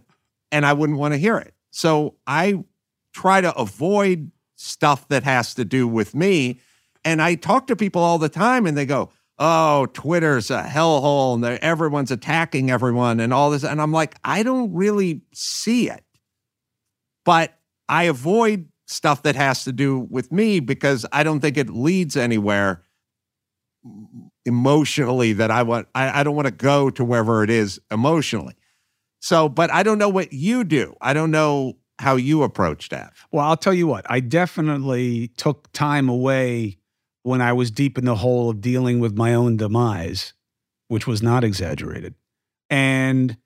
and 0.51 0.65
I 0.65 0.71
wouldn't 0.71 0.99
want 0.99 1.15
to 1.15 1.17
hear 1.17 1.37
it. 1.37 1.53
So 1.71 2.15
I 2.25 2.63
try 3.11 3.41
to 3.41 3.53
avoid 3.57 4.31
stuff 4.55 5.07
that 5.09 5.23
has 5.23 5.55
to 5.55 5.65
do 5.65 5.87
with 5.87 6.15
me. 6.15 6.61
And 7.03 7.21
I 7.21 7.35
talk 7.35 7.67
to 7.67 7.75
people 7.75 8.01
all 8.01 8.19
the 8.19 8.29
time, 8.29 8.65
and 8.65 8.77
they 8.77 8.85
go, 8.85 9.09
oh, 9.39 9.87
Twitter's 9.87 10.49
a 10.49 10.63
hellhole 10.63 11.35
and 11.35 11.43
everyone's 11.59 12.11
attacking 12.11 12.71
everyone 12.71 13.19
and 13.19 13.33
all 13.33 13.49
this. 13.49 13.65
And 13.65 13.81
I'm 13.81 13.91
like, 13.91 14.15
I 14.23 14.43
don't 14.43 14.73
really 14.73 15.23
see 15.33 15.89
it. 15.89 16.05
But 17.25 17.57
I 17.89 18.03
avoid 18.03 18.69
stuff 18.85 19.23
that 19.23 19.35
has 19.35 19.63
to 19.65 19.73
do 19.73 19.99
with 19.99 20.31
me 20.31 20.59
because 20.59 21.05
I 21.11 21.23
don't 21.23 21.41
think 21.41 21.57
it 21.57 21.69
leads 21.69 22.15
anywhere 22.15 22.83
emotionally 24.45 25.33
that 25.33 25.51
I 25.51 25.63
want. 25.63 25.87
I, 25.95 26.19
I 26.19 26.23
don't 26.23 26.35
want 26.35 26.47
to 26.47 26.53
go 26.53 26.89
to 26.91 27.03
wherever 27.03 27.43
it 27.43 27.49
is 27.49 27.79
emotionally. 27.91 28.55
So, 29.19 29.49
but 29.49 29.71
I 29.71 29.83
don't 29.83 29.97
know 29.97 30.09
what 30.09 30.33
you 30.33 30.63
do. 30.63 30.95
I 31.01 31.13
don't 31.13 31.31
know 31.31 31.77
how 31.99 32.15
you 32.15 32.43
approach 32.43 32.89
that. 32.89 33.13
Well, 33.31 33.45
I'll 33.45 33.57
tell 33.57 33.73
you 33.73 33.87
what, 33.87 34.05
I 34.09 34.19
definitely 34.19 35.29
took 35.29 35.71
time 35.71 36.09
away 36.09 36.77
when 37.23 37.41
I 37.41 37.53
was 37.53 37.71
deep 37.71 37.97
in 37.97 38.05
the 38.05 38.15
hole 38.15 38.49
of 38.51 38.61
dealing 38.61 38.99
with 38.99 39.17
my 39.17 39.33
own 39.33 39.57
demise, 39.57 40.33
which 40.89 41.07
was 41.07 41.23
not 41.23 41.43
exaggerated. 41.43 42.13
And 42.69 43.37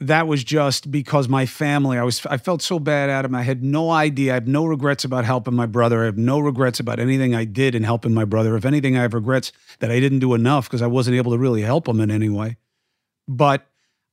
that 0.00 0.26
was 0.26 0.42
just 0.42 0.90
because 0.90 1.28
my 1.28 1.44
family, 1.44 1.98
I 1.98 2.02
was 2.04 2.24
I 2.26 2.38
felt 2.38 2.62
so 2.62 2.78
bad 2.78 3.10
at 3.10 3.24
him. 3.24 3.34
I 3.34 3.42
had 3.42 3.62
no 3.62 3.90
idea. 3.90 4.32
I 4.32 4.34
have 4.34 4.48
no 4.48 4.64
regrets 4.64 5.04
about 5.04 5.26
helping 5.26 5.54
my 5.54 5.66
brother. 5.66 6.02
I 6.02 6.06
have 6.06 6.16
no 6.16 6.38
regrets 6.40 6.80
about 6.80 6.98
anything 6.98 7.34
I 7.34 7.44
did 7.44 7.74
in 7.74 7.82
helping 7.82 8.14
my 8.14 8.24
brother. 8.24 8.56
If 8.56 8.64
anything, 8.64 8.96
I 8.96 9.02
have 9.02 9.12
regrets 9.12 9.52
that 9.80 9.90
I 9.90 10.00
didn't 10.00 10.20
do 10.20 10.32
enough 10.32 10.66
because 10.66 10.80
I 10.80 10.86
wasn't 10.86 11.16
able 11.16 11.32
to 11.32 11.38
really 11.38 11.62
help 11.62 11.86
him 11.86 12.00
in 12.00 12.10
any 12.10 12.30
way. 12.30 12.56
But 13.28 13.66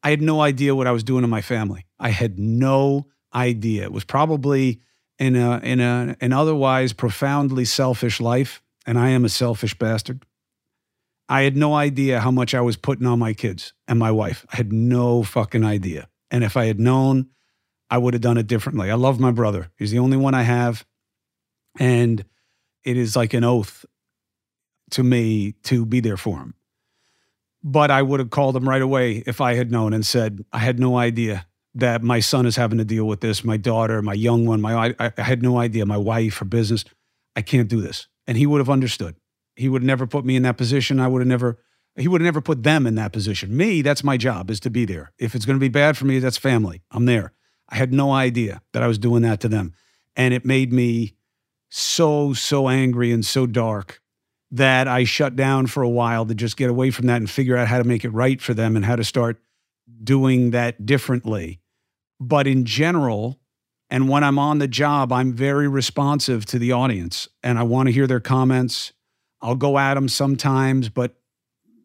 I 0.03 0.09
had 0.09 0.21
no 0.21 0.41
idea 0.41 0.75
what 0.75 0.87
I 0.87 0.91
was 0.91 1.03
doing 1.03 1.21
to 1.21 1.27
my 1.27 1.41
family. 1.41 1.85
I 1.99 2.09
had 2.09 2.37
no 2.37 3.07
idea. 3.33 3.83
It 3.83 3.93
was 3.93 4.03
probably 4.03 4.81
in 5.17 5.35
a 5.37 5.59
in 5.59 5.79
a 5.79 6.17
an 6.19 6.33
otherwise 6.33 6.91
profoundly 6.91 7.65
selfish 7.65 8.19
life 8.19 8.61
and 8.85 8.99
I 8.99 9.09
am 9.09 9.25
a 9.25 9.29
selfish 9.29 9.73
bastard. 9.73 10.25
I 11.29 11.41
had 11.41 11.57
no 11.57 11.73
idea 11.73 12.21
how 12.21 12.31
much 12.31 12.53
I 12.53 12.61
was 12.61 12.77
putting 12.77 13.05
on 13.05 13.19
my 13.19 13.33
kids 13.33 13.73
and 13.87 13.99
my 13.99 14.11
wife. 14.11 14.45
I 14.51 14.57
had 14.57 14.71
no 14.71 15.23
fucking 15.23 15.65
idea. 15.65 16.07
And 16.31 16.43
if 16.43 16.55
I 16.55 16.65
had 16.65 16.79
known, 16.79 17.29
I 17.89 17.97
would 17.97 18.13
have 18.13 18.21
done 18.21 18.37
it 18.37 18.47
differently. 18.47 18.89
I 18.89 18.95
love 18.95 19.19
my 19.19 19.31
brother. 19.31 19.71
He's 19.77 19.91
the 19.91 19.99
only 19.99 20.17
one 20.17 20.33
I 20.33 20.43
have. 20.43 20.85
And 21.79 22.23
it 22.83 22.97
is 22.97 23.15
like 23.15 23.33
an 23.33 23.43
oath 23.43 23.85
to 24.91 25.03
me 25.03 25.53
to 25.63 25.85
be 25.85 25.99
there 25.99 26.17
for 26.17 26.37
him. 26.37 26.53
But 27.63 27.91
I 27.91 28.01
would 28.01 28.19
have 28.19 28.29
called 28.29 28.55
him 28.55 28.67
right 28.67 28.81
away 28.81 29.23
if 29.25 29.41
I 29.41 29.55
had 29.55 29.71
known 29.71 29.93
and 29.93 30.05
said, 30.05 30.45
I 30.53 30.59
had 30.59 30.79
no 30.79 30.97
idea 30.97 31.45
that 31.75 32.01
my 32.01 32.19
son 32.19 32.45
is 32.45 32.55
having 32.55 32.77
to 32.77 32.85
deal 32.85 33.05
with 33.05 33.19
this. 33.19 33.43
My 33.43 33.57
daughter, 33.57 34.01
my 34.01 34.13
young 34.13 34.45
one, 34.45 34.61
my 34.61 34.93
I, 34.99 35.11
I 35.17 35.21
had 35.21 35.43
no 35.43 35.57
idea. 35.57 35.85
My 35.85 35.97
wife, 35.97 36.37
her 36.37 36.45
business. 36.45 36.85
I 37.35 37.41
can't 37.41 37.67
do 37.67 37.81
this 37.81 38.07
and 38.25 38.37
he 38.37 38.45
would 38.45 38.59
have 38.59 38.69
understood. 38.69 39.15
He 39.57 39.67
would 39.67 39.83
never 39.83 40.07
put 40.07 40.23
me 40.23 40.35
in 40.35 40.43
that 40.43 40.57
position. 40.57 40.99
I 40.99 41.07
would 41.07 41.21
have 41.21 41.27
never, 41.27 41.59
he 41.95 42.07
would 42.07 42.21
have 42.21 42.25
never 42.27 42.41
put 42.41 42.63
them 42.63 42.85
in 42.85 42.95
that 42.95 43.11
position. 43.11 43.57
Me, 43.57 43.81
that's 43.81 44.03
my 44.03 44.15
job 44.17 44.49
is 44.49 44.59
to 44.61 44.69
be 44.69 44.85
there. 44.85 45.11
If 45.17 45.35
it's 45.35 45.45
going 45.45 45.57
to 45.57 45.63
be 45.63 45.69
bad 45.69 45.97
for 45.97 46.05
me, 46.05 46.19
that's 46.19 46.37
family. 46.37 46.83
I'm 46.91 47.05
there. 47.05 47.33
I 47.69 47.75
had 47.75 47.91
no 47.91 48.11
idea 48.11 48.61
that 48.73 48.83
I 48.83 48.87
was 48.87 48.97
doing 48.97 49.23
that 49.23 49.41
to 49.41 49.49
them. 49.49 49.73
And 50.15 50.33
it 50.33 50.45
made 50.45 50.71
me 50.71 51.15
so, 51.69 52.33
so 52.33 52.69
angry 52.69 53.11
and 53.11 53.25
so 53.25 53.45
dark 53.45 54.01
that 54.51 54.87
I 54.87 55.03
shut 55.03 55.35
down 55.35 55.67
for 55.67 55.83
a 55.83 55.89
while 55.89 56.25
to 56.25 56.35
just 56.35 56.55
get 56.55 56.69
away 56.69 56.91
from 56.91 57.07
that 57.07 57.17
and 57.17 57.29
figure 57.29 57.57
out 57.57 57.67
how 57.67 57.77
to 57.79 57.83
make 57.83 58.05
it 58.05 58.09
right 58.09 58.41
for 58.41 58.53
them 58.53 58.75
and 58.75 58.85
how 58.85 58.95
to 58.95 59.03
start 59.03 59.41
doing 60.03 60.51
that 60.51 60.85
differently. 60.85 61.59
But 62.19 62.47
in 62.47 62.63
general, 62.63 63.39
and 63.89 64.09
when 64.09 64.23
I'm 64.23 64.39
on 64.39 64.59
the 64.59 64.67
job, 64.67 65.11
I'm 65.11 65.33
very 65.33 65.67
responsive 65.67 66.45
to 66.47 66.59
the 66.59 66.71
audience 66.71 67.27
and 67.43 67.59
I 67.59 67.63
want 67.63 67.87
to 67.87 67.93
hear 67.93 68.07
their 68.07 68.19
comments. 68.19 68.93
I'll 69.41 69.55
go 69.55 69.77
at 69.77 69.93
them 69.93 70.09
sometimes, 70.09 70.89
but, 70.89 71.15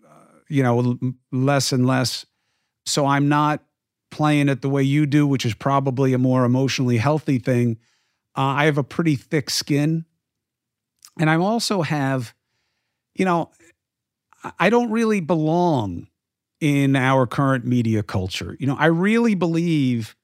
uh, 0.07 0.39
you 0.49 0.63
know, 0.63 0.99
less 1.31 1.73
and 1.73 1.87
less. 1.87 2.25
So 2.87 3.07
I'm 3.07 3.29
not 3.29 3.63
playing 4.11 4.49
it 4.49 4.63
the 4.63 4.69
way 4.69 4.83
you 4.83 5.07
do, 5.07 5.27
which 5.27 5.45
is 5.47 5.55
probably 5.55 6.13
a 6.13 6.19
more 6.19 6.45
emotionally 6.45 6.99
healthy 6.99 7.39
thing. 7.39 7.79
Uh, 8.37 8.43
I 8.43 8.65
have 8.65 8.79
a 8.79 8.85
pretty 8.85 9.17
thick 9.17 9.51
skin. 9.51 10.05
And 11.19 11.29
I 11.29 11.37
also 11.37 11.83
have, 11.83 12.35
you 13.15 13.25
know, 13.25 13.51
I 14.59 14.71
don't 14.71 14.91
really 14.91 15.21
belong 15.21 16.09
in 16.61 16.97
our 16.97 17.27
current 17.27 17.65
media 17.67 18.03
culture. 18.03 18.57
You 18.59 18.67
know, 18.67 18.77
I 18.79 18.87
really 18.87 19.35
believe 19.35 20.17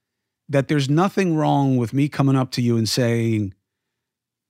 that 0.49 0.69
there's 0.69 0.89
nothing 0.89 1.37
wrong 1.37 1.77
with 1.77 1.93
me 1.93 2.09
coming 2.09 2.37
up 2.37 2.51
to 2.53 2.63
you 2.63 2.77
and 2.77 2.89
saying, 2.89 3.55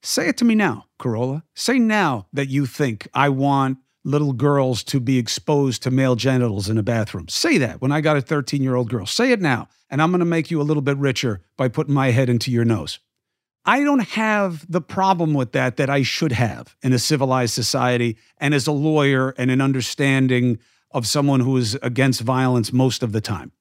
Say 0.03 0.29
it 0.29 0.37
to 0.39 0.45
me 0.45 0.55
now, 0.55 0.87
Carolla. 0.99 1.43
Say 1.55 1.79
now 1.79 2.27
that 2.33 2.49
you 2.49 2.67
think 2.67 3.09
I 3.15 3.29
want 3.29 3.79
little 4.05 4.33
girls 4.33 4.83
to 4.85 5.01
be 5.01 5.19
exposed 5.19 5.83
to 5.83 5.91
male 5.91 6.17
genitals 6.17 6.69
in 6.69 6.79
a 6.79 6.83
bathroom. 6.83 7.29
Say 7.29 7.59
that 7.59 7.81
when 7.81 7.93
I 7.93 8.01
got 8.01 8.17
a 8.17 8.23
13 8.23 8.63
year 8.63 8.75
old 8.75 8.89
girl. 8.89 9.07
Say 9.07 9.33
it 9.33 9.41
now, 9.41 9.69
and 9.91 10.01
I'm 10.01 10.11
going 10.11 10.21
to 10.21 10.25
make 10.25 10.51
you 10.51 10.61
a 10.61 10.65
little 10.65 10.83
bit 10.83 10.97
richer 10.97 11.43
by 11.57 11.69
putting 11.69 11.95
my 11.95 12.11
head 12.11 12.29
into 12.29 12.51
your 12.51 12.65
nose. 12.65 13.01
I 13.65 13.83
don't 13.85 14.09
have 14.11 14.65
the 14.71 14.81
problem 14.81 15.35
with 15.35 15.53
that 15.53 15.77
that 15.77 15.91
I 15.91 16.03
should 16.03 16.33
have 16.33 16.75
in 16.83 16.93
a 16.93 16.99
civilized 16.99 17.53
society 17.53 18.17
and 18.39 18.55
as 18.55 18.67
a 18.67 18.73
lawyer 18.73 19.35
and 19.37 19.51
an 19.51 19.61
understanding 19.61 20.59
of 20.91 21.07
someone 21.07 21.41
who 21.41 21.57
is 21.59 21.75
against 21.83 22.23
violence 22.23 22.73
most 22.73 23.03
of 23.03 23.13
the 23.13 23.21
time. 23.21 23.53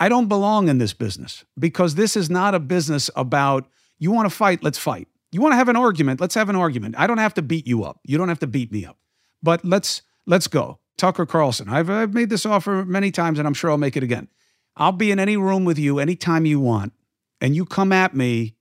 I 0.00 0.08
don't 0.08 0.28
belong 0.28 0.68
in 0.68 0.78
this 0.78 0.94
business 0.94 1.44
because 1.58 1.94
this 1.94 2.16
is 2.16 2.30
not 2.30 2.54
a 2.54 2.58
business 2.58 3.10
about 3.16 3.68
you 3.98 4.10
want 4.10 4.28
to 4.28 4.34
fight, 4.34 4.62
let's 4.62 4.78
fight. 4.78 5.08
You 5.34 5.40
want 5.40 5.50
to 5.50 5.56
have 5.56 5.68
an 5.68 5.74
argument, 5.74 6.20
let's 6.20 6.36
have 6.36 6.48
an 6.48 6.54
argument. 6.54 6.94
I 6.96 7.08
don't 7.08 7.18
have 7.18 7.34
to 7.34 7.42
beat 7.42 7.66
you 7.66 7.82
up. 7.82 7.98
You 8.04 8.16
don't 8.18 8.28
have 8.28 8.38
to 8.38 8.46
beat 8.46 8.70
me 8.70 8.86
up. 8.86 8.98
But 9.42 9.64
let's 9.64 10.02
let's 10.26 10.46
go. 10.46 10.78
Tucker 10.96 11.26
Carlson. 11.26 11.68
I've, 11.68 11.90
I've 11.90 12.14
made 12.14 12.30
this 12.30 12.46
offer 12.46 12.84
many 12.84 13.10
times 13.10 13.40
and 13.40 13.48
I'm 13.48 13.52
sure 13.52 13.68
I'll 13.68 13.76
make 13.76 13.96
it 13.96 14.04
again. 14.04 14.28
I'll 14.76 14.92
be 14.92 15.10
in 15.10 15.18
any 15.18 15.36
room 15.36 15.64
with 15.64 15.76
you 15.76 15.98
anytime 15.98 16.46
you 16.46 16.60
want, 16.60 16.92
and 17.40 17.56
you 17.56 17.64
come 17.64 17.90
at 17.90 18.14
me 18.14 18.54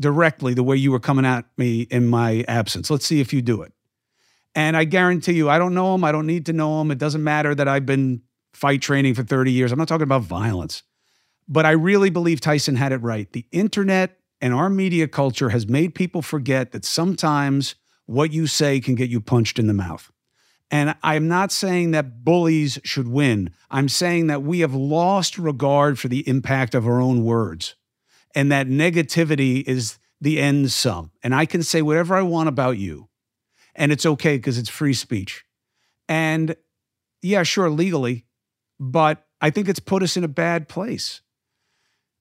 directly 0.00 0.54
the 0.54 0.64
way 0.64 0.74
you 0.74 0.90
were 0.90 0.98
coming 0.98 1.24
at 1.24 1.44
me 1.56 1.82
in 1.82 2.08
my 2.08 2.44
absence. 2.48 2.90
Let's 2.90 3.06
see 3.06 3.20
if 3.20 3.32
you 3.32 3.40
do 3.40 3.62
it. 3.62 3.72
And 4.56 4.76
I 4.76 4.82
guarantee 4.82 5.34
you, 5.34 5.48
I 5.48 5.58
don't 5.58 5.72
know 5.72 5.94
him. 5.94 6.02
I 6.02 6.10
don't 6.10 6.26
need 6.26 6.46
to 6.46 6.52
know 6.52 6.80
him. 6.80 6.90
It 6.90 6.98
doesn't 6.98 7.22
matter 7.22 7.54
that 7.54 7.68
I've 7.68 7.86
been 7.86 8.22
fight 8.54 8.82
training 8.82 9.14
for 9.14 9.22
30 9.22 9.52
years. 9.52 9.70
I'm 9.70 9.78
not 9.78 9.86
talking 9.86 10.02
about 10.02 10.22
violence. 10.22 10.82
But 11.46 11.64
I 11.64 11.70
really 11.70 12.10
believe 12.10 12.40
Tyson 12.40 12.74
had 12.74 12.90
it 12.90 13.02
right. 13.02 13.30
The 13.30 13.46
internet 13.52 14.18
and 14.40 14.52
our 14.52 14.68
media 14.68 15.08
culture 15.08 15.50
has 15.50 15.66
made 15.66 15.94
people 15.94 16.22
forget 16.22 16.72
that 16.72 16.84
sometimes 16.84 17.74
what 18.06 18.32
you 18.32 18.46
say 18.46 18.80
can 18.80 18.94
get 18.94 19.10
you 19.10 19.20
punched 19.20 19.58
in 19.58 19.66
the 19.66 19.74
mouth. 19.74 20.10
And 20.70 20.96
I'm 21.02 21.28
not 21.28 21.52
saying 21.52 21.92
that 21.92 22.24
bullies 22.24 22.78
should 22.82 23.08
win. 23.08 23.50
I'm 23.70 23.88
saying 23.88 24.26
that 24.26 24.42
we 24.42 24.60
have 24.60 24.74
lost 24.74 25.38
regard 25.38 25.98
for 25.98 26.08
the 26.08 26.28
impact 26.28 26.74
of 26.74 26.86
our 26.86 27.00
own 27.00 27.24
words 27.24 27.76
and 28.36 28.52
that 28.52 28.68
negativity 28.68 29.66
is 29.66 29.98
the 30.20 30.40
end 30.40 30.70
sum. 30.70 31.10
And 31.22 31.34
I 31.34 31.46
can 31.46 31.62
say 31.62 31.82
whatever 31.82 32.14
I 32.14 32.22
want 32.22 32.48
about 32.48 32.78
you, 32.78 33.08
and 33.74 33.90
it's 33.90 34.06
okay 34.06 34.36
because 34.36 34.58
it's 34.58 34.68
free 34.68 34.92
speech. 34.92 35.44
And 36.08 36.54
yeah, 37.22 37.42
sure, 37.42 37.70
legally, 37.70 38.26
but 38.78 39.26
I 39.40 39.50
think 39.50 39.68
it's 39.68 39.80
put 39.80 40.02
us 40.02 40.16
in 40.16 40.22
a 40.22 40.28
bad 40.28 40.68
place. 40.68 41.22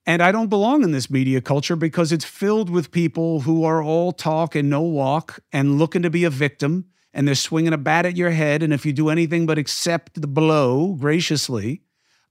And 0.05 0.21
I 0.21 0.31
don't 0.31 0.49
belong 0.49 0.83
in 0.83 0.91
this 0.91 1.09
media 1.09 1.41
culture 1.41 1.75
because 1.75 2.11
it's 2.11 2.25
filled 2.25 2.69
with 2.69 2.91
people 2.91 3.41
who 3.41 3.63
are 3.63 3.81
all 3.81 4.11
talk 4.11 4.55
and 4.55 4.69
no 4.69 4.81
walk 4.81 5.39
and 5.51 5.79
looking 5.79 6.03
to 6.03 6.09
be 6.09 6.23
a 6.23 6.29
victim. 6.29 6.85
And 7.13 7.27
they're 7.27 7.35
swinging 7.35 7.73
a 7.73 7.77
bat 7.77 8.05
at 8.05 8.17
your 8.17 8.31
head. 8.31 8.61
And 8.61 8.73
if 8.73 8.85
you 8.85 8.93
do 8.93 9.09
anything 9.09 9.45
but 9.45 9.57
accept 9.57 10.21
the 10.21 10.27
blow 10.27 10.93
graciously, 10.93 11.81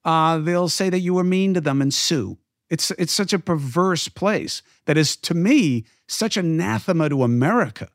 uh, 0.04 0.38
they'll 0.38 0.68
say 0.68 0.90
that 0.90 1.00
you 1.00 1.14
were 1.14 1.24
mean 1.24 1.54
to 1.54 1.60
them 1.60 1.80
and 1.80 1.92
sue. 1.92 2.38
It's, 2.70 2.90
it's 2.92 3.12
such 3.12 3.32
a 3.32 3.38
perverse 3.38 4.08
place 4.08 4.62
that 4.86 4.96
is, 4.96 5.16
to 5.16 5.34
me, 5.34 5.84
such 6.06 6.36
anathema 6.36 7.08
to 7.08 7.22
America. 7.22 7.88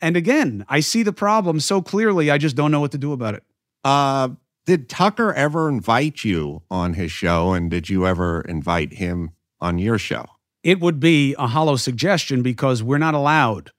And 0.00 0.16
again, 0.16 0.64
I 0.68 0.80
see 0.80 1.02
the 1.02 1.12
problem 1.12 1.60
so 1.60 1.82
clearly, 1.82 2.30
I 2.30 2.38
just 2.38 2.56
don't 2.56 2.70
know 2.70 2.80
what 2.80 2.92
to 2.92 2.98
do 2.98 3.12
about 3.12 3.34
it. 3.34 3.44
Uh, 3.84 4.30
did 4.66 4.88
Tucker 4.88 5.32
ever 5.32 5.68
invite 5.68 6.24
you 6.24 6.62
on 6.70 6.94
his 6.94 7.10
show? 7.10 7.52
And 7.52 7.70
did 7.70 7.88
you 7.88 8.06
ever 8.06 8.42
invite 8.42 8.94
him 8.94 9.30
on 9.60 9.78
your 9.78 9.98
show? 9.98 10.26
It 10.62 10.80
would 10.80 11.00
be 11.00 11.34
a 11.38 11.48
hollow 11.48 11.76
suggestion 11.76 12.42
because 12.42 12.82
we're 12.82 12.98
not 12.98 13.14
allowed. 13.14 13.70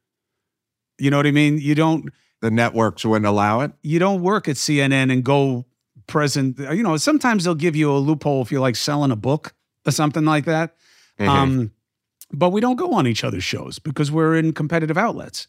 You 0.99 1.09
know 1.09 1.17
what 1.17 1.27
I 1.27 1.31
mean? 1.31 1.57
You 1.59 1.75
don't. 1.75 2.09
The 2.41 2.51
networks 2.51 3.05
wouldn't 3.05 3.25
allow 3.25 3.61
it? 3.61 3.71
You 3.83 3.99
don't 3.99 4.21
work 4.21 4.49
at 4.49 4.57
CNN 4.57 5.11
and 5.11 5.23
go 5.23 5.65
present. 6.07 6.59
You 6.59 6.83
know, 6.83 6.97
sometimes 6.97 7.45
they'll 7.45 7.55
give 7.55 7.75
you 7.75 7.89
a 7.89 7.97
loophole 7.97 8.41
if 8.41 8.51
you're 8.51 8.59
like 8.59 8.75
selling 8.75 9.11
a 9.11 9.15
book 9.15 9.53
or 9.87 9.91
something 9.91 10.25
like 10.25 10.43
that. 10.45 10.75
Mm-hmm. 11.17 11.29
Um, 11.29 11.71
but 12.33 12.49
we 12.49 12.59
don't 12.59 12.75
go 12.75 12.93
on 12.93 13.07
each 13.07 13.23
other's 13.23 13.43
shows 13.43 13.79
because 13.79 14.11
we're 14.11 14.35
in 14.35 14.51
competitive 14.51 14.97
outlets. 14.97 15.47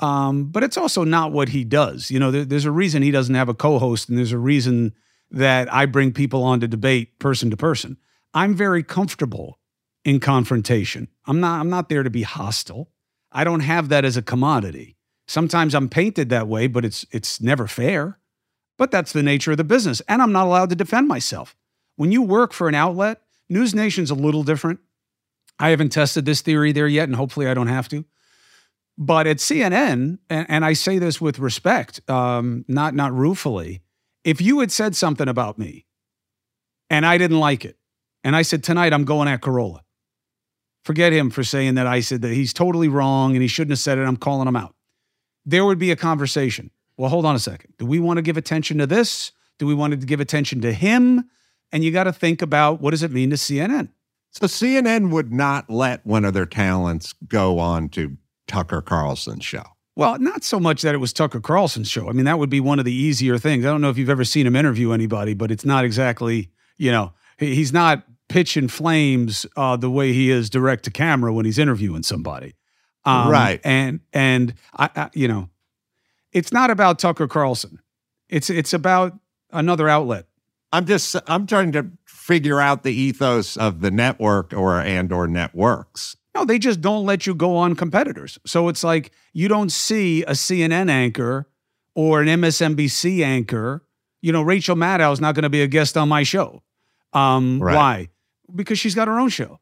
Um, 0.00 0.46
but 0.46 0.62
it's 0.62 0.78
also 0.78 1.04
not 1.04 1.30
what 1.30 1.50
he 1.50 1.62
does. 1.62 2.10
You 2.10 2.18
know, 2.18 2.30
there, 2.30 2.44
there's 2.44 2.64
a 2.64 2.70
reason 2.70 3.02
he 3.02 3.10
doesn't 3.10 3.34
have 3.34 3.48
a 3.48 3.54
co-host, 3.54 4.08
and 4.08 4.16
there's 4.16 4.32
a 4.32 4.38
reason 4.38 4.94
that 5.30 5.72
I 5.72 5.86
bring 5.86 6.12
people 6.12 6.42
on 6.42 6.60
to 6.60 6.68
debate 6.68 7.18
person 7.18 7.50
to 7.50 7.56
person. 7.56 7.98
I'm 8.32 8.54
very 8.54 8.82
comfortable 8.82 9.58
in 10.04 10.18
confrontation. 10.18 11.08
I'm 11.26 11.40
not. 11.40 11.60
I'm 11.60 11.70
not 11.70 11.88
there 11.88 12.02
to 12.02 12.10
be 12.10 12.22
hostile. 12.22 12.90
I 13.30 13.44
don't 13.44 13.60
have 13.60 13.90
that 13.90 14.04
as 14.04 14.16
a 14.16 14.22
commodity. 14.22 14.96
Sometimes 15.28 15.74
I'm 15.74 15.88
painted 15.88 16.30
that 16.30 16.48
way, 16.48 16.66
but 16.66 16.84
it's 16.84 17.04
it's 17.10 17.40
never 17.40 17.66
fair. 17.66 18.18
But 18.78 18.90
that's 18.90 19.12
the 19.12 19.22
nature 19.22 19.50
of 19.50 19.58
the 19.58 19.64
business, 19.64 20.00
and 20.08 20.22
I'm 20.22 20.32
not 20.32 20.46
allowed 20.46 20.70
to 20.70 20.76
defend 20.76 21.06
myself. 21.06 21.54
When 21.96 22.10
you 22.10 22.22
work 22.22 22.54
for 22.54 22.66
an 22.66 22.74
outlet, 22.74 23.20
News 23.50 23.74
Nation's 23.74 24.10
a 24.10 24.14
little 24.14 24.42
different. 24.42 24.80
I 25.58 25.68
haven't 25.68 25.90
tested 25.90 26.24
this 26.24 26.40
theory 26.40 26.72
there 26.72 26.88
yet, 26.88 27.08
and 27.08 27.14
hopefully 27.14 27.46
I 27.46 27.52
don't 27.52 27.66
have 27.66 27.88
to. 27.90 28.06
But 28.98 29.26
at 29.26 29.38
CNN, 29.38 30.18
and, 30.28 30.46
and 30.48 30.64
I 30.64 30.74
say 30.74 30.98
this 30.98 31.20
with 31.20 31.38
respect, 31.38 32.00
um, 32.10 32.64
not 32.68 32.94
not 32.94 33.12
ruefully, 33.12 33.80
if 34.24 34.40
you 34.40 34.60
had 34.60 34.70
said 34.70 34.94
something 34.94 35.28
about 35.28 35.58
me 35.58 35.86
and 36.90 37.06
I 37.06 37.16
didn't 37.18 37.40
like 37.40 37.64
it, 37.64 37.78
and 38.22 38.36
I 38.36 38.42
said 38.42 38.62
tonight 38.62 38.92
I'm 38.92 39.04
going 39.04 39.28
at 39.28 39.40
Carolla, 39.40 39.80
forget 40.84 41.12
him 41.12 41.30
for 41.30 41.42
saying 41.42 41.76
that 41.76 41.86
I 41.86 42.00
said 42.00 42.22
that 42.22 42.32
he's 42.32 42.52
totally 42.52 42.88
wrong 42.88 43.32
and 43.32 43.42
he 43.42 43.48
shouldn't 43.48 43.72
have 43.72 43.78
said 43.78 43.98
it. 43.98 44.02
I'm 44.02 44.16
calling 44.16 44.46
him 44.46 44.56
out. 44.56 44.74
There 45.46 45.64
would 45.64 45.78
be 45.78 45.90
a 45.90 45.96
conversation. 45.96 46.70
Well, 46.96 47.08
hold 47.08 47.24
on 47.24 47.34
a 47.34 47.38
second. 47.38 47.72
Do 47.78 47.86
we 47.86 47.98
want 47.98 48.18
to 48.18 48.22
give 48.22 48.36
attention 48.36 48.78
to 48.78 48.86
this? 48.86 49.32
Do 49.58 49.66
we 49.66 49.74
want 49.74 49.98
to 49.98 50.06
give 50.06 50.20
attention 50.20 50.60
to 50.62 50.72
him? 50.72 51.30
And 51.72 51.82
you 51.82 51.90
got 51.92 52.04
to 52.04 52.12
think 52.12 52.42
about 52.42 52.80
what 52.80 52.90
does 52.90 53.02
it 53.02 53.10
mean 53.10 53.30
to 53.30 53.36
CNN? 53.36 53.88
So 54.32 54.46
CNN 54.46 55.10
would 55.10 55.32
not 55.32 55.70
let 55.70 56.04
one 56.04 56.24
of 56.24 56.34
their 56.34 56.46
talents 56.46 57.14
go 57.26 57.58
on 57.58 57.88
to 57.90 58.16
Tucker 58.50 58.82
Carlson's 58.82 59.44
show. 59.44 59.62
Well, 59.94 60.18
not 60.18 60.42
so 60.42 60.58
much 60.58 60.82
that 60.82 60.92
it 60.92 60.98
was 60.98 61.12
Tucker 61.12 61.40
Carlson's 61.40 61.88
show. 61.88 62.08
I 62.08 62.12
mean, 62.12 62.24
that 62.24 62.40
would 62.40 62.50
be 62.50 62.58
one 62.58 62.80
of 62.80 62.84
the 62.84 62.92
easier 62.92 63.38
things. 63.38 63.64
I 63.64 63.68
don't 63.68 63.80
know 63.80 63.90
if 63.90 63.96
you've 63.96 64.10
ever 64.10 64.24
seen 64.24 64.44
him 64.44 64.56
interview 64.56 64.90
anybody, 64.90 65.34
but 65.34 65.52
it's 65.52 65.64
not 65.64 65.84
exactly, 65.84 66.50
you 66.76 66.90
know, 66.90 67.12
he's 67.38 67.72
not 67.72 68.02
pitching 68.28 68.66
flames 68.66 69.46
uh, 69.56 69.76
the 69.76 69.88
way 69.88 70.12
he 70.12 70.30
is 70.30 70.50
direct 70.50 70.84
to 70.84 70.90
camera 70.90 71.32
when 71.32 71.44
he's 71.44 71.58
interviewing 71.58 72.02
somebody. 72.02 72.56
Um, 73.04 73.30
right. 73.30 73.60
And 73.62 74.00
and 74.12 74.54
I, 74.76 74.90
I, 74.96 75.10
you 75.14 75.28
know, 75.28 75.48
it's 76.32 76.52
not 76.52 76.70
about 76.70 76.98
Tucker 76.98 77.28
Carlson. 77.28 77.78
It's 78.28 78.50
it's 78.50 78.72
about 78.72 79.16
another 79.52 79.88
outlet. 79.88 80.26
I'm 80.72 80.86
just 80.86 81.14
I'm 81.28 81.46
trying 81.46 81.70
to 81.72 81.88
figure 82.04 82.60
out 82.60 82.82
the 82.82 82.92
ethos 82.92 83.56
of 83.56 83.80
the 83.80 83.92
network 83.92 84.52
or 84.52 84.80
and 84.80 85.12
or 85.12 85.28
networks. 85.28 86.16
No, 86.34 86.44
they 86.44 86.58
just 86.58 86.80
don't 86.80 87.04
let 87.04 87.26
you 87.26 87.34
go 87.34 87.56
on 87.56 87.74
competitors. 87.74 88.38
So 88.46 88.68
it's 88.68 88.84
like 88.84 89.12
you 89.32 89.48
don't 89.48 89.70
see 89.70 90.22
a 90.24 90.32
CNN 90.32 90.88
anchor 90.88 91.48
or 91.94 92.22
an 92.22 92.28
MSNBC 92.28 93.24
anchor. 93.24 93.84
You 94.22 94.32
know, 94.32 94.42
Rachel 94.42 94.76
Maddow 94.76 95.12
is 95.12 95.20
not 95.20 95.34
going 95.34 95.42
to 95.42 95.50
be 95.50 95.62
a 95.62 95.66
guest 95.66 95.96
on 95.96 96.08
my 96.08 96.22
show. 96.22 96.62
Um, 97.12 97.60
right. 97.60 97.74
Why? 97.74 98.08
Because 98.54 98.78
she's 98.78 98.94
got 98.94 99.08
her 99.08 99.18
own 99.18 99.28
show 99.28 99.60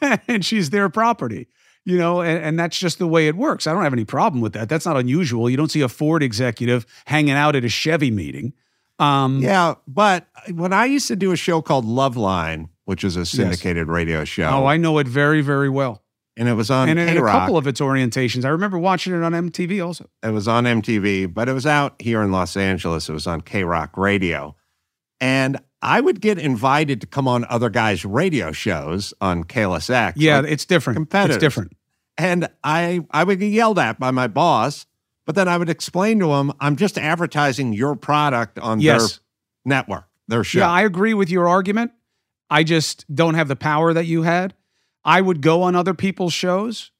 and 0.28 0.44
she's 0.44 0.70
their 0.70 0.88
property. 0.88 1.48
You 1.84 1.96
know, 1.96 2.20
and, 2.20 2.44
and 2.44 2.58
that's 2.58 2.78
just 2.78 2.98
the 2.98 3.06
way 3.06 3.28
it 3.28 3.34
works. 3.34 3.66
I 3.66 3.72
don't 3.72 3.82
have 3.82 3.94
any 3.94 4.04
problem 4.04 4.42
with 4.42 4.52
that. 4.52 4.68
That's 4.68 4.84
not 4.84 4.98
unusual. 4.98 5.48
You 5.48 5.56
don't 5.56 5.70
see 5.70 5.80
a 5.80 5.88
Ford 5.88 6.22
executive 6.22 6.84
hanging 7.06 7.32
out 7.32 7.56
at 7.56 7.64
a 7.64 7.68
Chevy 7.68 8.10
meeting. 8.10 8.52
Um, 8.98 9.40
yeah, 9.40 9.74
but 9.86 10.26
when 10.52 10.72
I 10.72 10.86
used 10.86 11.08
to 11.08 11.16
do 11.16 11.32
a 11.32 11.36
show 11.36 11.62
called 11.62 11.86
Loveline, 11.86 12.68
which 12.88 13.04
is 13.04 13.16
a 13.16 13.26
syndicated 13.26 13.86
yes. 13.86 13.92
radio 13.92 14.24
show. 14.24 14.48
Oh, 14.48 14.64
I 14.64 14.78
know 14.78 14.96
it 14.96 15.06
very, 15.06 15.42
very 15.42 15.68
well. 15.68 16.02
And 16.38 16.48
it 16.48 16.54
was 16.54 16.70
on 16.70 16.88
and 16.88 16.98
in 16.98 17.18
a 17.18 17.20
couple 17.20 17.58
of 17.58 17.66
its 17.66 17.82
orientations. 17.82 18.46
I 18.46 18.48
remember 18.48 18.78
watching 18.78 19.12
it 19.12 19.22
on 19.22 19.32
MTV 19.32 19.84
also. 19.84 20.08
It 20.22 20.30
was 20.30 20.48
on 20.48 20.64
MTV, 20.64 21.34
but 21.34 21.50
it 21.50 21.52
was 21.52 21.66
out 21.66 22.00
here 22.00 22.22
in 22.22 22.32
Los 22.32 22.56
Angeles. 22.56 23.10
It 23.10 23.12
was 23.12 23.26
on 23.26 23.42
KROQ 23.42 23.90
Radio. 23.98 24.56
And 25.20 25.58
I 25.82 26.00
would 26.00 26.22
get 26.22 26.38
invited 26.38 27.02
to 27.02 27.06
come 27.06 27.28
on 27.28 27.44
other 27.50 27.68
guys' 27.68 28.06
radio 28.06 28.52
shows 28.52 29.12
on 29.20 29.44
KLSX. 29.44 30.14
Yeah, 30.16 30.40
like 30.40 30.52
it's 30.52 30.64
different. 30.64 31.12
It's 31.12 31.36
different. 31.36 31.76
And 32.16 32.48
I, 32.64 33.00
I 33.10 33.22
would 33.22 33.38
get 33.38 33.48
yelled 33.48 33.78
at 33.78 34.00
by 34.00 34.12
my 34.12 34.28
boss, 34.28 34.86
but 35.26 35.34
then 35.34 35.46
I 35.46 35.58
would 35.58 35.68
explain 35.68 36.20
to 36.20 36.32
him, 36.32 36.54
I'm 36.58 36.76
just 36.76 36.96
advertising 36.96 37.74
your 37.74 37.96
product 37.96 38.58
on 38.58 38.80
yes. 38.80 39.00
their 39.00 39.18
network, 39.66 40.08
their 40.26 40.42
show. 40.42 40.60
Yeah, 40.60 40.70
I 40.70 40.84
agree 40.84 41.12
with 41.12 41.28
your 41.28 41.46
argument. 41.46 41.92
I 42.50 42.64
just 42.64 43.04
don't 43.14 43.34
have 43.34 43.48
the 43.48 43.56
power 43.56 43.92
that 43.92 44.06
you 44.06 44.22
had. 44.22 44.54
I 45.04 45.20
would 45.20 45.40
go 45.40 45.62
on 45.62 45.74
other 45.74 45.94
people's 45.94 46.32
shows. 46.32 46.90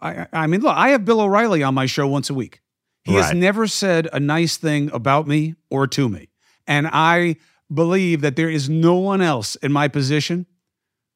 I, 0.00 0.26
I 0.32 0.46
mean, 0.46 0.60
look, 0.60 0.76
I 0.76 0.90
have 0.90 1.04
Bill 1.04 1.20
O'Reilly 1.20 1.62
on 1.62 1.74
my 1.74 1.86
show 1.86 2.06
once 2.06 2.30
a 2.30 2.34
week. 2.34 2.60
He 3.04 3.14
right. 3.14 3.24
has 3.24 3.34
never 3.34 3.66
said 3.66 4.08
a 4.12 4.20
nice 4.20 4.56
thing 4.56 4.90
about 4.92 5.26
me 5.26 5.54
or 5.70 5.86
to 5.86 6.08
me. 6.08 6.28
And 6.66 6.88
I 6.92 7.36
believe 7.72 8.20
that 8.20 8.36
there 8.36 8.50
is 8.50 8.68
no 8.68 8.94
one 8.94 9.20
else 9.20 9.54
in 9.56 9.72
my 9.72 9.88
position 9.88 10.46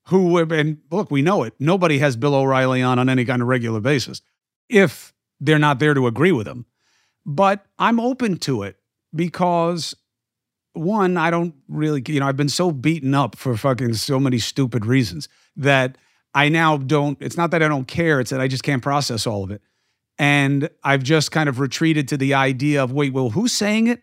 who 0.07 0.29
would, 0.29 0.53
and 0.53 0.79
look, 0.91 1.11
we 1.11 1.23
know 1.23 1.43
it. 1.43 1.55
Nobody 1.59 1.99
has 1.99 2.17
Bill 2.17 2.35
O'Reilly 2.35 2.83
on 2.83 2.99
on 2.99 3.09
any 3.09 3.25
kind 3.25 3.43
of 3.43 3.49
regular 3.49 3.81
basis 3.81 4.23
if 4.69 5.13
they're 5.41 5.59
not 5.59 5.79
there 5.79 5.95
to 5.95 6.07
agree 6.07 6.33
with 6.33 6.47
him. 6.47 6.67
But 7.27 7.67
I'm 7.79 8.01
open 8.01 8.39
to 8.39 8.63
it 8.63 8.77
because 9.15 9.95
one, 10.81 11.17
I 11.17 11.31
don't 11.31 11.55
really, 11.69 12.03
you 12.07 12.21
know, 12.21 12.27
I've 12.27 12.37
been 12.37 12.49
so 12.49 12.71
beaten 12.71 13.15
up 13.15 13.37
for 13.37 13.57
fucking 13.57 13.95
so 13.95 14.19
many 14.19 14.39
stupid 14.39 14.87
reasons 14.87 15.29
that 15.57 15.99
I 16.35 16.49
now 16.49 16.77
don't, 16.77 17.19
it's 17.21 17.37
not 17.37 17.51
that 17.53 17.63
I 17.63 17.69
don't 17.69 17.87
care, 17.87 18.21
it's 18.21 18.31
that 18.31 18.41
I 18.41 18.49
just 18.49 18.63
can't 18.63 18.83
process 18.83 19.27
all 19.27 19.45
of 19.45 19.51
it. 19.51 19.63
And 20.19 20.69
I've 20.83 21.03
just 21.03 21.31
kind 21.31 21.49
of 21.49 21.61
retreated 21.61 22.09
to 22.09 22.17
the 22.17 22.35
idea 22.35 22.83
of, 22.83 22.93
wait, 22.93 23.13
well, 23.13 23.31
who's 23.31 23.53
saying 23.53 23.87
it? 23.87 24.03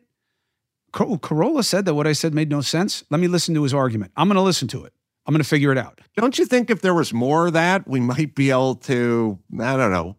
Carolla 0.94 1.64
said 1.64 1.86
that 1.86 1.94
what 1.94 2.08
I 2.08 2.14
said 2.14 2.34
made 2.34 2.50
no 2.50 2.62
sense. 2.62 3.04
Let 3.10 3.20
me 3.20 3.28
listen 3.28 3.54
to 3.56 3.64
his 3.64 3.74
argument. 3.74 4.12
I'm 4.16 4.28
going 4.28 4.36
to 4.36 4.42
listen 4.42 4.68
to 4.70 4.84
it. 4.86 4.94
I'm 5.26 5.34
going 5.34 5.44
to 5.44 5.48
figure 5.48 5.72
it 5.72 5.78
out. 5.78 6.00
Don't 6.16 6.40
you 6.40 6.46
think 6.46 6.70
if 6.70 6.82
there 6.82 6.94
was 6.94 7.14
more 7.14 7.48
of 7.48 7.54
that, 7.54 7.88
we 7.88 8.00
might 8.00 8.34
be 8.34 8.50
able 8.50 8.76
to, 8.76 9.38
I 9.60 9.76
don't 9.78 9.92
know, 9.92 10.16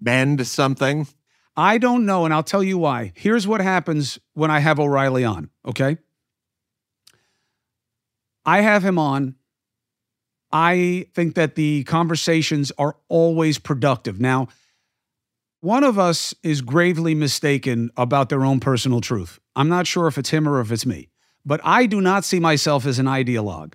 bend 0.00 0.46
something? 0.46 1.06
I 1.56 1.78
don't 1.78 2.04
know, 2.04 2.24
and 2.24 2.34
I'll 2.34 2.42
tell 2.42 2.62
you 2.62 2.76
why. 2.76 3.12
Here's 3.14 3.46
what 3.46 3.60
happens 3.60 4.18
when 4.34 4.50
I 4.50 4.58
have 4.60 4.78
O'Reilly 4.78 5.24
on, 5.24 5.50
okay? 5.64 5.96
I 8.44 8.60
have 8.60 8.84
him 8.84 8.98
on. 8.98 9.36
I 10.52 11.06
think 11.14 11.34
that 11.34 11.54
the 11.54 11.84
conversations 11.84 12.72
are 12.78 12.96
always 13.08 13.58
productive. 13.58 14.20
Now, 14.20 14.48
one 15.60 15.82
of 15.82 15.98
us 15.98 16.34
is 16.42 16.60
gravely 16.60 17.14
mistaken 17.14 17.90
about 17.96 18.28
their 18.28 18.44
own 18.44 18.60
personal 18.60 19.00
truth. 19.00 19.40
I'm 19.56 19.68
not 19.68 19.86
sure 19.86 20.06
if 20.06 20.18
it's 20.18 20.30
him 20.30 20.48
or 20.48 20.60
if 20.60 20.70
it's 20.70 20.86
me, 20.86 21.08
but 21.44 21.60
I 21.64 21.86
do 21.86 22.00
not 22.00 22.24
see 22.24 22.38
myself 22.38 22.86
as 22.86 22.98
an 22.98 23.06
ideologue. 23.06 23.74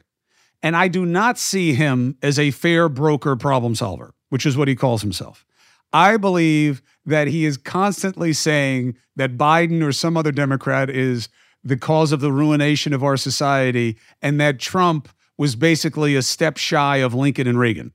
And 0.64 0.76
I 0.76 0.88
do 0.88 1.06
not 1.06 1.40
see 1.40 1.74
him 1.74 2.18
as 2.22 2.38
a 2.38 2.52
fair 2.52 2.88
broker 2.88 3.36
problem 3.36 3.74
solver, 3.74 4.14
which 4.30 4.46
is 4.46 4.56
what 4.56 4.68
he 4.68 4.76
calls 4.76 5.02
himself. 5.02 5.46
I 5.92 6.18
believe 6.18 6.82
that 7.06 7.28
he 7.28 7.46
is 7.46 7.58
constantly 7.58 8.34
saying 8.34 8.96
that 9.16 9.38
Biden 9.38 9.84
or 9.84 9.92
some 9.92 10.18
other 10.18 10.32
Democrat 10.32 10.90
is 10.90 11.30
the 11.64 11.78
cause 11.78 12.12
of 12.12 12.22
the 12.22 12.32
ruination 12.32 12.94
of 12.94 13.04
our 13.04 13.18
society 13.18 13.98
and 14.22 14.40
that 14.40 14.60
Trump 14.60 15.10
was 15.38 15.56
basically 15.56 16.16
a 16.16 16.22
step 16.22 16.58
shy 16.58 16.98
of 16.98 17.14
Lincoln 17.14 17.48
and 17.48 17.60
Reagan. 17.60 17.94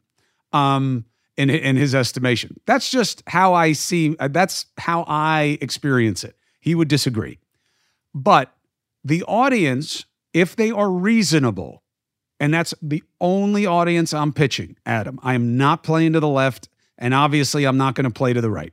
Um, 0.52 1.04
in, 1.36 1.50
in 1.50 1.76
his 1.76 1.94
estimation. 1.94 2.58
That's 2.66 2.90
just 2.90 3.22
how 3.26 3.52
I 3.52 3.72
see 3.72 4.16
that's 4.30 4.66
how 4.78 5.04
I 5.06 5.58
experience 5.60 6.24
it. 6.24 6.34
He 6.60 6.74
would 6.74 6.88
disagree. 6.88 7.38
But 8.14 8.54
the 9.04 9.22
audience, 9.24 10.06
if 10.32 10.56
they 10.56 10.70
are 10.70 10.90
reasonable, 10.90 11.82
and 12.40 12.52
that's 12.52 12.74
the 12.82 13.02
only 13.20 13.66
audience 13.66 14.12
I'm 14.12 14.32
pitching, 14.32 14.76
Adam. 14.84 15.18
I 15.22 15.34
am 15.34 15.56
not 15.56 15.82
playing 15.82 16.14
to 16.14 16.20
the 16.20 16.28
left. 16.28 16.68
And 16.98 17.12
obviously, 17.12 17.64
I'm 17.66 17.76
not 17.76 17.94
going 17.94 18.04
to 18.04 18.10
play 18.10 18.32
to 18.32 18.40
the 18.40 18.50
right. 18.50 18.72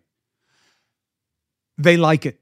They 1.77 1.97
like 1.97 2.25
it. 2.25 2.39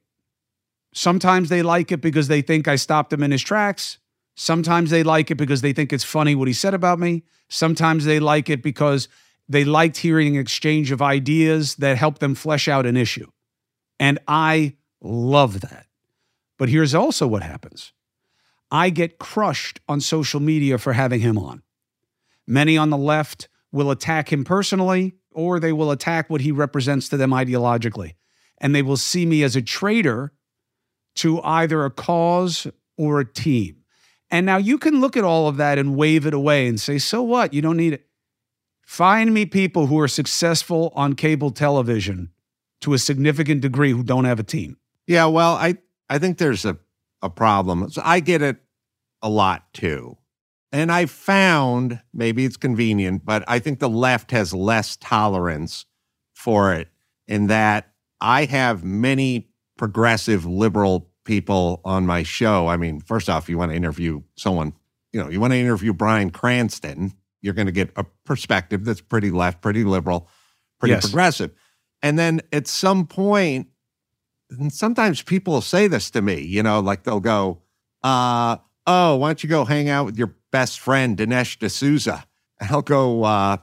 Sometimes 0.93 1.49
they 1.49 1.61
like 1.61 1.91
it 1.91 2.01
because 2.01 2.27
they 2.27 2.41
think 2.41 2.67
I 2.67 2.75
stopped 2.75 3.13
him 3.13 3.23
in 3.23 3.31
his 3.31 3.41
tracks. 3.41 3.97
Sometimes 4.35 4.89
they 4.89 5.03
like 5.03 5.31
it 5.31 5.35
because 5.35 5.61
they 5.61 5.73
think 5.73 5.93
it's 5.93 6.03
funny 6.03 6.35
what 6.35 6.47
he 6.47 6.53
said 6.53 6.73
about 6.73 6.99
me. 6.99 7.23
Sometimes 7.49 8.05
they 8.05 8.19
like 8.19 8.49
it 8.49 8.61
because 8.61 9.07
they 9.47 9.63
liked 9.63 9.97
hearing 9.97 10.35
an 10.35 10.41
exchange 10.41 10.91
of 10.91 11.01
ideas 11.01 11.75
that 11.75 11.97
helped 11.97 12.19
them 12.19 12.35
flesh 12.35 12.67
out 12.67 12.85
an 12.85 12.97
issue. 12.97 13.29
And 13.99 14.19
I 14.27 14.75
love 15.01 15.61
that. 15.61 15.85
But 16.57 16.69
here's 16.69 16.95
also 16.95 17.27
what 17.27 17.43
happens 17.43 17.93
I 18.71 18.89
get 18.89 19.19
crushed 19.19 19.79
on 19.87 19.99
social 19.99 20.39
media 20.39 20.77
for 20.77 20.93
having 20.93 21.19
him 21.19 21.37
on. 21.37 21.63
Many 22.47 22.77
on 22.77 22.89
the 22.89 22.97
left 22.97 23.49
will 23.71 23.91
attack 23.91 24.31
him 24.31 24.43
personally 24.43 25.13
or 25.31 25.59
they 25.59 25.73
will 25.73 25.91
attack 25.91 26.29
what 26.29 26.41
he 26.41 26.51
represents 26.51 27.09
to 27.09 27.17
them 27.17 27.31
ideologically. 27.31 28.13
And 28.61 28.73
they 28.73 28.81
will 28.81 28.95
see 28.95 29.25
me 29.25 29.43
as 29.43 29.57
a 29.57 29.61
traitor 29.61 30.31
to 31.15 31.41
either 31.41 31.83
a 31.83 31.91
cause 31.91 32.67
or 32.97 33.19
a 33.19 33.25
team. 33.25 33.83
And 34.29 34.45
now 34.45 34.55
you 34.55 34.77
can 34.77 35.01
look 35.01 35.17
at 35.17 35.25
all 35.25 35.49
of 35.49 35.57
that 35.57 35.77
and 35.77 35.97
wave 35.97 36.25
it 36.25 36.33
away 36.33 36.67
and 36.67 36.79
say, 36.79 36.97
so 36.99 37.21
what? 37.21 37.53
You 37.53 37.61
don't 37.61 37.75
need 37.75 37.91
it. 37.91 38.07
Find 38.85 39.33
me 39.33 39.45
people 39.45 39.87
who 39.87 39.99
are 39.99 40.07
successful 40.07 40.93
on 40.95 41.15
cable 41.15 41.51
television 41.51 42.31
to 42.81 42.93
a 42.93 42.97
significant 42.97 43.61
degree 43.61 43.91
who 43.91 44.03
don't 44.03 44.25
have 44.25 44.39
a 44.39 44.43
team. 44.43 44.77
Yeah, 45.07 45.25
well, 45.25 45.55
I, 45.55 45.77
I 46.09 46.19
think 46.19 46.37
there's 46.37 46.63
a, 46.63 46.77
a 47.21 47.29
problem. 47.29 47.89
So 47.89 48.01
I 48.05 48.21
get 48.21 48.41
it 48.41 48.57
a 49.21 49.29
lot 49.29 49.73
too. 49.73 50.17
And 50.71 50.91
I 50.91 51.07
found, 51.07 51.99
maybe 52.13 52.45
it's 52.45 52.57
convenient, 52.57 53.25
but 53.25 53.43
I 53.47 53.59
think 53.59 53.79
the 53.79 53.89
left 53.89 54.31
has 54.31 54.53
less 54.53 54.95
tolerance 54.97 55.85
for 56.33 56.73
it 56.73 56.87
in 57.27 57.47
that 57.47 57.90
I 58.21 58.45
have 58.45 58.83
many 58.83 59.49
progressive 59.77 60.45
liberal 60.45 61.09
people 61.23 61.81
on 61.83 62.05
my 62.05 62.23
show. 62.23 62.67
I 62.67 62.77
mean, 62.77 62.99
first 62.99 63.29
off, 63.29 63.49
you 63.49 63.57
want 63.57 63.71
to 63.71 63.75
interview 63.75 64.21
someone, 64.35 64.73
you 65.11 65.21
know, 65.21 65.29
you 65.29 65.39
want 65.39 65.53
to 65.53 65.59
interview 65.59 65.93
Bryan 65.93 66.29
Cranston, 66.29 67.13
you're 67.41 67.53
going 67.53 67.65
to 67.65 67.71
get 67.71 67.91
a 67.95 68.05
perspective 68.25 68.85
that's 68.85 69.01
pretty 69.01 69.31
left, 69.31 69.61
pretty 69.61 69.83
liberal, 69.83 70.29
pretty 70.79 70.93
yes. 70.93 71.05
progressive. 71.05 71.51
And 72.03 72.17
then 72.17 72.41
at 72.51 72.67
some 72.67 73.07
point, 73.07 73.67
and 74.49 74.71
sometimes 74.71 75.21
people 75.21 75.53
will 75.53 75.61
say 75.61 75.87
this 75.87 76.09
to 76.11 76.21
me, 76.21 76.41
you 76.41 76.61
know, 76.61 76.79
like 76.79 77.03
they'll 77.03 77.19
go, 77.19 77.61
uh, 78.03 78.57
oh, 78.85 79.15
why 79.15 79.29
don't 79.29 79.43
you 79.43 79.49
go 79.49 79.65
hang 79.65 79.89
out 79.89 80.05
with 80.05 80.17
your 80.17 80.35
best 80.51 80.79
friend, 80.79 81.17
Dinesh 81.17 81.57
D'Souza? 81.57 82.25
And 82.59 82.69
I'll 82.69 82.81
go, 82.81 83.23
uh, 83.23 83.57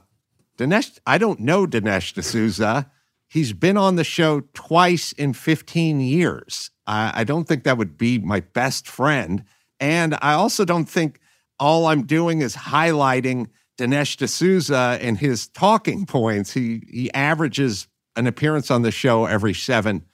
Dinesh, 0.57 0.99
I 1.05 1.17
don't 1.17 1.39
know 1.39 1.65
Dinesh 1.65 2.13
D'Souza. 2.13 2.89
He's 3.29 3.53
been 3.53 3.77
on 3.77 3.95
the 3.95 4.03
show 4.03 4.41
twice 4.53 5.11
in 5.11 5.33
15 5.33 6.01
years. 6.01 6.71
I, 6.87 7.21
I 7.21 7.23
don't 7.23 7.47
think 7.47 7.63
that 7.63 7.77
would 7.77 7.97
be 7.97 8.17
my 8.17 8.39
best 8.39 8.87
friend. 8.87 9.43
And 9.79 10.17
I 10.21 10.33
also 10.33 10.65
don't 10.65 10.89
think 10.89 11.19
all 11.59 11.85
I'm 11.85 12.05
doing 12.05 12.41
is 12.41 12.55
highlighting 12.55 13.47
Dinesh 13.77 14.17
D'Souza 14.17 14.97
and 15.01 15.17
his 15.17 15.47
talking 15.47 16.05
points. 16.05 16.53
He 16.53 16.83
he 16.91 17.13
averages 17.13 17.87
an 18.15 18.27
appearance 18.27 18.71
on 18.71 18.81
the 18.81 18.91
show 18.91 19.25
every 19.25 19.53
seven, 19.53 20.05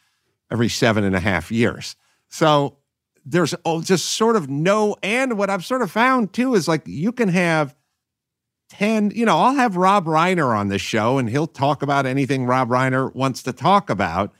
every 0.51 0.70
seven 0.70 1.03
and 1.03 1.16
a 1.16 1.20
half 1.20 1.51
years. 1.51 1.95
So 2.30 2.78
there's 3.26 3.55
just 3.82 4.05
sort 4.05 4.36
of 4.36 4.49
no. 4.49 4.95
And 5.01 5.38
what 5.38 5.49
I've 5.49 5.66
sort 5.66 5.82
of 5.82 5.89
found 5.89 6.34
too 6.34 6.53
is 6.53 6.68
like 6.68 6.84
you 6.86 7.11
can 7.11 7.30
have 7.30 7.76
10, 8.70 9.11
you 9.11 9.26
know, 9.26 9.38
I'll 9.38 9.55
have 9.55 9.78
Rob 9.78 10.05
Reiner 10.05 10.55
on 10.57 10.70
the 10.70 10.80
show 10.80 11.18
and 11.18 11.30
he'll 11.30 11.47
talk 11.47 11.82
about 11.82 12.05
anything 12.05 12.45
Rob 12.45 12.70
Reiner 12.70 13.13
wants 13.13 13.43
to 13.43 13.53
talk 13.53 13.89
about. 13.89 14.34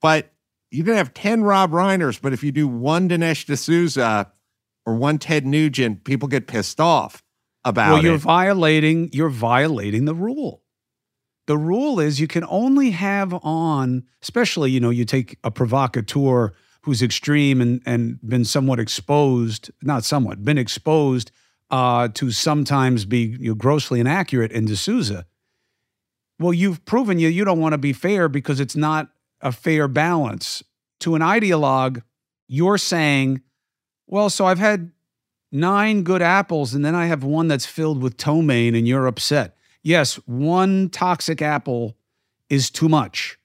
But 0.00 0.32
you 0.70 0.84
can 0.84 0.94
have 0.94 1.12
10 1.12 1.42
Rob 1.42 1.72
Reiners, 1.72 2.20
but 2.20 2.32
if 2.32 2.42
you 2.42 2.52
do 2.52 2.66
one 2.66 3.08
Dinesh 3.08 3.44
D'Souza 3.44 4.32
or 4.86 4.94
one 4.94 5.18
Ted 5.18 5.44
Nugent, 5.44 6.04
people 6.04 6.28
get 6.28 6.46
pissed 6.46 6.80
off 6.80 7.22
about 7.64 7.94
well, 7.94 8.02
you're 8.02 8.14
it. 8.14 8.18
violating 8.18 9.10
you're 9.12 9.28
violating 9.28 10.06
the 10.06 10.14
rule. 10.14 10.62
The 11.46 11.58
rule 11.58 12.00
is 12.00 12.20
you 12.20 12.28
can 12.28 12.44
only 12.48 12.90
have 12.90 13.34
on, 13.44 14.04
especially, 14.22 14.70
you 14.70 14.80
know, 14.80 14.90
you 14.90 15.04
take 15.04 15.36
a 15.42 15.50
provocateur 15.50 16.52
who's 16.82 17.02
extreme 17.02 17.60
and 17.60 17.82
and 17.84 18.18
been 18.22 18.44
somewhat 18.44 18.80
exposed, 18.80 19.70
not 19.82 20.04
somewhat, 20.04 20.44
been 20.44 20.58
exposed 20.58 21.30
uh, 21.70 22.08
to 22.08 22.30
sometimes 22.30 23.04
be 23.04 23.36
you 23.40 23.50
know, 23.50 23.54
grossly 23.54 24.00
inaccurate 24.00 24.52
in 24.52 24.64
D'Souza. 24.64 25.26
Well, 26.38 26.52
you've 26.52 26.84
proven 26.84 27.18
you 27.18 27.28
you 27.28 27.44
don't 27.44 27.60
want 27.60 27.72
to 27.72 27.78
be 27.78 27.92
fair 27.92 28.28
because 28.28 28.60
it's 28.60 28.76
not 28.76 29.08
a 29.40 29.52
fair 29.52 29.88
balance. 29.88 30.62
To 31.00 31.14
an 31.14 31.22
ideologue, 31.22 32.02
you're 32.48 32.78
saying, 32.78 33.42
well, 34.06 34.30
so 34.30 34.46
I've 34.46 34.58
had 34.58 34.90
nine 35.52 36.02
good 36.02 36.22
apples 36.22 36.74
and 36.74 36.84
then 36.84 36.94
I 36.94 37.06
have 37.06 37.24
one 37.24 37.48
that's 37.48 37.66
filled 37.66 38.02
with 38.02 38.16
ptomaine 38.16 38.74
and 38.74 38.86
you're 38.86 39.06
upset. 39.06 39.56
Yes, 39.82 40.16
one 40.26 40.90
toxic 40.90 41.40
apple 41.40 41.96
is 42.48 42.70
too 42.70 42.88
much. 42.88 43.38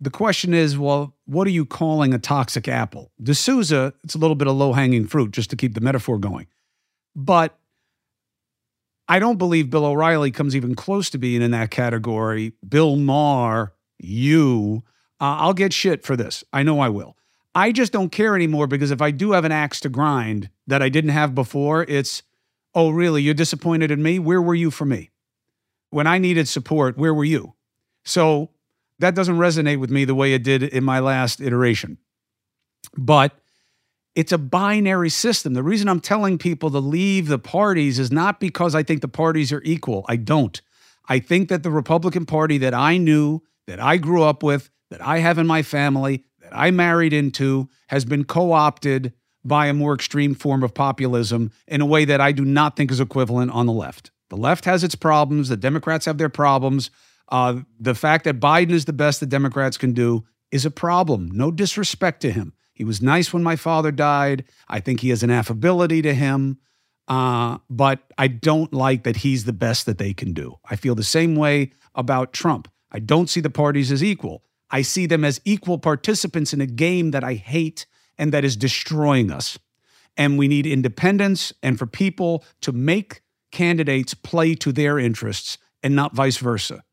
The 0.00 0.10
question 0.10 0.54
is, 0.54 0.78
well, 0.78 1.14
what 1.26 1.46
are 1.46 1.50
you 1.50 1.66
calling 1.66 2.14
a 2.14 2.18
toxic 2.18 2.68
apple? 2.68 3.10
D'Souza, 3.22 3.92
it's 4.04 4.14
a 4.14 4.18
little 4.18 4.36
bit 4.36 4.48
of 4.48 4.56
low 4.56 4.72
hanging 4.72 5.06
fruit 5.06 5.32
just 5.32 5.50
to 5.50 5.56
keep 5.56 5.74
the 5.74 5.80
metaphor 5.80 6.18
going. 6.18 6.46
But 7.14 7.58
I 9.08 9.18
don't 9.18 9.38
believe 9.38 9.70
Bill 9.70 9.86
O'Reilly 9.86 10.30
comes 10.30 10.54
even 10.54 10.74
close 10.74 11.08
to 11.10 11.18
being 11.18 11.42
in 11.42 11.50
that 11.52 11.70
category. 11.70 12.52
Bill 12.66 12.96
Maher, 12.96 13.72
you, 13.98 14.82
uh, 15.20 15.36
I'll 15.40 15.54
get 15.54 15.72
shit 15.72 16.04
for 16.04 16.16
this. 16.16 16.44
I 16.52 16.62
know 16.62 16.80
I 16.80 16.90
will. 16.90 17.16
I 17.54 17.72
just 17.72 17.92
don't 17.92 18.12
care 18.12 18.36
anymore 18.36 18.66
because 18.66 18.90
if 18.90 19.00
I 19.00 19.10
do 19.10 19.32
have 19.32 19.44
an 19.44 19.52
axe 19.52 19.80
to 19.80 19.88
grind 19.88 20.50
that 20.66 20.82
I 20.82 20.90
didn't 20.90 21.10
have 21.10 21.34
before, 21.34 21.84
it's, 21.88 22.22
oh, 22.74 22.90
really? 22.90 23.22
You're 23.22 23.34
disappointed 23.34 23.90
in 23.90 24.02
me? 24.02 24.18
Where 24.18 24.42
were 24.42 24.54
you 24.54 24.70
for 24.70 24.84
me? 24.84 25.10
When 25.90 26.06
I 26.06 26.18
needed 26.18 26.46
support, 26.46 26.98
where 26.98 27.14
were 27.14 27.24
you? 27.24 27.54
So 28.04 28.50
that 28.98 29.14
doesn't 29.14 29.38
resonate 29.38 29.80
with 29.80 29.90
me 29.90 30.04
the 30.04 30.14
way 30.14 30.34
it 30.34 30.44
did 30.44 30.62
in 30.62 30.84
my 30.84 31.00
last 31.00 31.40
iteration. 31.40 31.98
But 32.96 33.32
it's 34.18 34.32
a 34.32 34.38
binary 34.38 35.10
system. 35.10 35.54
The 35.54 35.62
reason 35.62 35.88
I'm 35.88 36.00
telling 36.00 36.38
people 36.38 36.72
to 36.72 36.80
leave 36.80 37.28
the 37.28 37.38
parties 37.38 38.00
is 38.00 38.10
not 38.10 38.40
because 38.40 38.74
I 38.74 38.82
think 38.82 39.00
the 39.00 39.06
parties 39.06 39.52
are 39.52 39.62
equal. 39.64 40.04
I 40.08 40.16
don't. 40.16 40.60
I 41.08 41.20
think 41.20 41.48
that 41.50 41.62
the 41.62 41.70
Republican 41.70 42.26
Party 42.26 42.58
that 42.58 42.74
I 42.74 42.96
knew, 42.96 43.42
that 43.68 43.78
I 43.78 43.96
grew 43.96 44.24
up 44.24 44.42
with, 44.42 44.70
that 44.90 45.00
I 45.00 45.18
have 45.18 45.38
in 45.38 45.46
my 45.46 45.62
family, 45.62 46.24
that 46.40 46.50
I 46.52 46.72
married 46.72 47.12
into, 47.12 47.68
has 47.90 48.04
been 48.04 48.24
co 48.24 48.50
opted 48.50 49.12
by 49.44 49.68
a 49.68 49.72
more 49.72 49.94
extreme 49.94 50.34
form 50.34 50.64
of 50.64 50.74
populism 50.74 51.52
in 51.68 51.80
a 51.80 51.86
way 51.86 52.04
that 52.04 52.20
I 52.20 52.32
do 52.32 52.44
not 52.44 52.74
think 52.74 52.90
is 52.90 52.98
equivalent 52.98 53.52
on 53.52 53.66
the 53.66 53.72
left. 53.72 54.10
The 54.30 54.36
left 54.36 54.64
has 54.64 54.82
its 54.82 54.96
problems, 54.96 55.48
the 55.48 55.56
Democrats 55.56 56.06
have 56.06 56.18
their 56.18 56.28
problems. 56.28 56.90
Uh, 57.28 57.60
the 57.78 57.94
fact 57.94 58.24
that 58.24 58.40
Biden 58.40 58.72
is 58.72 58.86
the 58.86 58.92
best 58.92 59.20
the 59.20 59.26
Democrats 59.26 59.78
can 59.78 59.92
do 59.92 60.24
is 60.50 60.66
a 60.66 60.72
problem. 60.72 61.30
No 61.30 61.52
disrespect 61.52 62.20
to 62.22 62.32
him. 62.32 62.52
He 62.78 62.84
was 62.84 63.02
nice 63.02 63.32
when 63.32 63.42
my 63.42 63.56
father 63.56 63.90
died. 63.90 64.44
I 64.68 64.78
think 64.78 65.00
he 65.00 65.08
has 65.08 65.24
an 65.24 65.32
affability 65.32 66.00
to 66.02 66.14
him. 66.14 66.58
Uh, 67.08 67.58
but 67.68 68.04
I 68.16 68.28
don't 68.28 68.72
like 68.72 69.02
that 69.02 69.16
he's 69.16 69.46
the 69.46 69.52
best 69.52 69.84
that 69.86 69.98
they 69.98 70.14
can 70.14 70.32
do. 70.32 70.60
I 70.70 70.76
feel 70.76 70.94
the 70.94 71.02
same 71.02 71.34
way 71.34 71.72
about 71.96 72.32
Trump. 72.32 72.68
I 72.92 73.00
don't 73.00 73.28
see 73.28 73.40
the 73.40 73.50
parties 73.50 73.90
as 73.90 74.04
equal. 74.04 74.44
I 74.70 74.82
see 74.82 75.06
them 75.06 75.24
as 75.24 75.40
equal 75.44 75.78
participants 75.78 76.52
in 76.52 76.60
a 76.60 76.66
game 76.66 77.10
that 77.10 77.24
I 77.24 77.34
hate 77.34 77.84
and 78.16 78.32
that 78.32 78.44
is 78.44 78.56
destroying 78.56 79.32
us. 79.32 79.58
And 80.16 80.38
we 80.38 80.46
need 80.46 80.64
independence 80.64 81.52
and 81.60 81.80
for 81.80 81.86
people 81.86 82.44
to 82.60 82.70
make 82.70 83.22
candidates 83.50 84.14
play 84.14 84.54
to 84.54 84.70
their 84.70 85.00
interests 85.00 85.58
and 85.82 85.96
not 85.96 86.14
vice 86.14 86.36
versa. 86.36 86.84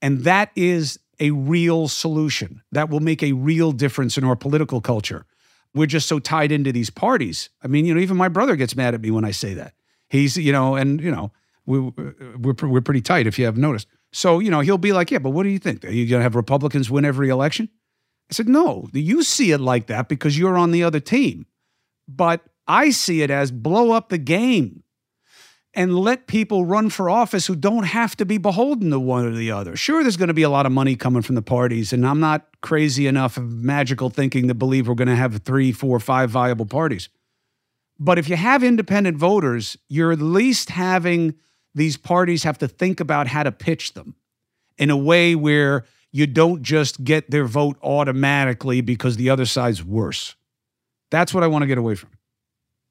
And 0.00 0.20
that 0.20 0.52
is 0.54 1.00
a 1.20 1.30
real 1.30 1.88
solution 1.88 2.62
that 2.72 2.90
will 2.90 3.00
make 3.00 3.22
a 3.22 3.32
real 3.32 3.72
difference 3.72 4.18
in 4.18 4.24
our 4.24 4.36
political 4.36 4.80
culture. 4.80 5.26
We're 5.74 5.86
just 5.86 6.08
so 6.08 6.18
tied 6.18 6.52
into 6.52 6.72
these 6.72 6.90
parties. 6.90 7.50
I 7.62 7.68
mean, 7.68 7.84
you 7.84 7.94
know, 7.94 8.00
even 8.00 8.16
my 8.16 8.28
brother 8.28 8.56
gets 8.56 8.76
mad 8.76 8.94
at 8.94 9.00
me 9.00 9.10
when 9.10 9.24
I 9.24 9.30
say 9.30 9.54
that. 9.54 9.74
He's, 10.08 10.36
you 10.36 10.52
know, 10.52 10.76
and 10.76 11.00
you 11.00 11.10
know, 11.10 11.32
we, 11.66 11.80
we're 11.80 12.54
we're 12.62 12.80
pretty 12.80 13.02
tight 13.02 13.26
if 13.26 13.38
you 13.38 13.44
have 13.44 13.56
noticed. 13.56 13.88
So, 14.12 14.38
you 14.38 14.50
know, 14.50 14.60
he'll 14.60 14.78
be 14.78 14.92
like, 14.92 15.10
"Yeah, 15.10 15.18
but 15.18 15.30
what 15.30 15.42
do 15.42 15.50
you 15.50 15.58
think? 15.58 15.84
Are 15.84 15.90
you 15.90 16.06
going 16.08 16.20
to 16.20 16.22
have 16.22 16.36
Republicans 16.36 16.90
win 16.90 17.04
every 17.04 17.28
election?" 17.28 17.68
I 18.30 18.34
said, 18.34 18.48
"No, 18.48 18.88
you 18.92 19.22
see 19.22 19.52
it 19.52 19.58
like 19.58 19.88
that 19.88 20.08
because 20.08 20.38
you're 20.38 20.56
on 20.56 20.70
the 20.70 20.84
other 20.84 21.00
team, 21.00 21.46
but 22.08 22.42
I 22.66 22.90
see 22.90 23.22
it 23.22 23.30
as 23.30 23.50
blow 23.50 23.90
up 23.92 24.08
the 24.08 24.18
game 24.18 24.82
and 25.76 25.98
let 25.98 26.26
people 26.26 26.64
run 26.64 26.88
for 26.88 27.10
office 27.10 27.46
who 27.46 27.54
don't 27.54 27.84
have 27.84 28.16
to 28.16 28.24
be 28.24 28.38
beholden 28.38 28.90
to 28.90 28.98
one 28.98 29.26
or 29.26 29.32
the 29.32 29.50
other. 29.50 29.76
Sure, 29.76 30.02
there's 30.02 30.16
going 30.16 30.28
to 30.28 30.34
be 30.34 30.42
a 30.42 30.48
lot 30.48 30.64
of 30.64 30.72
money 30.72 30.96
coming 30.96 31.20
from 31.20 31.34
the 31.34 31.42
parties, 31.42 31.92
and 31.92 32.06
I'm 32.06 32.18
not 32.18 32.48
crazy 32.62 33.06
enough 33.06 33.36
of 33.36 33.52
magical 33.52 34.08
thinking 34.08 34.48
to 34.48 34.54
believe 34.54 34.88
we're 34.88 34.94
going 34.94 35.08
to 35.08 35.14
have 35.14 35.42
three, 35.42 35.72
four, 35.72 36.00
five 36.00 36.30
viable 36.30 36.64
parties. 36.64 37.10
But 37.98 38.18
if 38.18 38.28
you 38.28 38.36
have 38.36 38.64
independent 38.64 39.18
voters, 39.18 39.76
you're 39.88 40.12
at 40.12 40.18
least 40.18 40.70
having 40.70 41.34
these 41.74 41.98
parties 41.98 42.42
have 42.44 42.56
to 42.58 42.68
think 42.68 42.98
about 42.98 43.26
how 43.26 43.42
to 43.42 43.52
pitch 43.52 43.92
them 43.92 44.16
in 44.78 44.88
a 44.88 44.96
way 44.96 45.34
where 45.34 45.84
you 46.10 46.26
don't 46.26 46.62
just 46.62 47.04
get 47.04 47.30
their 47.30 47.44
vote 47.44 47.76
automatically 47.82 48.80
because 48.80 49.18
the 49.18 49.28
other 49.28 49.44
side's 49.44 49.84
worse. 49.84 50.36
That's 51.10 51.34
what 51.34 51.44
I 51.44 51.48
want 51.48 51.62
to 51.62 51.66
get 51.66 51.76
away 51.76 51.96
from. 51.96 52.10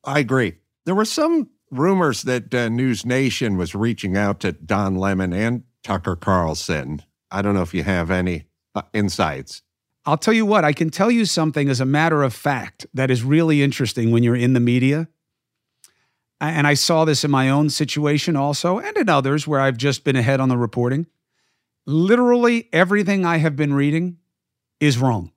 I 0.04 0.20
agree. 0.20 0.58
There 0.86 0.94
were 0.94 1.06
some 1.06 1.50
rumors 1.78 2.24
that 2.24 2.54
uh, 2.54 2.70
News 2.70 3.06
Nation 3.06 3.58
was 3.58 3.76
reaching 3.76 4.18
out 4.18 4.40
to 4.42 4.52
Don 4.52 4.96
Lemon 4.96 5.34
and 5.34 5.64
Tucker 5.84 6.16
Carlson. 6.16 7.04
I 7.32 7.42
don't 7.42 7.54
know 7.54 7.62
if 7.62 7.74
you 7.74 7.84
have 7.84 8.12
any 8.12 8.46
uh, 8.74 8.84
insights. 8.94 9.62
I'll 10.06 10.18
tell 10.18 10.34
you 10.34 10.46
what, 10.46 10.64
I 10.64 10.74
can 10.74 10.90
tell 10.90 11.10
you 11.10 11.26
something 11.26 11.68
as 11.68 11.82
a 11.82 11.86
matter 11.86 12.22
of 12.22 12.34
fact 12.34 12.86
that 12.94 13.10
is 13.10 13.24
really 13.24 13.64
interesting 13.64 14.12
when 14.12 14.22
you're 14.22 14.36
in 14.36 14.54
the 14.54 14.60
media. 14.60 15.08
And 16.40 16.68
I 16.68 16.76
saw 16.76 17.06
this 17.06 17.24
in 17.24 17.32
my 17.32 17.50
own 17.50 17.70
situation 17.70 18.36
also, 18.36 18.78
and 18.78 18.96
in 18.98 19.10
others 19.10 19.48
where 19.48 19.60
I've 19.60 19.78
just 19.78 20.04
been 20.04 20.16
ahead 20.16 20.40
on 20.40 20.50
the 20.50 20.58
reporting. 20.58 21.08
Literally 21.88 22.68
everything 22.74 23.26
I 23.26 23.38
have 23.38 23.56
been 23.56 23.74
reading 23.74 24.18
is 24.80 24.98
wrong. 24.98 25.32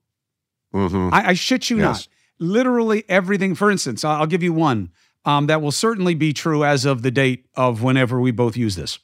Mm-hmm. 0.73 1.13
I, 1.13 1.29
I, 1.29 1.33
shit 1.33 1.69
you 1.69 1.77
yes. 1.77 1.83
not. 1.85 2.07
Literally 2.47 3.03
everything. 3.09 3.55
For 3.55 3.71
instance, 3.71 4.03
I'll 4.03 4.27
give 4.27 4.43
you 4.43 4.53
one 4.53 4.91
um, 5.29 5.45
that 5.45 5.61
will 5.61 5.71
certainly 5.71 6.15
be 6.15 6.33
true 6.33 6.63
as 6.65 6.85
of 6.85 7.03
the 7.03 7.11
date 7.11 7.45
of 7.55 7.83
whenever 7.83 8.19
we 8.19 8.31
both 8.31 8.57
use 8.57 8.75
this. 8.75 8.97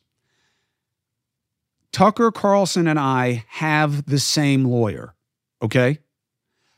Tucker 1.91 2.31
Carlson 2.31 2.87
and 2.87 2.99
I 2.99 3.45
have 3.47 4.07
the 4.07 4.19
same 4.19 4.65
lawyer, 4.65 5.13
okay? 5.61 5.99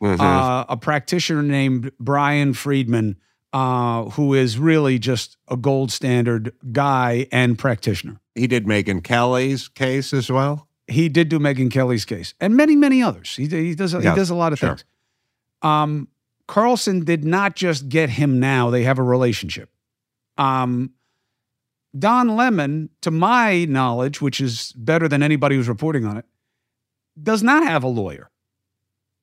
Mm-hmm. 0.03 0.21
Uh, 0.21 0.65
a 0.67 0.75
practitioner 0.77 1.41
named 1.41 1.91
Bryan 1.97 2.53
Freedman, 2.53 3.15
uh, 3.53 4.03
who 4.11 4.33
is 4.33 4.59
really 4.59 4.99
just 4.99 5.37
a 5.47 5.55
gold 5.55 5.91
standard 5.91 6.53
guy 6.73 7.27
and 7.31 7.57
practitioner. 7.57 8.19
He 8.35 8.47
did 8.47 8.65
Megyn 8.65 9.01
Kelly's 9.03 9.69
case 9.69 10.13
as 10.13 10.29
well. 10.29 10.67
he 10.87 11.09
did 11.09 11.29
do 11.29 11.39
Megyn 11.39 11.71
Kelly's 11.71 12.05
case 12.05 12.33
and 12.41 12.55
many, 12.55 12.75
many 12.75 13.01
others. 13.01 13.35
He, 13.35 13.47
he 13.47 13.75
does 13.75 13.93
he 13.93 14.01
does 14.01 14.29
a 14.29 14.35
lot 14.35 14.53
of 14.53 14.59
sure. 14.59 14.69
things. 14.69 14.85
Um, 15.61 16.09
Carlson 16.47 17.03
did 17.03 17.25
not 17.25 17.55
just 17.55 17.89
get 17.89 18.09
him 18.09 18.39
now; 18.39 18.69
they 18.69 18.83
have 18.83 18.99
a 18.99 19.03
relationship. 19.03 19.69
Um, 20.37 20.91
Don 21.97 22.35
Lemon, 22.35 22.89
to 23.01 23.11
my 23.11 23.65
knowledge, 23.65 24.21
which 24.21 24.39
is 24.39 24.71
better 24.73 25.07
than 25.07 25.23
anybody 25.23 25.55
who's 25.55 25.69
reporting 25.69 26.05
on 26.05 26.17
it, 26.17 26.25
does 27.21 27.41
not 27.41 27.63
have 27.63 27.83
a 27.83 27.87
lawyer. 27.87 28.29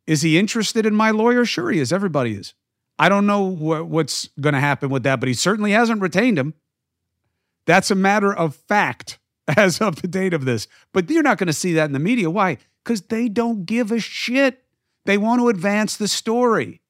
Is 0.07 0.23
he 0.23 0.39
interested 0.39 0.85
in 0.85 0.95
my 0.95 1.11
lawyer? 1.11 1.45
Sure, 1.45 1.71
he 1.71 1.81
is. 1.81 1.93
Everybody 1.93 2.35
is. 2.35 2.55
I 2.99 3.09
don't 3.09 3.27
know 3.27 3.51
wh- 3.51 3.89
what's 3.89 4.29
going 4.41 4.55
to 4.55 4.61
happen 4.61 4.91
with 4.91 5.03
that, 5.05 5.21
but 5.21 5.29
he 5.29 5.35
certainly 5.35 5.73
hasn't 5.73 6.01
retained 6.01 6.39
him. 6.39 6.55
That's 7.67 7.91
a 7.91 7.97
matter 7.97 8.33
of 8.33 8.55
fact 8.55 9.19
as 9.57 9.81
of 9.81 10.03
the 10.03 10.09
date 10.09 10.35
of 10.35 10.45
this. 10.45 10.69
But 10.93 11.11
you're 11.11 11.23
not 11.23 11.39
going 11.39 11.47
to 11.49 11.53
see 11.53 11.73
that 11.75 11.87
in 11.87 11.93
the 11.93 11.99
media. 11.99 12.31
Why? 12.31 12.59
Because 12.83 13.03
they 13.03 13.29
don't 13.29 13.65
give 13.65 13.91
a 13.91 14.01
shit. 14.01 14.65
They 15.07 15.19
want 15.19 15.41
to 15.41 15.49
advance 15.49 15.97
the 15.97 16.09
story. 16.09 16.81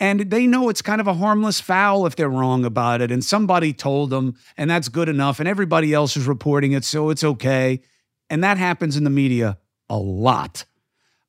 And 0.00 0.30
they 0.30 0.46
know 0.46 0.70
it's 0.70 0.80
kind 0.80 1.00
of 1.00 1.06
a 1.06 1.14
harmless 1.14 1.60
foul 1.60 2.06
if 2.06 2.16
they're 2.16 2.30
wrong 2.30 2.64
about 2.64 3.02
it. 3.02 3.12
And 3.12 3.22
somebody 3.22 3.74
told 3.74 4.08
them, 4.08 4.34
and 4.56 4.70
that's 4.70 4.88
good 4.88 5.10
enough. 5.10 5.38
And 5.38 5.48
everybody 5.48 5.92
else 5.92 6.16
is 6.16 6.26
reporting 6.26 6.72
it, 6.72 6.84
so 6.84 7.10
it's 7.10 7.22
okay. 7.22 7.82
And 8.30 8.42
that 8.42 8.56
happens 8.56 8.96
in 8.96 9.04
the 9.04 9.10
media 9.10 9.58
a 9.90 9.98
lot. 9.98 10.64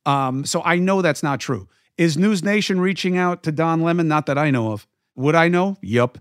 Um, 0.05 0.45
so 0.45 0.61
I 0.63 0.77
know 0.77 1.01
that's 1.01 1.21
not 1.21 1.41
true. 1.41 1.67
Is 1.97 2.17
News 2.17 2.43
Nation 2.43 2.79
reaching 2.79 3.17
out 3.17 3.43
to 3.43 3.51
Don 3.51 3.81
Lemon? 3.81 4.07
Not 4.07 4.25
that 4.27 4.37
I 4.37 4.49
know 4.49 4.71
of. 4.71 4.87
Would 5.15 5.35
I 5.35 5.49
know? 5.49 5.77
Yup. 5.81 6.17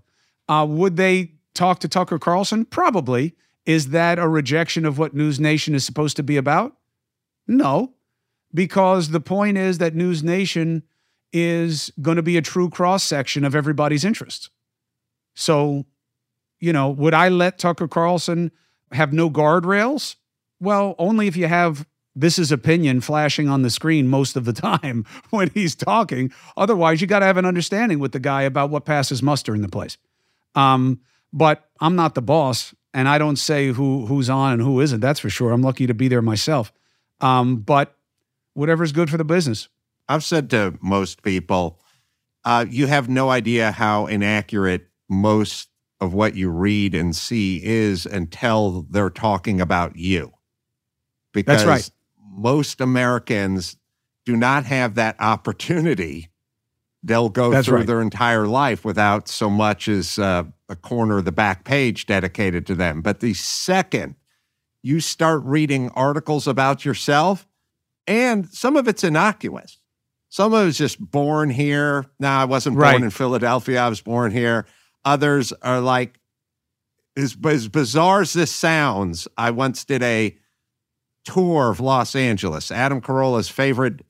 Uh, 0.49 0.67
would 0.69 0.97
they 0.97 1.35
talk 1.55 1.79
to 1.81 1.89
Tucker 1.89 2.19
Carlson? 2.19 2.65
Probably. 2.65 3.37
Is 3.65 3.91
that 3.91 4.19
a 4.19 4.27
rejection 4.27 4.85
of 4.85 4.99
what 4.99 5.15
News 5.15 5.39
Nation 5.39 5.75
is 5.75 5.85
supposed 5.85 6.17
to 6.17 6.25
be 6.25 6.37
about? 6.37 6.77
No, 7.47 7.95
because 8.53 9.11
the 9.11 9.21
point 9.21 9.57
is 9.57 9.79
that 9.79 9.95
News 9.95 10.23
Nation 10.23 10.83
is 11.33 11.93
going 12.01 12.17
to 12.17 12.23
be 12.23 12.37
a 12.37 12.43
true 12.43 12.69
cross 12.69 13.05
section 13.05 13.45
of 13.45 13.55
everybody's 13.55 14.05
interests. 14.05 14.51
So, 15.35 15.87
you 16.59 16.73
know, 16.73 16.91
would 16.91 17.15
I 17.15 17.29
let 17.29 17.59
Tucker 17.59 17.89
Carlson 17.89 18.51
have 18.93 19.13
no 19.13 19.31
guardrails? 19.31 20.17
Well, 20.61 20.95
only 20.99 21.27
if 21.27 21.37
you 21.37 21.47
have 21.47 21.87
this 22.17 22.39
is 22.39 22.51
opinion 22.51 23.01
flashing 23.01 23.49
on 23.49 23.63
the 23.63 23.71
screen 23.71 24.09
most 24.09 24.37
of 24.37 24.45
the 24.45 24.53
time 24.69 25.07
when 25.31 25.51
he's 25.51 25.75
talking. 25.75 26.33
Otherwise, 26.57 27.01
you 27.01 27.07
got 27.07 27.21
to 27.21 27.27
have 27.27 27.37
an 27.37 27.47
understanding 27.47 27.99
with 27.99 28.13
the 28.13 28.21
guy 28.21 28.43
about 28.43 28.71
what 28.71 28.85
passes 28.85 29.23
muster 29.23 29.55
in 29.55 29.63
the 29.63 29.69
place. 29.69 29.97
Um, 30.55 31.01
but 31.33 31.69
I'm 31.81 31.95
not 31.95 32.15
the 32.15 32.23
boss, 32.23 32.75
and 32.93 33.09
I 33.09 33.19
don't 33.19 33.37
say 33.37 33.69
who 33.69 34.07
who's 34.07 34.29
on 34.29 34.55
and 34.55 34.63
who 34.63 34.81
isn't. 34.81 35.01
That's 35.01 35.21
for 35.21 35.31
sure. 35.31 35.53
I'm 35.53 35.63
lucky 35.63 35.87
to 35.87 35.95
be 35.95 36.09
there 36.09 36.23
myself. 36.23 36.73
Um, 37.21 37.59
but 37.59 37.97
whatever's 38.55 38.93
good 38.93 39.11
for 39.11 39.17
the 39.17 39.25
business. 39.25 39.69
I've 40.11 40.25
said 40.25 40.51
to 40.51 40.77
most 40.83 41.23
people, 41.23 41.79
uh, 42.45 42.67
you 42.69 42.89
have 42.89 43.09
no 43.09 43.31
idea 43.31 43.71
how 43.71 44.07
inaccurate 44.07 44.89
most 45.09 45.69
of 46.01 46.13
what 46.13 46.35
you 46.35 46.51
read 46.51 46.97
and 46.97 47.15
see 47.15 47.63
is 47.63 48.07
until 48.07 48.87
they're 48.91 49.09
talking 49.09 49.61
about 49.61 49.95
you. 49.95 50.33
Because 51.33 51.63
That's 51.63 51.69
right. 51.69 51.91
most 52.29 52.81
Americans 52.81 53.77
do 54.25 54.37
not 54.37 54.65
have 54.65 54.97
that 54.97 55.15
opportunity. 55.21 56.31
They'll 57.05 57.29
go 57.29 57.53
That's 57.53 57.69
through 57.69 57.79
right. 57.79 57.87
their 57.87 58.03
entire 58.03 58.49
life 58.49 58.85
without 58.85 59.29
so 59.29 59.49
much 59.49 59.87
as 59.87 60.19
uh, 60.19 60.43
a 60.69 60.75
corner 60.75 61.19
of 61.19 61.25
the 61.25 61.33
back 61.33 61.63
page 61.63 62.07
dedicated 62.07 62.67
to 62.67 62.75
them. 62.75 63.01
But 63.01 63.21
the 63.21 63.35
second 63.35 64.17
you 64.83 64.99
start 64.99 65.43
reading 65.45 65.89
articles 65.91 66.49
about 66.49 66.85
yourself, 66.85 67.47
and 68.09 68.49
some 68.49 68.77
of 68.77 68.89
it's 68.89 69.05
innocuous. 69.05 69.80
Some 70.31 70.55
of 70.55 70.67
it's 70.69 70.79
just 70.79 70.99
born 71.01 71.51
here. 71.51 72.07
No, 72.19 72.29
I 72.29 72.45
wasn't 72.45 72.77
born 72.77 72.83
Right. 72.85 73.03
in 73.03 73.11
Philadelphia. 73.11 73.81
I 73.83 73.89
was 73.89 74.01
born 74.01 74.31
here. 74.33 74.65
Others 75.05 75.53
are 75.63 75.81
like, 75.81 76.19
as, 77.17 77.37
as 77.45 77.69
bizarre 77.69 78.21
as 78.23 78.33
this 78.33 78.53
sounds, 78.53 79.27
I 79.37 79.51
once 79.51 79.85
did 79.85 80.03
a 80.03 80.37
tour 81.25 81.71
of 81.71 81.81
Los 81.81 82.15
Angeles, 82.15 82.71
Adam 82.71 83.01
Carolla's 83.01 83.49
favorite 83.49 84.03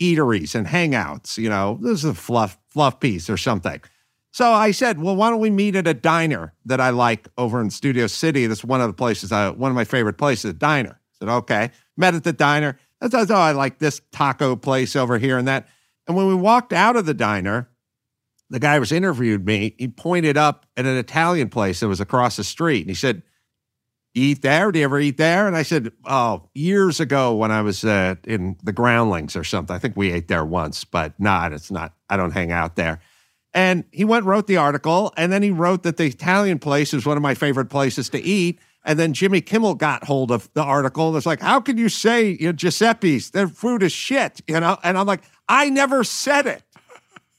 eateries 0.00 0.54
and 0.54 0.66
hangouts. 0.66 1.36
You 1.38 1.48
know, 1.50 1.78
this 1.80 1.98
is 1.98 2.04
a 2.04 2.14
fluff 2.14 2.58
fluff 2.68 2.98
piece 2.98 3.28
or 3.30 3.36
something. 3.36 3.80
So 4.32 4.50
I 4.52 4.70
said, 4.70 5.00
well, 5.00 5.16
why 5.16 5.30
don't 5.30 5.40
we 5.40 5.50
meet 5.50 5.76
at 5.76 5.86
a 5.86 5.94
diner 5.94 6.52
that 6.66 6.80
I 6.80 6.90
like 6.90 7.28
over 7.38 7.60
in 7.60 7.70
Studio 7.70 8.06
City? 8.06 8.46
That's 8.46 8.64
one 8.64 8.80
of 8.82 8.88
the 8.88 8.92
places, 8.94 9.32
I, 9.32 9.48
one 9.50 9.70
of 9.70 9.74
my 9.74 9.84
favorite 9.84 10.18
places, 10.18 10.50
a 10.50 10.54
diner. 10.54 11.00
I 11.00 11.14
said, 11.18 11.28
okay. 11.30 11.70
Met 11.96 12.14
at 12.14 12.24
the 12.24 12.34
diner. 12.34 12.78
I 13.00 13.08
thought, 13.08 13.30
oh, 13.30 13.34
I 13.34 13.52
like 13.52 13.78
this 13.78 14.00
taco 14.12 14.56
place 14.56 14.96
over 14.96 15.18
here 15.18 15.38
and 15.38 15.48
that. 15.48 15.68
And 16.06 16.16
when 16.16 16.28
we 16.28 16.34
walked 16.34 16.72
out 16.72 16.96
of 16.96 17.06
the 17.06 17.14
diner, 17.14 17.68
the 18.48 18.60
guy 18.60 18.78
was 18.78 18.92
interviewed 18.92 19.44
me, 19.44 19.74
he 19.78 19.88
pointed 19.88 20.36
up 20.36 20.66
at 20.76 20.86
an 20.86 20.96
Italian 20.96 21.48
place 21.48 21.80
that 21.80 21.88
was 21.88 22.00
across 22.00 22.36
the 22.36 22.44
street. 22.44 22.82
And 22.82 22.90
he 22.90 22.94
said, 22.94 23.22
eat 24.14 24.40
there? 24.40 24.72
Do 24.72 24.78
you 24.78 24.84
ever 24.84 24.98
eat 24.98 25.18
there? 25.18 25.46
And 25.46 25.56
I 25.56 25.62
said, 25.62 25.92
oh, 26.04 26.48
years 26.54 27.00
ago 27.00 27.34
when 27.34 27.50
I 27.50 27.62
was 27.62 27.84
uh, 27.84 28.14
in 28.24 28.56
the 28.62 28.72
Groundlings 28.72 29.36
or 29.36 29.44
something. 29.44 29.74
I 29.74 29.78
think 29.78 29.96
we 29.96 30.12
ate 30.12 30.28
there 30.28 30.44
once, 30.44 30.84
but 30.84 31.18
not, 31.20 31.52
it's 31.52 31.70
not, 31.70 31.92
I 32.08 32.16
don't 32.16 32.30
hang 32.30 32.50
out 32.50 32.76
there. 32.76 33.00
And 33.52 33.84
he 33.90 34.04
went 34.04 34.26
wrote 34.26 34.46
the 34.46 34.58
article, 34.58 35.12
and 35.16 35.32
then 35.32 35.42
he 35.42 35.50
wrote 35.50 35.82
that 35.84 35.96
the 35.96 36.04
Italian 36.04 36.58
place 36.58 36.92
is 36.92 37.06
one 37.06 37.16
of 37.16 37.22
my 37.22 37.34
favorite 37.34 37.70
places 37.70 38.10
to 38.10 38.22
eat. 38.22 38.58
And 38.86 39.00
then 39.00 39.12
Jimmy 39.12 39.40
Kimmel 39.40 39.74
got 39.74 40.04
hold 40.04 40.30
of 40.30 40.48
the 40.54 40.62
article 40.62 41.06
and 41.06 41.14
was 41.14 41.26
like, 41.26 41.40
How 41.40 41.60
can 41.60 41.76
you 41.76 41.88
say 41.88 42.30
you 42.30 42.46
know, 42.46 42.52
Giuseppe's, 42.52 43.30
their 43.30 43.48
food 43.48 43.82
is 43.82 43.92
shit? 43.92 44.40
You 44.46 44.60
know? 44.60 44.78
And 44.82 44.96
I'm 44.96 45.06
like, 45.06 45.22
I 45.48 45.68
never 45.68 46.04
said 46.04 46.46
it. 46.46 46.62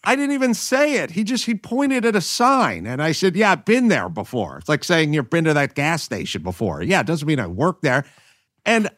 I 0.03 0.15
didn't 0.15 0.33
even 0.33 0.53
say 0.53 0.97
it. 0.97 1.11
He 1.11 1.23
just 1.23 1.45
he 1.45 1.55
pointed 1.55 2.05
at 2.05 2.15
a 2.15 2.21
sign. 2.21 2.85
And 2.85 3.01
I 3.01 3.13
said, 3.13 3.35
Yeah, 3.35 3.53
I've 3.53 3.65
been 3.65 3.87
there 3.87 4.09
before. 4.09 4.57
It's 4.57 4.69
like 4.69 4.83
saying 4.83 5.13
you've 5.13 5.29
been 5.29 5.45
to 5.45 5.53
that 5.53 5.73
gas 5.73 6.03
station 6.03 6.43
before. 6.43 6.83
Yeah, 6.83 6.99
it 6.99 7.07
doesn't 7.07 7.27
mean 7.27 7.39
I 7.39 7.47
work 7.47 7.81
there. 7.81 8.05
And 8.65 8.89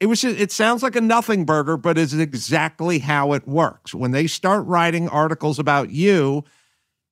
it 0.00 0.06
was 0.06 0.22
just, 0.22 0.40
it 0.40 0.50
sounds 0.50 0.82
like 0.82 0.96
a 0.96 1.00
nothing 1.02 1.44
burger, 1.44 1.76
but 1.76 1.98
it's 1.98 2.14
exactly 2.14 2.98
how 2.98 3.34
it 3.34 3.46
works. 3.46 3.94
When 3.94 4.12
they 4.12 4.26
start 4.26 4.66
writing 4.66 5.06
articles 5.10 5.58
about 5.58 5.90
you, 5.90 6.44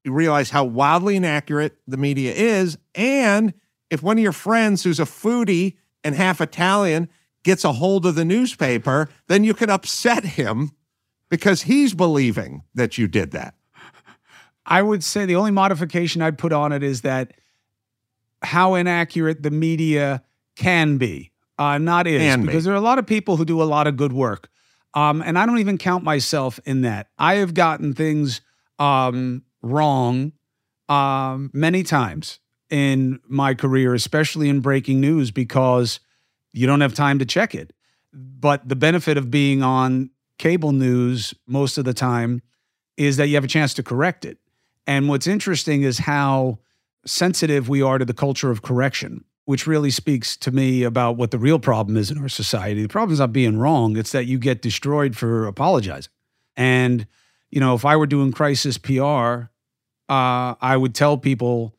you 0.05 0.12
realize 0.12 0.49
how 0.49 0.64
wildly 0.64 1.16
inaccurate 1.16 1.76
the 1.86 1.99
media 1.99 2.32
is. 2.32 2.78
And 2.95 3.53
if 3.91 4.03
one 4.03 4.18
of 4.18 4.22
your 4.22 4.32
friends 4.32 4.82
who's 4.84 5.01
a 5.01 5.05
foodie 5.05 5.76
and 6.05 6.14
half 6.14 6.41
Italian 6.41 7.09
gets 7.45 7.64
a 7.64 7.72
hold 7.72 8.05
of 8.07 8.14
the 8.14 8.24
newspaper, 8.24 9.09
then 9.26 9.45
you 9.45 9.55
can 9.55 9.70
upset 9.70 10.24
him 10.24 10.72
because 11.28 11.62
he's 11.62 11.95
believing 11.95 12.62
that 12.74 12.99
you 12.99 13.09
did 13.09 13.30
that. 13.32 13.55
I 14.66 14.82
would 14.82 15.03
say 15.03 15.24
the 15.24 15.36
only 15.36 15.51
modification 15.51 16.20
I'd 16.20 16.36
put 16.36 16.53
on 16.53 16.72
it 16.72 16.82
is 16.82 17.01
that 17.03 17.32
how 18.43 18.74
inaccurate 18.74 19.43
the 19.43 19.51
media 19.51 20.22
can 20.57 20.99
be, 20.99 21.32
uh, 21.59 21.78
not 21.78 22.07
is, 22.07 22.20
Can 22.20 22.43
be. 22.43 22.47
because 22.47 22.64
there 22.64 22.74
are 22.74 22.76
a 22.76 22.80
lot 22.80 22.99
of 22.99 23.07
people 23.07 23.36
who 23.36 23.45
do 23.45 23.62
a 23.62 23.64
lot 23.64 23.86
of 23.86 23.97
good 23.97 24.12
work. 24.12 24.51
Um, 24.95 25.22
and 25.22 25.39
I 25.39 25.47
don't 25.47 25.59
even 25.59 25.78
count 25.78 26.05
myself 26.05 26.61
in 26.64 26.82
that. 26.82 27.09
I 27.18 27.36
have 27.36 27.55
gotten 27.55 27.95
things 27.95 28.41
um, 28.78 29.43
wrong 29.62 30.32
um, 30.89 31.51
many 31.53 31.82
times 31.82 32.41
in 32.71 33.21
my 33.27 33.55
career, 33.55 33.95
especially 33.95 34.49
in 34.49 34.61
breaking 34.61 35.01
news, 35.01 35.31
because 35.31 36.01
you 36.53 36.66
don't 36.66 36.81
have 36.81 36.95
time 36.95 37.19
to 37.19 37.27
check 37.27 37.55
it. 37.55 37.73
But 38.12 38.69
the 38.69 38.77
benefit 38.77 39.16
of 39.16 39.31
being 39.31 39.62
on 39.62 40.11
cable 40.39 40.73
news 40.73 41.35
most 41.47 41.79
of 41.79 41.85
the 41.85 41.95
time 41.95 42.43
is 42.97 43.16
that 43.16 43.29
you 43.29 43.35
have 43.35 43.45
a 43.45 43.49
chance 43.49 43.75
to 43.75 43.83
correct 43.83 44.25
it. 44.25 44.39
And 44.87 45.09
what's 45.09 45.27
interesting 45.27 45.83
is 45.83 45.99
how 45.99 46.59
sensitive 47.07 47.69
we 47.69 47.83
are 47.83 47.99
to 47.99 48.05
the 48.05 48.14
culture 48.14 48.51
of 48.51 48.62
correction, 48.62 49.25
which 49.45 49.66
really 49.66 49.91
speaks 49.91 50.37
to 50.39 50.51
me 50.51 50.83
about 50.83 51.16
what 51.16 51.31
the 51.31 51.39
real 51.39 51.59
problem 51.59 51.97
is 51.97 52.11
in 52.11 52.19
our 52.19 52.29
society. 52.29 52.83
The 52.83 52.89
problem 52.89 53.12
is 53.12 53.21
not 53.21 53.33
being 53.33 53.59
wrong, 53.59 53.97
it's 53.97 54.12
that 54.12 54.27
you 54.27 54.39
get 54.39 54.62
destroyed 54.62 55.16
for 55.16 55.47
apologizing. 55.47 56.12
And, 56.57 57.07
you 57.51 57.61
know, 57.61 57.75
if 57.75 57.85
I 57.85 57.97
were 57.97 58.07
doing 58.07 58.33
crisis 58.33 58.79
PR, 58.79 59.51
uh, 60.09 60.55
I 60.61 60.77
would 60.77 60.95
tell 60.95 61.19
people 61.19 61.78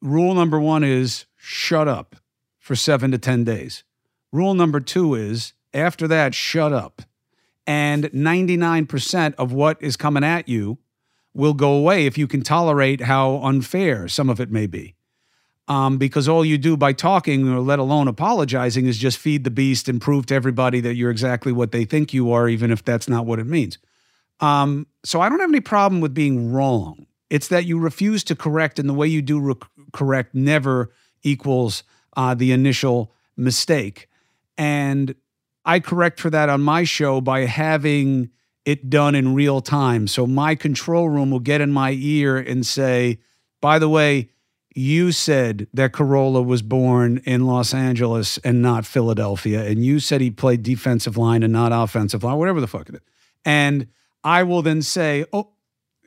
rule 0.00 0.34
number 0.34 0.60
one 0.60 0.84
is 0.84 1.26
shut 1.36 1.88
up 1.88 2.16
for 2.58 2.76
seven 2.76 3.10
to 3.10 3.18
10 3.18 3.44
days. 3.44 3.84
Rule 4.32 4.54
number 4.54 4.80
two 4.80 5.14
is 5.14 5.54
after 5.72 6.08
that, 6.08 6.34
shut 6.34 6.72
up. 6.72 7.02
And 7.66 8.04
99% 8.04 9.34
of 9.34 9.52
what 9.52 9.82
is 9.82 9.96
coming 9.96 10.24
at 10.24 10.48
you 10.48 10.78
will 11.34 11.54
go 11.54 11.72
away 11.72 12.06
if 12.06 12.16
you 12.16 12.26
can 12.26 12.42
tolerate 12.42 13.02
how 13.02 13.36
unfair 13.42 14.08
some 14.08 14.30
of 14.30 14.40
it 14.40 14.50
may 14.50 14.66
be. 14.66 14.94
Um, 15.68 15.98
because 15.98 16.28
all 16.28 16.46
you 16.46 16.56
do 16.56 16.78
by 16.78 16.94
talking, 16.94 17.46
or 17.46 17.60
let 17.60 17.78
alone 17.78 18.08
apologizing, 18.08 18.86
is 18.86 18.96
just 18.96 19.18
feed 19.18 19.44
the 19.44 19.50
beast 19.50 19.86
and 19.86 20.00
prove 20.00 20.24
to 20.26 20.34
everybody 20.34 20.80
that 20.80 20.94
you're 20.94 21.10
exactly 21.10 21.52
what 21.52 21.72
they 21.72 21.84
think 21.84 22.14
you 22.14 22.32
are, 22.32 22.48
even 22.48 22.70
if 22.70 22.82
that's 22.82 23.06
not 23.06 23.26
what 23.26 23.38
it 23.38 23.44
means. 23.44 23.76
Um, 24.40 24.86
so 25.04 25.20
I 25.20 25.28
don't 25.28 25.40
have 25.40 25.50
any 25.50 25.60
problem 25.60 26.00
with 26.00 26.14
being 26.14 26.52
wrong. 26.52 27.06
It's 27.30 27.48
that 27.48 27.66
you 27.66 27.78
refuse 27.78 28.24
to 28.24 28.36
correct, 28.36 28.78
and 28.78 28.88
the 28.88 28.94
way 28.94 29.06
you 29.06 29.22
do 29.22 29.38
re- 29.38 29.54
correct 29.92 30.34
never 30.34 30.92
equals 31.22 31.82
uh, 32.16 32.34
the 32.34 32.52
initial 32.52 33.12
mistake. 33.36 34.08
And 34.56 35.14
I 35.64 35.80
correct 35.80 36.20
for 36.20 36.30
that 36.30 36.48
on 36.48 36.62
my 36.62 36.84
show 36.84 37.20
by 37.20 37.40
having 37.40 38.30
it 38.64 38.90
done 38.90 39.14
in 39.14 39.34
real 39.34 39.60
time. 39.60 40.06
So 40.06 40.26
my 40.26 40.54
control 40.54 41.08
room 41.08 41.30
will 41.30 41.40
get 41.40 41.60
in 41.60 41.70
my 41.70 41.92
ear 41.92 42.36
and 42.36 42.66
say, 42.66 43.18
by 43.60 43.78
the 43.78 43.88
way, 43.88 44.30
you 44.74 45.10
said 45.10 45.66
that 45.74 45.92
Carolla 45.92 46.44
was 46.44 46.62
born 46.62 47.20
in 47.24 47.46
Los 47.46 47.74
Angeles 47.74 48.38
and 48.38 48.62
not 48.62 48.86
Philadelphia. 48.86 49.64
And 49.64 49.84
you 49.84 50.00
said 50.00 50.20
he 50.20 50.30
played 50.30 50.62
defensive 50.62 51.16
line 51.16 51.42
and 51.42 51.52
not 51.52 51.72
offensive 51.72 52.22
line, 52.22 52.36
whatever 52.36 52.60
the 52.60 52.66
fuck 52.66 52.88
it 52.88 52.96
is. 52.96 53.00
And 53.44 53.88
I 54.22 54.42
will 54.42 54.62
then 54.62 54.82
say, 54.82 55.24
oh, 55.32 55.52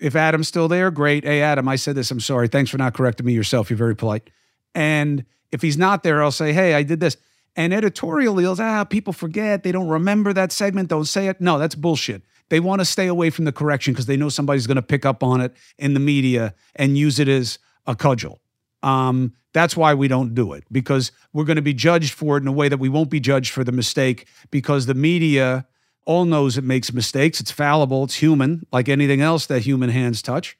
if 0.01 0.15
Adam's 0.15 0.47
still 0.47 0.67
there, 0.67 0.89
great. 0.91 1.23
Hey, 1.23 1.41
Adam, 1.41 1.67
I 1.67 1.75
said 1.75 1.95
this. 1.95 2.09
I'm 2.11 2.19
sorry. 2.19 2.47
Thanks 2.47 2.71
for 2.71 2.77
not 2.77 2.93
correcting 2.93 3.25
me 3.25 3.33
yourself. 3.33 3.69
You're 3.69 3.77
very 3.77 3.95
polite. 3.95 4.29
And 4.73 5.25
if 5.51 5.61
he's 5.61 5.77
not 5.77 6.03
there, 6.03 6.23
I'll 6.23 6.31
say, 6.31 6.53
hey, 6.53 6.73
I 6.73 6.83
did 6.83 6.99
this. 6.99 7.17
And 7.55 7.73
editorial 7.73 8.35
deals, 8.35 8.59
ah, 8.59 8.83
people 8.83 9.13
forget. 9.13 9.63
They 9.63 9.71
don't 9.71 9.87
remember 9.87 10.33
that 10.33 10.51
segment. 10.51 10.89
Don't 10.89 11.05
say 11.05 11.27
it. 11.27 11.39
No, 11.39 11.59
that's 11.59 11.75
bullshit. 11.75 12.23
They 12.49 12.59
want 12.59 12.79
to 12.81 12.85
stay 12.85 13.07
away 13.07 13.29
from 13.29 13.45
the 13.45 13.51
correction 13.51 13.93
because 13.93 14.07
they 14.07 14.17
know 14.17 14.29
somebody's 14.29 14.67
going 14.67 14.75
to 14.75 14.81
pick 14.81 15.05
up 15.05 15.23
on 15.23 15.39
it 15.39 15.55
in 15.77 15.93
the 15.93 15.99
media 15.99 16.55
and 16.75 16.97
use 16.97 17.19
it 17.19 17.27
as 17.27 17.59
a 17.85 17.95
cudgel. 17.95 18.39
Um, 18.83 19.33
that's 19.53 19.77
why 19.77 19.93
we 19.93 20.07
don't 20.07 20.33
do 20.33 20.53
it 20.53 20.63
because 20.71 21.11
we're 21.33 21.43
going 21.43 21.57
to 21.57 21.61
be 21.61 21.73
judged 21.73 22.13
for 22.13 22.37
it 22.37 22.41
in 22.41 22.47
a 22.47 22.51
way 22.51 22.69
that 22.69 22.77
we 22.77 22.89
won't 22.89 23.09
be 23.09 23.19
judged 23.19 23.51
for 23.51 23.63
the 23.63 23.71
mistake 23.71 24.27
because 24.49 24.85
the 24.85 24.93
media 24.93 25.67
all 26.05 26.25
knows 26.25 26.57
it 26.57 26.63
makes 26.63 26.91
mistakes. 26.93 27.39
It's 27.39 27.51
fallible, 27.51 28.03
it's 28.03 28.15
human, 28.15 28.65
like 28.71 28.89
anything 28.89 29.21
else 29.21 29.45
that 29.47 29.61
human 29.61 29.89
hands 29.89 30.21
touch. 30.21 30.57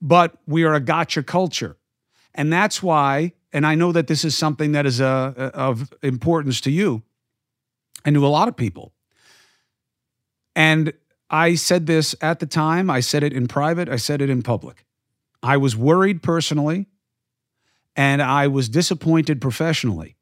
But 0.00 0.38
we 0.46 0.64
are 0.64 0.74
a 0.74 0.80
gotcha 0.80 1.22
culture. 1.22 1.76
And 2.34 2.52
that's 2.52 2.82
why, 2.82 3.32
and 3.52 3.66
I 3.66 3.74
know 3.74 3.92
that 3.92 4.06
this 4.06 4.24
is 4.24 4.36
something 4.36 4.72
that 4.72 4.86
is 4.86 5.00
uh, 5.00 5.34
uh, 5.36 5.50
of 5.54 5.92
importance 6.02 6.60
to 6.62 6.70
you 6.70 7.02
and 8.04 8.14
to 8.14 8.26
a 8.26 8.28
lot 8.28 8.48
of 8.48 8.56
people. 8.56 8.92
And 10.56 10.92
I 11.28 11.54
said 11.54 11.86
this 11.86 12.14
at 12.20 12.40
the 12.40 12.46
time, 12.46 12.90
I 12.90 13.00
said 13.00 13.22
it 13.22 13.32
in 13.32 13.46
private, 13.46 13.88
I 13.88 13.96
said 13.96 14.20
it 14.20 14.30
in 14.30 14.42
public. 14.42 14.84
I 15.42 15.56
was 15.56 15.76
worried 15.76 16.22
personally, 16.22 16.86
and 17.96 18.22
I 18.22 18.46
was 18.46 18.68
disappointed 18.68 19.40
professionally 19.40 20.16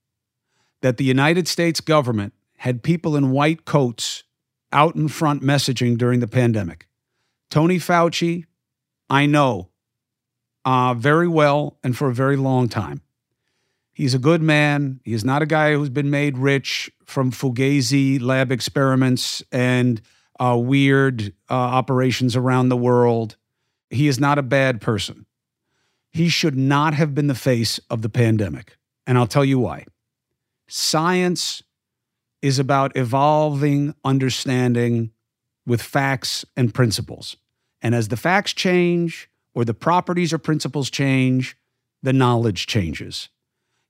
that 0.81 0.97
the 0.97 1.05
United 1.05 1.49
States 1.49 1.81
government 1.81 2.35
had 2.59 2.83
people 2.83 3.17
in 3.17 3.31
white 3.31 3.65
coats 3.65 4.25
out 4.73 4.97
in 4.97 5.09
front 5.09 5.43
messaging 5.43 5.97
during 5.97 6.21
the 6.21 6.29
pandemic. 6.29 6.87
Tony 7.51 7.79
Fauci, 7.79 8.45
I 9.09 9.27
know 9.27 9.71
uh, 10.65 10.95
very 10.95 11.29
well 11.29 11.79
and 11.83 11.97
for 11.97 12.09
a 12.09 12.15
very 12.15 12.37
long 12.37 12.69
time. 12.69 13.01
He's 13.93 14.15
a 14.15 14.19
good 14.19 14.43
man. 14.43 15.01
He 15.03 15.13
is 15.13 15.25
not 15.25 15.43
a 15.43 15.47
guy 15.47 15.73
who's 15.73 15.89
been 15.89 16.11
made 16.11 16.39
rich 16.39 16.91
from 17.05 17.33
Fugazi 17.33 18.21
lab 18.21 18.53
experiments 18.53 19.43
and 19.51 20.01
uh, 20.39 20.57
weird 20.57 21.33
uh, 21.51 21.55
operations 21.55 22.37
around 22.37 22.69
the 22.69 22.77
world. 22.77 23.37
He 23.91 24.07
is 24.07 24.21
not 24.21 24.39
a 24.39 24.43
bad 24.43 24.81
person. 24.81 25.27
He 26.11 26.29
should 26.29 26.57
not 26.57 26.95
have 26.95 27.15
been 27.15 27.27
the 27.27 27.35
face 27.35 27.81
of 27.91 28.03
the 28.03 28.09
pandemic. 28.09 28.77
And 29.07 29.19
I'll 29.19 29.27
tell 29.27 29.45
you 29.45 29.59
why. 29.59 29.85
Science 30.69 31.63
is 32.43 32.59
about 32.59 32.97
evolving 32.97 33.95
understanding 34.05 35.11
with 35.67 35.83
facts 35.83 36.45
and 36.57 36.73
principles. 36.73 37.37
And 37.83 37.95
as 37.95 38.09
the 38.09 38.17
facts 38.17 38.53
change 38.53 39.29
or 39.55 39.65
the 39.65 39.75
properties 39.75 40.33
or 40.33 40.39
principles 40.39 40.91
change, 40.91 41.57
the 42.03 42.13
knowledge 42.13 42.67
changes. 42.67 43.29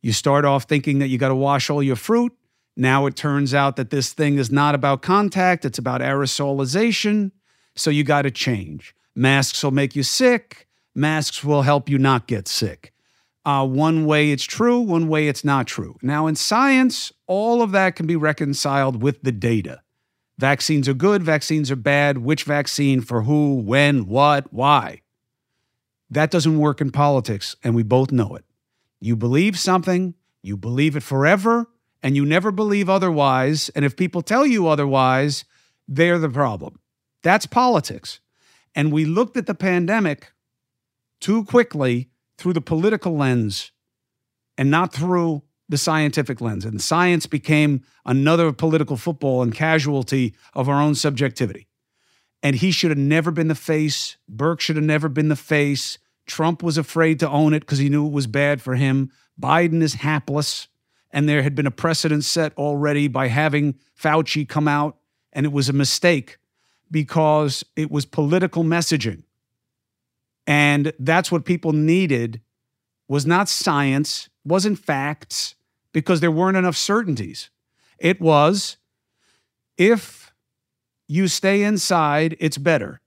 You 0.03 0.13
start 0.13 0.45
off 0.45 0.65
thinking 0.65 0.99
that 0.99 1.09
you 1.09 1.19
got 1.19 1.29
to 1.29 1.35
wash 1.35 1.71
all 1.71 1.83
your 1.83 1.97
fruit. 1.97 2.33
Now 2.77 3.07
it 3.07 3.17
turns 3.17 3.55
out 3.55 3.77
that 3.77 3.91
this 3.91 4.13
thing 4.13 4.39
is 4.39 4.51
not 4.51 4.75
about 4.75 5.03
contact, 5.03 5.65
it's 5.65 5.79
about 5.79 6.01
aerosolization. 6.01 7.33
So 7.75 7.91
you 7.91 8.05
got 8.05 8.23
to 8.23 8.31
change. 8.31 8.95
Masks 9.15 9.63
will 9.63 9.73
make 9.73 9.97
you 9.97 10.03
sick, 10.03 10.69
masks 10.95 11.43
will 11.43 11.63
help 11.63 11.89
you 11.89 11.99
not 11.99 12.27
get 12.27 12.49
sick. 12.49 12.93
Uh, 13.45 13.67
one 13.67 14.05
way 14.05 14.31
it's 14.31 14.45
true, 14.45 14.81
one 14.81 15.09
way 15.09 15.29
it's 15.29 15.45
not 15.45 15.67
true. 15.67 15.97
Now, 16.03 16.27
in 16.27 16.35
science, 16.35 17.13
all 17.27 17.63
of 17.63 17.71
that 17.73 17.97
can 17.97 18.07
be 18.07 18.17
reconciled 18.17 19.03
with 19.03 19.23
the 19.23 19.33
data. 19.33 19.83
Vaccines 20.39 20.89
are 20.89 20.95
good, 20.95 21.23
vaccines 21.23 21.71
are 21.71 21.77
bad, 21.77 22.19
which 22.19 22.45
vaccine 22.45 23.01
for 23.01 23.23
who, 23.23 23.57
when, 23.57 24.07
what, 24.07 24.53
why. 24.53 25.03
That 26.11 26.31
doesn't 26.31 26.59
work 26.59 26.81
in 26.81 26.91
politics, 26.91 27.57
and 27.65 27.75
we 27.75 27.83
both 27.83 28.13
know 28.13 28.37
it. 28.37 28.45
You 29.01 29.17
believe 29.17 29.59
something, 29.59 30.15
you 30.43 30.57
believe 30.57 30.97
it 30.97 31.03
forever, 31.03 31.67
and 32.03 32.17
you 32.17 32.25
never 32.25 32.51
believe 32.51 32.89
otherwise. 32.89 33.69
And 33.71 33.85
if 33.85 33.97
people 33.97 34.23
tell 34.23 34.47
you 34.47 34.69
otherwise, 34.69 35.45
they're 35.87 36.19
the 36.19 36.29
problem. 36.29 36.79
That's 37.23 37.47
politics. 37.47 38.21
And 38.75 38.93
we 38.93 39.05
looked 39.05 39.37
at 39.37 39.47
the 39.47 39.55
pandemic 39.55 40.33
too 41.21 41.45
quickly 41.45 42.08
through 42.39 42.53
the 42.55 42.61
political 42.61 43.17
lens 43.17 43.73
and 44.57 44.71
not 44.71 44.93
through 44.93 45.43
the 45.69 45.77
scientific 45.77 46.41
lens. 46.41 46.65
And 46.65 46.81
science 46.81 47.27
became 47.27 47.83
another 48.07 48.53
political 48.53 48.97
football 48.97 49.43
and 49.43 49.55
casualty 49.55 50.35
of 50.55 50.69
our 50.69 50.81
own 50.81 50.95
subjectivity. 50.95 51.67
And 52.43 52.57
he 52.57 52.71
should 52.71 52.91
have 52.91 52.99
never 52.99 53.31
been 53.31 53.49
the 53.49 53.55
face. 53.55 54.17
Birx 54.33 54.61
should 54.61 54.77
have 54.77 54.85
never 54.85 55.09
been 55.09 55.29
the 55.29 55.37
face. 55.37 55.99
Trump 56.27 56.63
was 56.63 56.79
afraid 56.79 57.19
to 57.21 57.29
own 57.29 57.53
it 57.53 57.61
because 57.61 57.79
he 57.79 57.89
knew 57.89 58.07
it 58.07 58.13
was 58.13 58.27
bad 58.27 58.63
for 58.63 58.77
him. 58.77 59.11
Biden 59.41 59.83
is 59.83 59.95
hapless. 59.95 60.69
And 61.11 61.29
there 61.29 61.43
had 61.43 61.55
been 61.55 61.67
a 61.67 61.73
precedent 61.73 62.25
set 62.25 62.57
already 62.57 63.09
by 63.09 63.29
having 63.29 63.79
Fauci 64.01 64.47
come 64.47 64.69
out, 64.69 64.99
and 65.33 65.47
it 65.47 65.53
was 65.53 65.69
a 65.69 65.73
mistake 65.73 66.37
because 66.91 67.65
it 67.77 67.91
was 67.91 68.05
political 68.05 68.63
messaging. 68.63 69.23
And 70.49 70.95
that's 70.99 71.31
what 71.31 71.45
people 71.45 71.73
needed 71.73 72.41
was 73.07 73.27
not 73.27 73.51
science, 73.51 74.31
wasn't 74.47 74.79
facts, 74.79 75.55
because 75.93 76.21
there 76.21 76.31
weren't 76.31 76.57
enough 76.57 76.77
certainties. 76.77 77.51
It 77.99 78.19
was 78.19 78.79
if 79.77 80.33
you 81.07 81.29
stay 81.29 81.63
inside, 81.63 82.35
it's 82.41 82.57
better. 82.57 83.01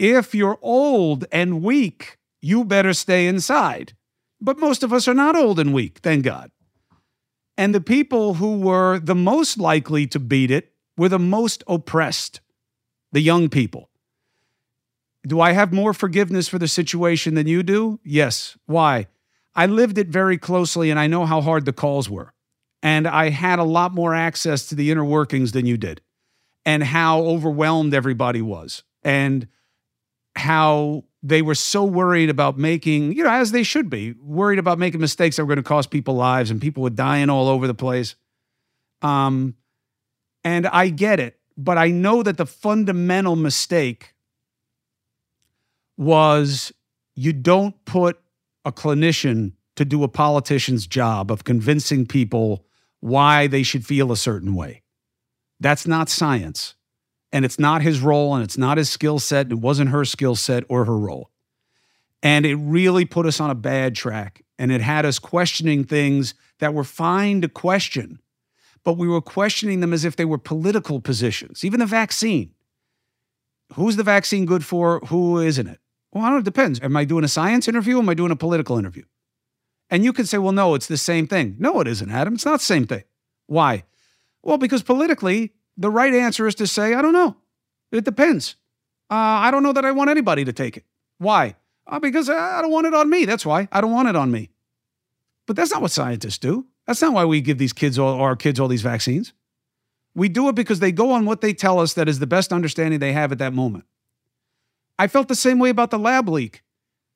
If 0.00 0.34
you're 0.34 0.58
old 0.62 1.26
and 1.30 1.62
weak, 1.62 2.18
you 2.40 2.64
better 2.64 2.92
stay 2.92 3.28
inside. 3.28 3.94
But 4.40 4.58
most 4.58 4.82
of 4.82 4.92
us 4.92 5.06
are 5.06 5.14
not 5.14 5.36
old 5.36 5.60
and 5.60 5.72
weak, 5.72 6.00
thank 6.02 6.24
God. 6.24 6.50
And 7.56 7.72
the 7.72 7.80
people 7.80 8.34
who 8.34 8.58
were 8.58 8.98
the 8.98 9.14
most 9.14 9.58
likely 9.58 10.08
to 10.08 10.18
beat 10.18 10.50
it 10.50 10.72
were 10.96 11.08
the 11.08 11.20
most 11.20 11.62
oppressed, 11.68 12.40
the 13.12 13.20
young 13.20 13.48
people. 13.48 13.90
Do 15.26 15.40
I 15.40 15.52
have 15.52 15.72
more 15.72 15.94
forgiveness 15.94 16.48
for 16.48 16.58
the 16.58 16.68
situation 16.68 17.34
than 17.34 17.46
you 17.46 17.62
do? 17.62 18.00
Yes. 18.04 18.56
Why? 18.66 19.06
I 19.54 19.66
lived 19.66 19.98
it 19.98 20.08
very 20.08 20.38
closely 20.38 20.90
and 20.90 20.98
I 20.98 21.06
know 21.06 21.26
how 21.26 21.40
hard 21.40 21.64
the 21.64 21.72
calls 21.72 22.08
were. 22.08 22.32
And 22.82 23.06
I 23.06 23.28
had 23.30 23.58
a 23.58 23.64
lot 23.64 23.94
more 23.94 24.14
access 24.14 24.66
to 24.66 24.74
the 24.74 24.90
inner 24.90 25.04
workings 25.04 25.52
than 25.52 25.66
you 25.66 25.76
did, 25.76 26.00
and 26.64 26.82
how 26.82 27.20
overwhelmed 27.20 27.94
everybody 27.94 28.42
was, 28.42 28.82
and 29.04 29.46
how 30.34 31.04
they 31.22 31.42
were 31.42 31.54
so 31.54 31.84
worried 31.84 32.28
about 32.28 32.58
making, 32.58 33.12
you 33.12 33.22
know, 33.22 33.30
as 33.30 33.52
they 33.52 33.62
should 33.62 33.88
be, 33.88 34.14
worried 34.20 34.58
about 34.58 34.80
making 34.80 35.00
mistakes 35.00 35.36
that 35.36 35.44
were 35.44 35.54
going 35.54 35.62
to 35.62 35.68
cost 35.68 35.90
people 35.90 36.14
lives 36.14 36.50
and 36.50 36.60
people 36.60 36.82
were 36.82 36.90
dying 36.90 37.30
all 37.30 37.46
over 37.46 37.68
the 37.68 37.74
place. 37.74 38.16
Um, 39.00 39.54
and 40.42 40.66
I 40.66 40.88
get 40.88 41.20
it, 41.20 41.38
but 41.56 41.78
I 41.78 41.88
know 41.88 42.24
that 42.24 42.36
the 42.36 42.46
fundamental 42.46 43.36
mistake 43.36 44.14
was 46.02 46.72
you 47.14 47.32
don't 47.32 47.74
put 47.84 48.20
a 48.64 48.72
clinician 48.72 49.52
to 49.76 49.84
do 49.84 50.02
a 50.02 50.08
politician's 50.08 50.86
job 50.86 51.30
of 51.30 51.44
convincing 51.44 52.06
people 52.06 52.64
why 53.00 53.46
they 53.46 53.62
should 53.62 53.84
feel 53.84 54.12
a 54.12 54.16
certain 54.16 54.54
way. 54.54 54.82
That's 55.60 55.86
not 55.86 56.08
science. 56.08 56.74
And 57.32 57.44
it's 57.44 57.58
not 57.58 57.82
his 57.82 58.00
role 58.00 58.34
and 58.34 58.44
it's 58.44 58.58
not 58.58 58.78
his 58.78 58.90
skill 58.90 59.18
set. 59.18 59.50
It 59.50 59.58
wasn't 59.58 59.90
her 59.90 60.04
skill 60.04 60.36
set 60.36 60.64
or 60.68 60.84
her 60.84 60.98
role. 60.98 61.30
And 62.22 62.46
it 62.46 62.56
really 62.56 63.04
put 63.04 63.26
us 63.26 63.40
on 63.40 63.50
a 63.50 63.54
bad 63.54 63.94
track. 63.94 64.42
And 64.58 64.70
it 64.70 64.80
had 64.80 65.04
us 65.04 65.18
questioning 65.18 65.84
things 65.84 66.34
that 66.60 66.74
were 66.74 66.84
fine 66.84 67.40
to 67.40 67.48
question, 67.48 68.20
but 68.84 68.96
we 68.96 69.08
were 69.08 69.20
questioning 69.20 69.80
them 69.80 69.92
as 69.92 70.04
if 70.04 70.14
they 70.14 70.24
were 70.24 70.38
political 70.38 71.00
positions. 71.00 71.64
Even 71.64 71.80
the 71.80 71.86
vaccine. 71.86 72.52
Who's 73.74 73.96
the 73.96 74.04
vaccine 74.04 74.44
good 74.44 74.64
for? 74.64 75.00
Who 75.06 75.40
isn't 75.40 75.66
it? 75.66 75.80
Well, 76.12 76.24
I 76.24 76.26
don't 76.28 76.36
know. 76.36 76.40
It 76.40 76.44
depends. 76.44 76.80
Am 76.80 76.96
I 76.96 77.04
doing 77.04 77.24
a 77.24 77.28
science 77.28 77.68
interview? 77.68 77.98
am 77.98 78.08
I 78.08 78.14
doing 78.14 78.30
a 78.30 78.36
political 78.36 78.78
interview? 78.78 79.04
And 79.90 80.04
you 80.04 80.12
could 80.12 80.28
say, 80.28 80.38
well, 80.38 80.52
no, 80.52 80.74
it's 80.74 80.86
the 80.86 80.96
same 80.96 81.26
thing. 81.26 81.56
No, 81.58 81.80
it 81.80 81.86
isn't, 81.86 82.10
Adam. 82.10 82.34
It's 82.34 82.44
not 82.44 82.60
the 82.60 82.64
same 82.64 82.86
thing. 82.86 83.04
Why? 83.46 83.84
Well, 84.42 84.58
because 84.58 84.82
politically, 84.82 85.52
the 85.76 85.90
right 85.90 86.14
answer 86.14 86.46
is 86.46 86.54
to 86.56 86.66
say, 86.66 86.94
I 86.94 87.02
don't 87.02 87.12
know. 87.12 87.36
It 87.90 88.04
depends. 88.04 88.56
Uh, 89.10 89.14
I 89.14 89.50
don't 89.50 89.62
know 89.62 89.72
that 89.72 89.84
I 89.84 89.92
want 89.92 90.10
anybody 90.10 90.44
to 90.44 90.52
take 90.52 90.76
it. 90.76 90.84
Why? 91.18 91.56
Uh, 91.86 91.98
because 91.98 92.30
I 92.30 92.62
don't 92.62 92.70
want 92.70 92.86
it 92.86 92.94
on 92.94 93.10
me. 93.10 93.24
That's 93.24 93.44
why. 93.44 93.68
I 93.70 93.80
don't 93.80 93.92
want 93.92 94.08
it 94.08 94.16
on 94.16 94.30
me. 94.30 94.50
But 95.46 95.56
that's 95.56 95.70
not 95.70 95.82
what 95.82 95.90
scientists 95.90 96.38
do. 96.38 96.66
That's 96.86 97.02
not 97.02 97.12
why 97.12 97.24
we 97.24 97.40
give 97.40 97.58
these 97.58 97.72
kids 97.72 97.98
all 97.98 98.20
our 98.20 98.36
kids 98.36 98.58
all 98.58 98.68
these 98.68 98.82
vaccines. 98.82 99.32
We 100.14 100.28
do 100.28 100.48
it 100.48 100.54
because 100.54 100.80
they 100.80 100.92
go 100.92 101.12
on 101.12 101.26
what 101.26 101.40
they 101.40 101.52
tell 101.52 101.78
us 101.78 101.94
that 101.94 102.08
is 102.08 102.18
the 102.18 102.26
best 102.26 102.52
understanding 102.52 103.00
they 103.00 103.12
have 103.12 103.32
at 103.32 103.38
that 103.38 103.52
moment. 103.52 103.84
I 105.02 105.08
felt 105.08 105.26
the 105.26 105.34
same 105.34 105.58
way 105.58 105.68
about 105.68 105.90
the 105.90 105.98
lab 105.98 106.28
leak. 106.28 106.62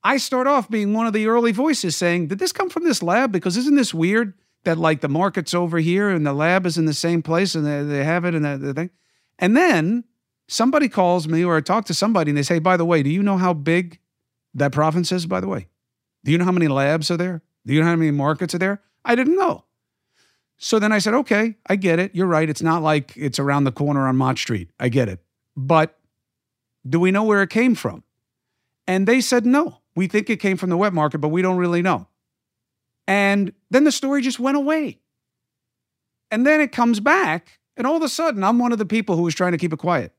I 0.03 0.17
start 0.17 0.49
off 0.49 0.69
being 0.69 0.93
one 0.93 1.07
of 1.07 1.13
the 1.13 1.29
early 1.29 1.53
voices 1.53 1.95
saying, 1.95 2.27
Did 2.27 2.41
this 2.41 2.51
come 2.51 2.69
from 2.69 2.83
this 2.83 3.01
lab? 3.01 3.31
Because 3.31 3.57
isn't 3.57 3.77
this 3.77 3.95
weird 3.95 4.35
that 4.65 4.77
like 4.77 5.03
the 5.03 5.09
market's 5.09 5.55
over 5.55 5.79
here 5.79 6.11
and 6.11 6.27
the 6.27 6.33
lab 6.33 6.67
is 6.67 6.77
in 6.79 6.87
the 6.87 6.93
same 6.93 7.23
place 7.23 7.55
and 7.55 7.65
they, 7.65 7.85
they 7.85 8.03
have 8.03 8.25
it 8.25 8.35
and 8.35 8.45
the, 8.45 8.75
thing? 8.75 8.91
And 9.39 9.57
then 9.57 10.03
somebody 10.49 10.89
calls 10.89 11.29
me 11.29 11.45
or 11.45 11.59
I 11.59 11.61
talk 11.61 11.85
to 11.85 11.95
somebody 11.95 12.33
and 12.33 12.37
they 12.37 12.43
say, 12.43 12.59
By 12.59 12.77
the 12.77 12.85
way, 12.85 13.05
do 13.05 13.11
you 13.11 13.23
know 13.23 13.37
how 13.37 13.55
big 13.55 14.01
that 14.53 14.73
province 14.73 15.13
is, 15.13 15.27
by 15.27 15.39
the 15.39 15.47
way? 15.47 15.69
Do 16.25 16.33
you 16.33 16.39
know 16.39 16.45
how 16.45 16.51
many 16.51 16.67
labs 16.67 17.09
are 17.13 17.17
there? 17.17 17.41
Do 17.65 17.73
you 17.73 17.83
know 17.83 17.87
how 17.87 17.95
many 17.95 18.11
markets 18.11 18.53
are 18.53 18.59
there? 18.59 18.83
I 19.05 19.15
didn't 19.15 19.37
know. 19.37 19.63
So 20.57 20.81
then 20.81 20.91
I 20.91 20.99
said, 20.99 21.15
okay, 21.15 21.55
I 21.69 21.77
get 21.77 22.01
it. 22.01 22.17
You're 22.17 22.27
right. 22.27 22.51
It's 22.51 22.63
not 22.63 22.83
like 22.83 23.17
it's 23.17 23.39
around 23.39 23.63
the 23.63 23.71
corner 23.71 24.09
on 24.09 24.17
Mott 24.17 24.39
Street. 24.39 24.71
I 24.81 24.89
get 24.89 25.09
it. 25.09 25.21
But 25.57 25.97
do 26.89 27.01
we 27.01 27.11
know 27.11 27.25
where 27.25 27.43
it 27.43 27.51
came 27.51 27.75
from? 27.75 28.03
And 28.87 29.07
they 29.07 29.21
said, 29.21 29.45
no. 29.47 29.79
We 29.95 30.07
think 30.09 30.29
it 30.29 30.41
came 30.41 30.57
from 30.57 30.71
the 30.71 30.77
wet 30.77 30.93
market, 30.93 31.19
but 31.19 31.29
we 31.29 31.43
don't 31.43 31.57
really 31.57 31.83
know. 31.83 32.07
And 33.09 33.53
then 33.71 33.85
the 33.85 33.93
story 33.93 34.21
just 34.23 34.39
went 34.39 34.57
away. 34.57 35.01
And 36.31 36.47
then 36.47 36.61
it 36.61 36.73
comes 36.73 37.01
back, 37.01 37.61
and 37.77 37.87
all 37.87 37.97
of 37.97 38.03
a 38.03 38.09
sudden, 38.09 38.43
I'm 38.43 38.59
one 38.59 38.73
of 38.73 38.79
the 38.79 38.87
people 38.87 39.17
who 39.17 39.23
was 39.23 39.35
trying 39.35 39.53
to 39.53 39.59
keep 39.59 39.73
it 39.73 39.79
quiet. 39.79 40.13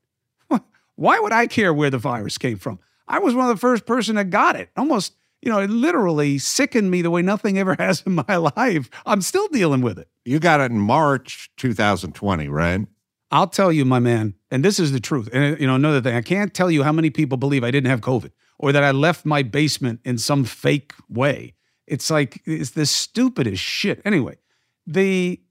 Why 0.96 1.20
would 1.20 1.34
I 1.34 1.48
care 1.48 1.74
where 1.74 1.90
the 1.90 1.98
virus 1.98 2.38
came 2.38 2.58
from? 2.58 2.80
I 3.08 3.20
was 3.20 3.36
one 3.36 3.50
of 3.50 3.56
the 3.56 3.60
first 3.60 3.86
person 3.86 4.16
that 4.16 4.30
got 4.30 4.56
it. 4.56 4.70
Almost, 4.78 5.14
you 5.42 5.52
know, 5.52 5.60
it 5.60 5.70
literally 5.70 6.38
sickened 6.38 6.90
me 6.90 7.02
the 7.02 7.12
way 7.12 7.22
nothing 7.22 7.58
ever 7.60 7.76
has 7.80 8.04
in 8.06 8.16
my 8.28 8.38
life. 8.38 8.90
I'm 9.06 9.22
still 9.22 9.48
dealing 9.50 9.82
with 9.82 10.00
it. 10.00 10.08
You 10.26 10.40
got 10.40 10.62
it 10.62 10.72
in 10.72 10.80
March 10.80 11.52
2020, 11.58 12.48
right? 12.48 12.88
I'll 13.32 13.48
tell 13.48 13.72
you, 13.72 13.84
my 13.84 14.00
man, 14.00 14.36
and 14.52 14.64
this 14.64 14.80
is 14.80 14.92
the 14.92 15.00
truth. 15.00 15.30
And 15.34 15.60
you 15.60 15.68
know, 15.68 15.76
another 15.76 16.02
thing, 16.02 16.16
I 16.16 16.22
can't 16.22 16.54
tell 16.54 16.72
you 16.72 16.84
how 16.84 16.92
many 16.92 17.10
people 17.10 17.38
believe 17.38 17.64
I 17.64 17.72
didn't 17.72 17.90
have 17.90 18.02
COVID 18.02 18.32
or 18.58 18.72
that 18.72 18.84
I 18.84 18.92
left 18.92 19.26
my 19.26 19.44
basement 19.44 20.00
in 20.06 20.18
some 20.18 20.44
fake 20.44 20.94
way. 21.10 21.56
It's 21.86 22.10
like 22.10 22.42
it's 22.46 22.72
the 22.72 22.86
stupidest 22.86 23.62
shit. 23.62 24.02
Anyway, 24.06 24.38
the 24.86 25.42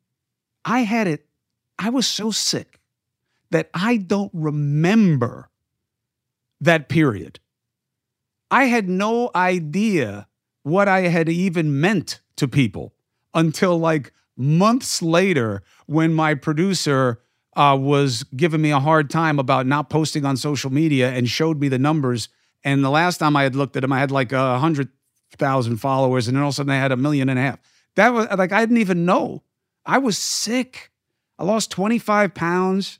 I 0.64 0.80
had 0.80 1.06
it, 1.06 1.26
I 1.78 1.90
was 1.90 2.06
so 2.06 2.30
sick 2.30 2.80
that 3.50 3.70
I 3.74 3.98
don't 3.98 4.30
remember 4.34 5.50
that 6.60 6.88
period. 6.88 7.40
I 8.50 8.64
had 8.64 8.88
no 8.88 9.30
idea 9.34 10.28
what 10.62 10.88
I 10.88 11.02
had 11.02 11.28
even 11.28 11.80
meant 11.80 12.20
to 12.36 12.48
people 12.48 12.94
until 13.34 13.78
like 13.78 14.12
months 14.36 15.02
later 15.02 15.62
when 15.86 16.12
my 16.12 16.34
producer 16.34 17.20
uh, 17.56 17.76
was 17.80 18.22
giving 18.36 18.60
me 18.60 18.70
a 18.70 18.78
hard 18.78 19.08
time 19.10 19.38
about 19.38 19.66
not 19.66 19.88
posting 19.88 20.24
on 20.24 20.36
social 20.36 20.70
media 20.70 21.10
and 21.10 21.28
showed 21.28 21.58
me 21.58 21.68
the 21.68 21.78
numbers. 21.78 22.28
And 22.62 22.84
the 22.84 22.90
last 22.90 23.18
time 23.18 23.36
I 23.36 23.42
had 23.42 23.56
looked 23.56 23.76
at 23.76 23.80
them, 23.80 23.92
I 23.92 23.98
had 23.98 24.10
like 24.10 24.32
a 24.32 24.58
hundred 24.58 24.90
thousand 25.38 25.78
followers, 25.78 26.28
and 26.28 26.36
then 26.36 26.42
all 26.42 26.50
of 26.50 26.54
a 26.54 26.56
sudden 26.56 26.70
I 26.70 26.76
had 26.76 26.92
a 26.92 26.96
million 26.96 27.28
and 27.28 27.38
a 27.38 27.42
half. 27.42 27.58
That 27.96 28.12
was 28.12 28.28
like 28.36 28.52
I 28.52 28.60
didn't 28.60 28.78
even 28.78 29.04
know. 29.04 29.42
I 29.84 29.98
was 29.98 30.18
sick. 30.18 30.90
I 31.38 31.44
lost 31.44 31.70
25 31.70 32.34
pounds. 32.34 32.98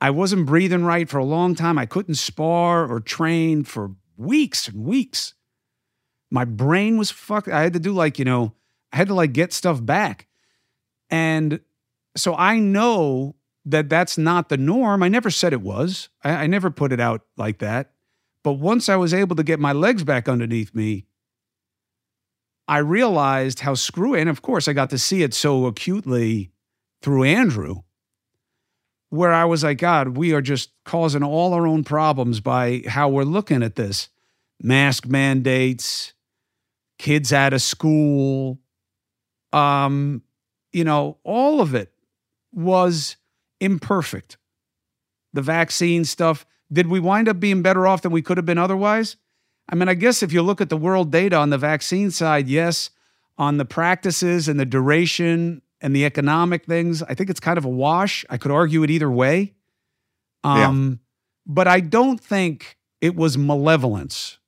I 0.00 0.10
wasn't 0.10 0.46
breathing 0.46 0.84
right 0.84 1.08
for 1.08 1.18
a 1.18 1.24
long 1.24 1.54
time. 1.54 1.78
I 1.78 1.86
couldn't 1.86 2.14
spar 2.14 2.90
or 2.90 3.00
train 3.00 3.64
for 3.64 3.92
weeks 4.16 4.68
and 4.68 4.84
weeks. 4.84 5.34
My 6.30 6.44
brain 6.44 6.96
was 6.96 7.10
fucked. 7.10 7.48
I 7.48 7.62
had 7.62 7.74
to 7.74 7.80
do 7.80 7.92
like, 7.92 8.18
you 8.18 8.24
know, 8.24 8.54
I 8.92 8.96
had 8.96 9.08
to 9.08 9.14
like 9.14 9.32
get 9.32 9.52
stuff 9.52 9.84
back. 9.84 10.26
And 11.10 11.60
so 12.16 12.34
I 12.34 12.58
know 12.58 13.36
that 13.70 13.88
that's 13.88 14.18
not 14.18 14.48
the 14.48 14.56
norm. 14.56 15.02
I 15.02 15.08
never 15.08 15.30
said 15.30 15.52
it 15.52 15.62
was, 15.62 16.08
I, 16.22 16.30
I 16.30 16.46
never 16.46 16.70
put 16.70 16.92
it 16.92 17.00
out 17.00 17.22
like 17.36 17.58
that. 17.58 17.92
But 18.42 18.54
once 18.54 18.88
I 18.88 18.96
was 18.96 19.12
able 19.12 19.36
to 19.36 19.42
get 19.42 19.60
my 19.60 19.72
legs 19.72 20.04
back 20.04 20.28
underneath 20.28 20.74
me, 20.74 21.06
I 22.66 22.78
realized 22.78 23.60
how 23.60 23.74
screwy, 23.74 24.20
and 24.20 24.30
of 24.30 24.42
course, 24.42 24.68
I 24.68 24.72
got 24.72 24.90
to 24.90 24.98
see 24.98 25.22
it 25.22 25.34
so 25.34 25.66
acutely 25.66 26.52
through 27.02 27.24
Andrew, 27.24 27.82
where 29.08 29.32
I 29.32 29.44
was 29.44 29.64
like, 29.64 29.78
God, 29.78 30.16
we 30.16 30.32
are 30.32 30.40
just 30.40 30.70
causing 30.84 31.24
all 31.24 31.52
our 31.52 31.66
own 31.66 31.82
problems 31.82 32.40
by 32.40 32.82
how 32.86 33.08
we're 33.08 33.24
looking 33.24 33.62
at 33.62 33.74
this 33.74 34.08
mask 34.62 35.06
mandates, 35.06 36.12
kids 36.98 37.32
out 37.32 37.52
of 37.52 37.60
school, 37.60 38.60
um, 39.52 40.22
you 40.72 40.84
know, 40.84 41.18
all 41.24 41.60
of 41.60 41.74
it 41.74 41.92
was 42.52 43.16
imperfect. 43.60 44.36
The 45.32 45.42
vaccine 45.42 46.04
stuff, 46.04 46.44
did 46.72 46.88
we 46.88 47.00
wind 47.00 47.28
up 47.28 47.38
being 47.38 47.62
better 47.62 47.86
off 47.86 48.02
than 48.02 48.12
we 48.12 48.22
could 48.22 48.36
have 48.36 48.46
been 48.46 48.58
otherwise? 48.58 49.16
I 49.68 49.76
mean, 49.76 49.88
I 49.88 49.94
guess 49.94 50.22
if 50.22 50.32
you 50.32 50.42
look 50.42 50.60
at 50.60 50.68
the 50.68 50.76
world 50.76 51.12
data 51.12 51.36
on 51.36 51.50
the 51.50 51.58
vaccine 51.58 52.10
side, 52.10 52.48
yes. 52.48 52.90
On 53.38 53.56
the 53.56 53.64
practices 53.64 54.48
and 54.48 54.58
the 54.58 54.66
duration 54.66 55.62
and 55.80 55.94
the 55.94 56.04
economic 56.04 56.66
things, 56.66 57.02
I 57.02 57.14
think 57.14 57.30
it's 57.30 57.40
kind 57.40 57.56
of 57.56 57.64
a 57.64 57.70
wash. 57.70 58.24
I 58.28 58.36
could 58.36 58.50
argue 58.50 58.82
it 58.82 58.90
either 58.90 59.10
way. 59.10 59.54
Um, 60.44 60.90
yeah. 60.90 60.96
But 61.46 61.68
I 61.68 61.80
don't 61.80 62.20
think 62.20 62.76
it 63.00 63.14
was 63.14 63.38
malevolence. 63.38 64.38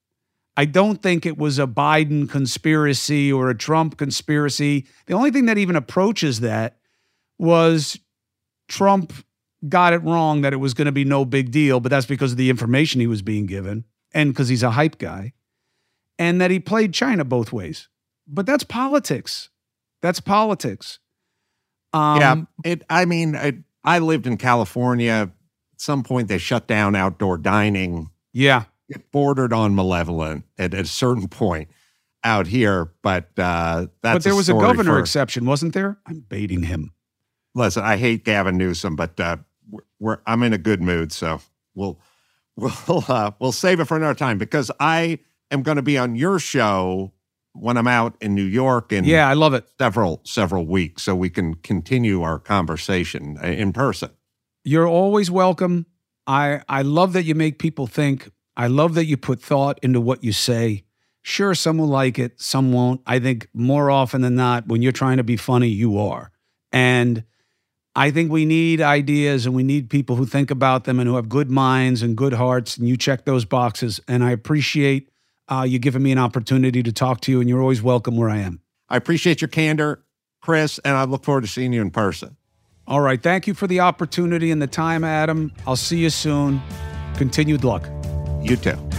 I 0.57 0.67
don't 0.67 1.01
think 1.03 1.25
it 1.25 1.39
was 1.39 1.59
a 1.59 1.67
Biden 1.67 2.29
conspiracy 2.29 3.33
or 3.33 3.49
a 3.49 3.57
Trump 3.57 3.97
conspiracy. 3.97 4.87
The 5.07 5.15
only 5.15 5.31
thing 5.31 5.47
that 5.47 5.57
even 5.57 5.77
approaches 5.77 6.41
that 6.41 6.77
was 7.39 7.99
Trump 8.69 9.13
got 9.69 9.93
it 9.93 10.03
wrong 10.03 10.43
that 10.43 10.53
it 10.53 10.57
was 10.57 10.75
going 10.75 10.87
to 10.87 10.93
be 10.93 11.05
no 11.05 11.25
big 11.25 11.51
deal, 11.51 11.81
but 11.81 11.91
that's 11.91 12.07
because 12.07 12.33
of 12.33 12.39
the 12.39 12.51
information 12.51 13.01
he 13.01 13.07
was 13.07 13.23
being 13.23 13.47
given 13.47 13.85
and 14.13 14.33
because 14.33 14.49
he's 14.49 14.63
a 14.63 14.73
hype 14.73 14.99
guy, 14.99 15.33
and 16.19 16.41
that 16.41 16.51
he 16.51 16.61
played 16.61 16.93
China 16.93 17.25
both 17.25 17.53
ways. 17.53 17.89
But 18.27 18.47
that's 18.47 18.65
politics. 18.65 19.51
That's 20.01 20.21
politics. 20.21 20.99
Um, 21.93 22.21
yeah, 22.21 22.43
it. 22.65 22.83
I 22.89 23.05
mean, 23.05 23.37
I, 23.37 23.59
I 23.85 23.99
lived 23.99 24.27
in 24.27 24.37
California. 24.37 25.13
At 25.13 25.31
some 25.81 26.03
point, 26.03 26.29
they 26.29 26.39
shut 26.39 26.67
down 26.67 26.95
outdoor 26.95 27.39
dining. 27.39 28.11
Yeah, 28.33 28.65
it 28.89 29.11
bordered 29.13 29.53
on 29.53 29.75
malevolent 29.75 30.45
at, 30.59 30.75
at 30.75 30.85
a 30.85 30.89
certain 30.89 31.29
point 31.29 31.69
out 32.25 32.47
here, 32.47 32.93
but 33.03 33.31
uh, 33.39 33.87
that's. 34.03 34.17
But 34.17 34.25
there 34.25 34.33
a 34.33 34.37
was 34.37 34.49
a 34.49 34.55
governor 34.55 34.93
for, 34.93 34.99
exception, 34.99 35.45
wasn't 35.45 35.75
there? 35.75 35.99
I'm 36.07 36.21
baiting 36.21 36.65
him. 36.65 36.93
Listen, 37.55 37.85
I 37.85 37.97
hate 37.97 38.25
Gavin 38.25 38.57
Newsom, 38.57 38.97
but 38.97 39.19
uh, 39.21 39.37
we're, 39.71 39.83
we're, 39.99 40.19
I'm 40.27 40.43
in 40.43 40.53
a 40.53 40.59
good 40.59 40.81
mood, 40.81 41.13
so 41.13 41.41
we'll 41.75 41.99
we'll 42.57 43.05
uh, 43.09 43.33
we'll 43.39 43.53
save 43.53 43.81
it 43.81 43.85
for 43.87 43.97
another 43.97 44.15
time 44.15 44.39
because 44.39 44.71
I 44.81 45.19
am 45.51 45.63
going 45.63 45.77
to 45.77 45.83
be 45.83 45.99
on 45.99 46.17
your 46.17 46.39
show 46.39 47.13
when 47.55 47.77
I'm 47.77 47.87
out 47.87 48.17
in 48.21 48.35
New 48.35 48.45
York 48.45 48.93
and 48.93 49.07
yeah, 49.07 49.29
I 49.29 49.35
love 49.35 49.55
it. 49.55 49.67
Several 49.79 50.21
several 50.25 50.67
weeks, 50.67 51.03
so 51.03 51.15
we 51.15 51.31
can 51.31 51.55
continue 51.55 52.23
our 52.23 52.39
conversation 52.39 53.39
uh, 53.43 53.47
in 53.47 53.73
person. 53.73 54.11
You're 54.65 54.89
always 54.89 55.31
welcome. 55.31 55.87
I 56.27 56.63
I 56.69 56.83
love 56.83 57.13
that 57.15 57.25
you 57.25 57.35
make 57.35 57.59
people 57.59 57.87
think. 57.87 58.31
I 58.57 58.67
love 58.67 58.95
that 58.95 59.07
you 59.07 59.17
put 59.17 59.41
thought 59.41 59.79
into 59.83 60.01
what 60.01 60.23
you 60.23 60.33
say. 60.33 60.85
Sure, 61.23 61.55
some 61.55 61.79
will 61.79 61.87
like 61.87 62.19
it, 62.19 62.41
some 62.41 62.73
won't. 62.73 63.01
I 63.07 63.19
think 63.19 63.49
more 63.55 63.91
often 63.91 64.23
than 64.23 64.35
not, 64.35 64.67
when 64.67 64.83
you're 64.83 64.93
trying 64.93 65.19
to 65.19 65.25
be 65.25 65.37
funny, 65.37 65.69
you 65.69 65.99
are. 65.99 66.33
And 66.73 67.25
I 67.95 68.11
think 68.11 68.31
we 68.31 68.47
need 68.47 68.81
ideas 68.81 69.45
and 69.45 69.55
we 69.55 69.63
need 69.63 69.91
people 69.91 70.17
who 70.17 70.25
think 70.25 70.51
about 70.51 70.85
them 70.85 70.99
and 70.99 71.09
who 71.09 71.17
have 71.17 71.29
good 71.29 71.51
minds 71.51 72.03
and 72.03 72.17
good 72.17 72.33
hearts. 72.33 72.77
And 72.79 72.89
you 72.89 72.97
check 72.97 73.25
those 73.25 73.45
boxes. 73.45 74.01
And 74.09 74.25
I 74.25 74.31
appreciate 74.31 75.11
uh, 75.49 75.67
you 75.69 75.79
giving 75.79 76.03
me 76.03 76.13
an 76.13 76.19
opportunity 76.19 76.83
to 76.83 76.93
talk 76.93 77.21
to 77.23 77.33
you. 77.33 77.41
And 77.41 77.49
you're 77.49 77.61
always 77.61 77.83
welcome 77.83 78.17
where 78.17 78.31
I 78.31 78.39
am. 78.39 78.61
I 78.89 78.97
appreciate 78.97 79.41
your 79.41 79.49
candor, 79.49 80.05
Chris, 80.41 80.79
and 80.85 80.97
I 80.97 81.05
look 81.05 81.25
forward 81.25 81.43
to 81.43 81.49
seeing 81.49 81.73
you 81.73 81.83
in 81.83 81.91
person. 81.91 82.37
All 82.87 83.01
right. 83.01 83.23
Thank 83.23 83.47
you 83.47 83.55
for 83.55 83.67
the 83.67 83.81
opportunity 83.81 84.51
and 84.51 84.61
the 84.61 84.67
time, 84.67 85.05
Adam. 85.05 85.53
I'll 85.67 85.77
see 85.77 85.99
you 85.99 86.11
soon. 86.11 86.61
Continued 87.17 87.63
luck. 87.63 87.89
You 88.43 88.57
too. 88.57 88.92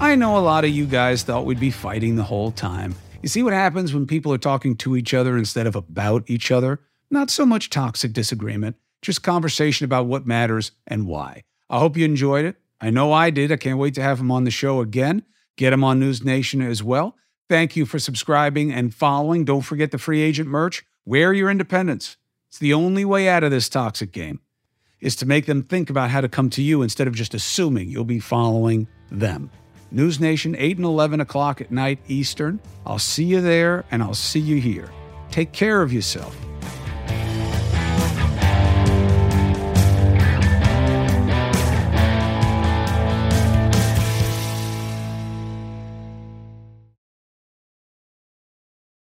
I 0.00 0.14
know 0.14 0.38
a 0.38 0.38
lot 0.38 0.64
of 0.64 0.70
you 0.70 0.86
guys 0.86 1.24
thought 1.24 1.44
we'd 1.44 1.58
be 1.58 1.72
fighting 1.72 2.14
the 2.14 2.22
whole 2.22 2.52
time. 2.52 2.94
You 3.20 3.28
see 3.28 3.42
what 3.42 3.52
happens 3.52 3.92
when 3.92 4.06
people 4.06 4.32
are 4.32 4.38
talking 4.38 4.76
to 4.76 4.94
each 4.94 5.12
other 5.12 5.36
instead 5.36 5.66
of 5.66 5.74
about 5.74 6.22
each 6.28 6.52
other? 6.52 6.80
Not 7.10 7.30
so 7.30 7.44
much 7.44 7.68
toxic 7.68 8.12
disagreement, 8.12 8.76
just 9.02 9.24
conversation 9.24 9.84
about 9.84 10.06
what 10.06 10.24
matters 10.24 10.70
and 10.86 11.08
why. 11.08 11.42
I 11.68 11.80
hope 11.80 11.96
you 11.96 12.04
enjoyed 12.04 12.44
it. 12.44 12.54
I 12.80 12.90
know 12.90 13.12
I 13.12 13.30
did. 13.30 13.50
I 13.50 13.56
can't 13.56 13.80
wait 13.80 13.94
to 13.94 14.02
have 14.02 14.20
him 14.20 14.30
on 14.30 14.44
the 14.44 14.52
show 14.52 14.80
again. 14.80 15.24
Get 15.56 15.72
him 15.72 15.82
on 15.82 15.98
News 15.98 16.22
Nation 16.22 16.62
as 16.62 16.80
well. 16.80 17.16
Thank 17.48 17.74
you 17.74 17.84
for 17.84 17.98
subscribing 17.98 18.72
and 18.72 18.94
following. 18.94 19.44
Don't 19.44 19.62
forget 19.62 19.90
the 19.90 19.98
free 19.98 20.20
agent 20.20 20.48
merch. 20.48 20.84
Wear 21.06 21.32
your 21.32 21.50
independence. 21.50 22.16
It's 22.48 22.58
the 22.58 22.72
only 22.72 23.04
way 23.04 23.28
out 23.28 23.42
of 23.42 23.50
this 23.50 23.68
toxic 23.68 24.12
game 24.12 24.40
is 25.00 25.16
to 25.16 25.26
make 25.26 25.46
them 25.46 25.64
think 25.64 25.90
about 25.90 26.10
how 26.10 26.20
to 26.20 26.28
come 26.28 26.50
to 26.50 26.62
you 26.62 26.82
instead 26.82 27.08
of 27.08 27.14
just 27.14 27.34
assuming 27.34 27.90
you'll 27.90 28.04
be 28.04 28.20
following 28.20 28.86
them. 29.10 29.50
News 29.90 30.20
Nation, 30.20 30.54
8 30.58 30.76
and 30.76 30.86
11 30.86 31.20
o'clock 31.20 31.60
at 31.60 31.70
night 31.70 31.98
Eastern. 32.08 32.60
I'll 32.86 32.98
see 32.98 33.24
you 33.24 33.40
there 33.40 33.84
and 33.90 34.02
I'll 34.02 34.14
see 34.14 34.40
you 34.40 34.60
here. 34.60 34.90
Take 35.30 35.52
care 35.52 35.82
of 35.82 35.92
yourself. 35.92 36.36